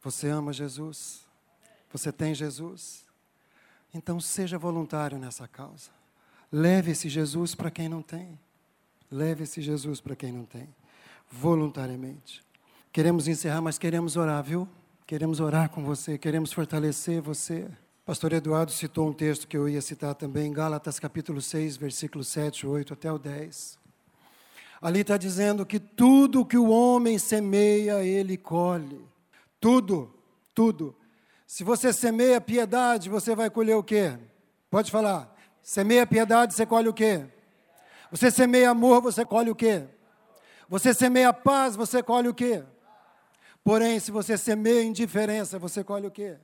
você 0.05 0.29
ama 0.29 0.53
Jesus? 0.53 1.25
Você 1.91 2.13
tem 2.13 2.35
Jesus? 2.35 3.07
Então 3.95 4.21
seja 4.21 4.59
voluntário 4.59 5.19
nessa 5.19 5.49
causa. 5.49 5.91
Leve 6.53 6.91
esse 6.91 7.09
Jesus 7.09 7.55
para 7.55 7.71
quem 7.71 7.89
não 7.89 8.03
tem. 8.03 8.39
Leve 9.11 9.45
esse 9.45 9.63
Jesus 9.63 10.03
para 10.03 10.15
quem 10.15 10.31
não 10.31 10.45
tem. 10.45 10.69
Voluntariamente. 11.33 12.45
Queremos 12.93 13.27
encerrar, 13.27 13.63
mas 13.63 13.79
queremos 13.79 14.15
orar, 14.15 14.45
viu? 14.45 14.69
Queremos 15.07 15.41
orar 15.41 15.71
com 15.71 15.83
você, 15.83 16.19
queremos 16.19 16.53
fortalecer 16.53 17.23
você. 17.23 17.67
Pastor 18.05 18.35
Eduardo 18.35 18.73
citou 18.73 19.09
um 19.09 19.13
texto 19.13 19.49
que 19.49 19.57
eu 19.57 19.67
ia 19.67 19.81
citar 19.81 20.15
também, 20.15 20.53
Gálatas 20.53 20.99
capítulo 20.99 21.41
6, 21.41 21.79
versículos 21.79 22.29
7, 22.29 22.67
8 22.67 22.93
até 22.93 23.11
o 23.11 23.19
10. 23.19 23.79
Ali 24.83 25.01
está 25.01 25.17
dizendo 25.17 25.65
que 25.65 25.81
tudo 25.81 26.45
que 26.45 26.59
o 26.59 26.69
homem 26.69 27.19
semeia, 27.19 28.05
ele 28.05 28.37
colhe. 28.37 29.14
Tudo, 29.65 30.13
tudo. 30.55 30.95
Se 31.47 31.65
você 31.65 31.91
semeia 31.91 32.39
piedade, 32.39 33.09
você 33.09 33.35
vai 33.35 33.49
colher 33.49 33.75
o 33.75 33.83
quê? 33.83 34.19
Pode 34.69 34.91
falar. 34.91 35.35
Semeia 35.63 36.07
piedade, 36.07 36.53
você 36.53 36.67
colhe 36.67 36.87
o 36.87 36.93
quê? 36.93 37.27
Você 38.11 38.31
semeia 38.31 38.69
amor, 38.69 39.01
você 39.01 39.25
colhe 39.25 39.51
o 39.51 39.55
quê? 39.55 39.87
Você 40.69 40.93
semeia 40.93 41.33
paz, 41.33 41.77
você 41.77 42.03
colhe 42.03 42.29
o 42.29 42.35
quê? 42.35 42.63
Porém, 43.65 43.99
se 43.99 44.11
você 44.11 44.37
semeia 44.37 44.85
indiferença, 44.85 45.59
você 45.59 45.83
colhe 45.83 46.07
o 46.07 46.11
quê? 46.11 46.37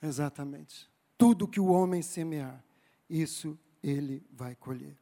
Exatamente. 0.00 0.88
Tudo 1.18 1.46
que 1.46 1.60
o 1.60 1.66
homem 1.66 2.00
semear, 2.00 2.64
isso 3.06 3.58
ele 3.82 4.24
vai 4.32 4.54
colher. 4.54 4.96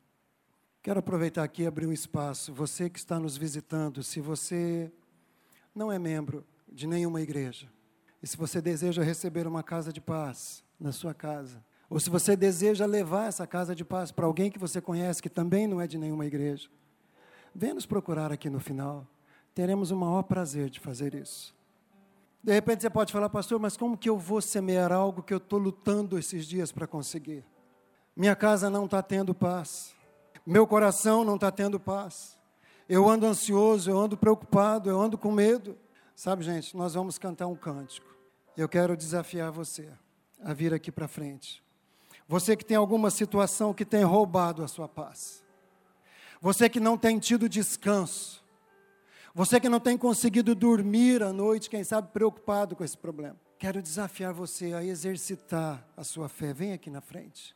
Quero 0.82 0.98
aproveitar 0.98 1.44
aqui 1.44 1.62
e 1.62 1.66
abrir 1.68 1.86
um 1.86 1.92
espaço. 1.92 2.52
Você 2.52 2.90
que 2.90 2.98
está 2.98 3.16
nos 3.20 3.36
visitando, 3.36 4.02
se 4.02 4.20
você 4.20 4.92
não 5.74 5.90
é 5.90 5.98
membro 5.98 6.44
de 6.70 6.86
nenhuma 6.86 7.20
igreja, 7.20 7.68
e 8.22 8.26
se 8.26 8.36
você 8.36 8.60
deseja 8.60 9.02
receber 9.02 9.46
uma 9.46 9.62
casa 9.62 9.92
de 9.92 10.00
paz 10.00 10.62
na 10.78 10.92
sua 10.92 11.14
casa, 11.14 11.64
ou 11.88 11.98
se 11.98 12.10
você 12.10 12.36
deseja 12.36 12.84
levar 12.84 13.26
essa 13.26 13.46
casa 13.46 13.74
de 13.74 13.84
paz 13.84 14.10
para 14.10 14.26
alguém 14.26 14.50
que 14.50 14.58
você 14.58 14.80
conhece 14.80 15.22
que 15.22 15.30
também 15.30 15.66
não 15.66 15.80
é 15.80 15.86
de 15.86 15.96
nenhuma 15.96 16.26
igreja, 16.26 16.68
venha 17.54 17.74
nos 17.74 17.86
procurar 17.86 18.30
aqui 18.30 18.50
no 18.50 18.60
final. 18.60 19.06
Teremos 19.54 19.90
o 19.90 19.96
maior 19.96 20.22
prazer 20.22 20.68
de 20.68 20.78
fazer 20.78 21.14
isso. 21.14 21.56
De 22.42 22.52
repente 22.52 22.82
você 22.82 22.90
pode 22.90 23.12
falar, 23.12 23.28
pastor, 23.28 23.58
mas 23.58 23.76
como 23.76 23.96
que 23.96 24.08
eu 24.08 24.18
vou 24.18 24.40
semear 24.40 24.92
algo 24.92 25.22
que 25.22 25.32
eu 25.32 25.38
estou 25.38 25.58
lutando 25.58 26.18
esses 26.18 26.46
dias 26.46 26.70
para 26.70 26.86
conseguir? 26.86 27.44
Minha 28.14 28.36
casa 28.36 28.68
não 28.70 28.84
está 28.84 29.02
tendo 29.02 29.34
paz. 29.34 29.94
Meu 30.46 30.66
coração 30.66 31.24
não 31.24 31.34
está 31.34 31.50
tendo 31.50 31.80
paz. 31.80 32.37
Eu 32.88 33.08
ando 33.08 33.26
ansioso, 33.26 33.90
eu 33.90 33.98
ando 33.98 34.16
preocupado, 34.16 34.88
eu 34.88 34.98
ando 34.98 35.18
com 35.18 35.30
medo. 35.30 35.76
Sabe, 36.16 36.42
gente, 36.42 36.76
nós 36.76 36.94
vamos 36.94 37.18
cantar 37.18 37.46
um 37.46 37.54
cântico. 37.54 38.08
Eu 38.56 38.68
quero 38.68 38.96
desafiar 38.96 39.52
você 39.52 39.88
a 40.42 40.54
vir 40.54 40.72
aqui 40.72 40.90
para 40.90 41.06
frente. 41.06 41.62
Você 42.26 42.56
que 42.56 42.64
tem 42.64 42.76
alguma 42.76 43.10
situação 43.10 43.74
que 43.74 43.84
tem 43.84 44.04
roubado 44.04 44.64
a 44.64 44.68
sua 44.68 44.88
paz. 44.88 45.44
Você 46.40 46.68
que 46.68 46.80
não 46.80 46.96
tem 46.96 47.18
tido 47.18 47.48
descanso. 47.48 48.42
Você 49.34 49.60
que 49.60 49.68
não 49.68 49.78
tem 49.78 49.96
conseguido 49.96 50.54
dormir 50.54 51.22
à 51.22 51.32
noite, 51.32 51.70
quem 51.70 51.84
sabe 51.84 52.08
preocupado 52.08 52.74
com 52.74 52.82
esse 52.82 52.96
problema. 52.96 53.36
Quero 53.58 53.82
desafiar 53.82 54.32
você 54.32 54.72
a 54.72 54.82
exercitar 54.82 55.86
a 55.96 56.04
sua 56.04 56.28
fé. 56.28 56.52
Vem 56.52 56.72
aqui 56.72 56.90
na 56.90 57.00
frente. 57.00 57.54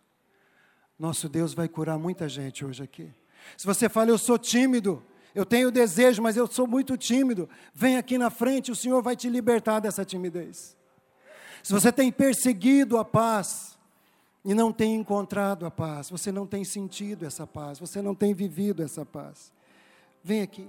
Nosso 0.99 1.29
Deus 1.29 1.55
vai 1.55 1.69
curar 1.69 1.99
muita 1.99 2.29
gente 2.29 2.65
hoje 2.65 2.83
aqui. 2.83 3.13
Se 3.57 3.67
você 3.67 3.89
fala, 3.89 4.11
eu 4.11 4.19
sou 4.19 4.39
tímido, 4.39 5.03
eu 5.35 5.47
tenho 5.47 5.71
desejo, 5.71 6.23
mas 6.23 6.37
eu 6.37 6.47
sou 6.47 6.67
muito 6.67 6.97
tímido, 6.97 7.49
vem 7.75 7.97
aqui 7.97 8.19
na 8.19 8.31
frente, 8.31 8.71
o 8.71 8.77
Senhor 8.77 9.03
vai 9.03 9.17
te 9.17 9.29
libertar 9.29 9.81
dessa 9.81 10.05
timidez. 10.05 10.77
Se 11.63 11.73
você 11.73 11.93
tem 11.93 12.11
perseguido 12.11 12.99
a 12.99 13.05
paz 13.05 13.79
e 14.45 14.53
não 14.53 14.73
tem 14.73 14.95
encontrado 14.95 15.65
a 15.65 15.71
paz, 15.71 16.11
você 16.11 16.33
não 16.33 16.47
tem 16.47 16.65
sentido 16.65 17.25
essa 17.25 17.47
paz, 17.47 17.79
você 17.79 18.03
não 18.03 18.15
tem 18.15 18.35
vivido 18.35 18.83
essa 18.83 19.07
paz, 19.07 19.53
vem 20.23 20.43
aqui. 20.43 20.69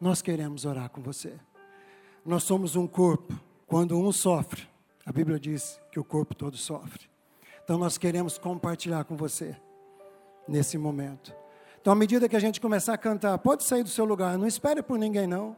Nós 0.00 0.20
queremos 0.20 0.64
orar 0.64 0.90
com 0.90 1.00
você. 1.00 1.34
Nós 2.24 2.42
somos 2.42 2.76
um 2.76 2.86
corpo. 2.86 3.38
Quando 3.66 3.98
um 3.98 4.12
sofre, 4.12 4.68
a 5.06 5.12
Bíblia 5.12 5.38
diz 5.38 5.80
que 5.90 5.98
o 5.98 6.04
corpo 6.04 6.34
todo 6.34 6.56
sofre. 6.56 7.08
Então 7.64 7.78
nós 7.78 7.96
queremos 7.96 8.36
compartilhar 8.36 9.04
com 9.04 9.16
você 9.16 9.56
nesse 10.46 10.76
momento. 10.76 11.41
Então, 11.82 11.92
à 11.92 11.96
medida 11.96 12.26
que 12.28 12.36
a 12.36 12.40
gente 12.40 12.62
começar 12.62 12.94
a 12.94 12.98
cantar, 12.98 13.36
pode 13.38 13.64
sair 13.64 13.82
do 13.82 13.90
seu 13.90 14.06
lugar, 14.06 14.38
não 14.38 14.46
espere 14.46 14.82
por 14.82 14.98
ninguém 14.98 15.26
não. 15.26 15.54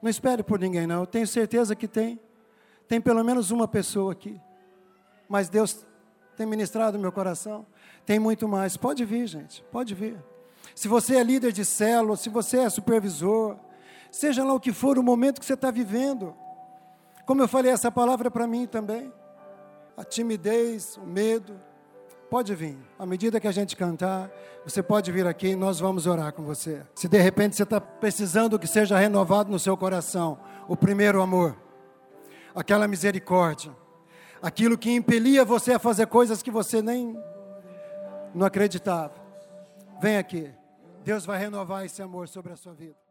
Não 0.00 0.08
espere 0.08 0.44
por 0.44 0.60
ninguém 0.60 0.86
não. 0.86 1.00
Eu 1.00 1.06
tenho 1.06 1.26
certeza 1.26 1.74
que 1.74 1.88
tem. 1.88 2.20
Tem 2.86 3.00
pelo 3.00 3.24
menos 3.24 3.50
uma 3.50 3.66
pessoa 3.66 4.12
aqui. 4.12 4.40
Mas 5.28 5.48
Deus 5.48 5.84
tem 6.36 6.46
ministrado 6.46 6.96
meu 7.00 7.10
coração. 7.10 7.66
Tem 8.06 8.20
muito 8.20 8.46
mais. 8.46 8.76
Pode 8.76 9.04
vir, 9.04 9.26
gente. 9.26 9.64
Pode 9.72 9.92
vir 9.92 10.22
se 10.74 10.88
você 10.88 11.16
é 11.16 11.24
líder 11.24 11.52
de 11.52 11.64
célula, 11.64 12.16
se 12.16 12.28
você 12.28 12.58
é 12.58 12.70
supervisor, 12.70 13.56
seja 14.10 14.44
lá 14.44 14.54
o 14.54 14.60
que 14.60 14.72
for 14.72 14.98
o 14.98 15.02
momento 15.02 15.40
que 15.40 15.44
você 15.44 15.54
está 15.54 15.70
vivendo. 15.70 16.36
Como 17.26 17.42
eu 17.42 17.48
falei, 17.48 17.72
essa 17.72 17.90
palavra 17.90 18.28
é 18.28 18.30
para 18.30 18.46
mim 18.46 18.66
também. 18.66 19.12
a 19.96 20.04
timidez, 20.04 20.96
o 20.96 21.04
medo, 21.04 21.60
pode 22.30 22.54
vir. 22.54 22.76
À 22.98 23.06
medida 23.06 23.40
que 23.40 23.48
a 23.48 23.52
gente 23.52 23.76
cantar, 23.76 24.30
você 24.64 24.82
pode 24.82 25.10
vir 25.10 25.26
aqui 25.26 25.48
e 25.48 25.56
nós 25.56 25.80
vamos 25.80 26.06
orar 26.06 26.32
com 26.32 26.42
você. 26.42 26.82
Se 26.94 27.08
de 27.08 27.18
repente 27.18 27.56
você 27.56 27.62
está 27.62 27.80
precisando 27.80 28.58
que 28.58 28.66
seja 28.66 28.98
renovado 28.98 29.50
no 29.50 29.58
seu 29.58 29.76
coração 29.76 30.38
o 30.66 30.76
primeiro 30.76 31.20
amor, 31.22 31.56
aquela 32.54 32.86
misericórdia, 32.86 33.74
aquilo 34.42 34.76
que 34.76 34.90
impelia 34.90 35.44
você 35.44 35.72
a 35.72 35.78
fazer 35.78 36.06
coisas 36.06 36.42
que 36.42 36.50
você 36.50 36.82
nem 36.82 37.16
não 38.34 38.46
acreditava. 38.46 39.14
Vem 40.00 40.16
aqui. 40.16 40.50
Deus 41.02 41.24
vai 41.24 41.38
renovar 41.38 41.84
esse 41.84 42.02
amor 42.02 42.28
sobre 42.28 42.52
a 42.52 42.56
sua 42.56 42.74
vida. 42.74 43.07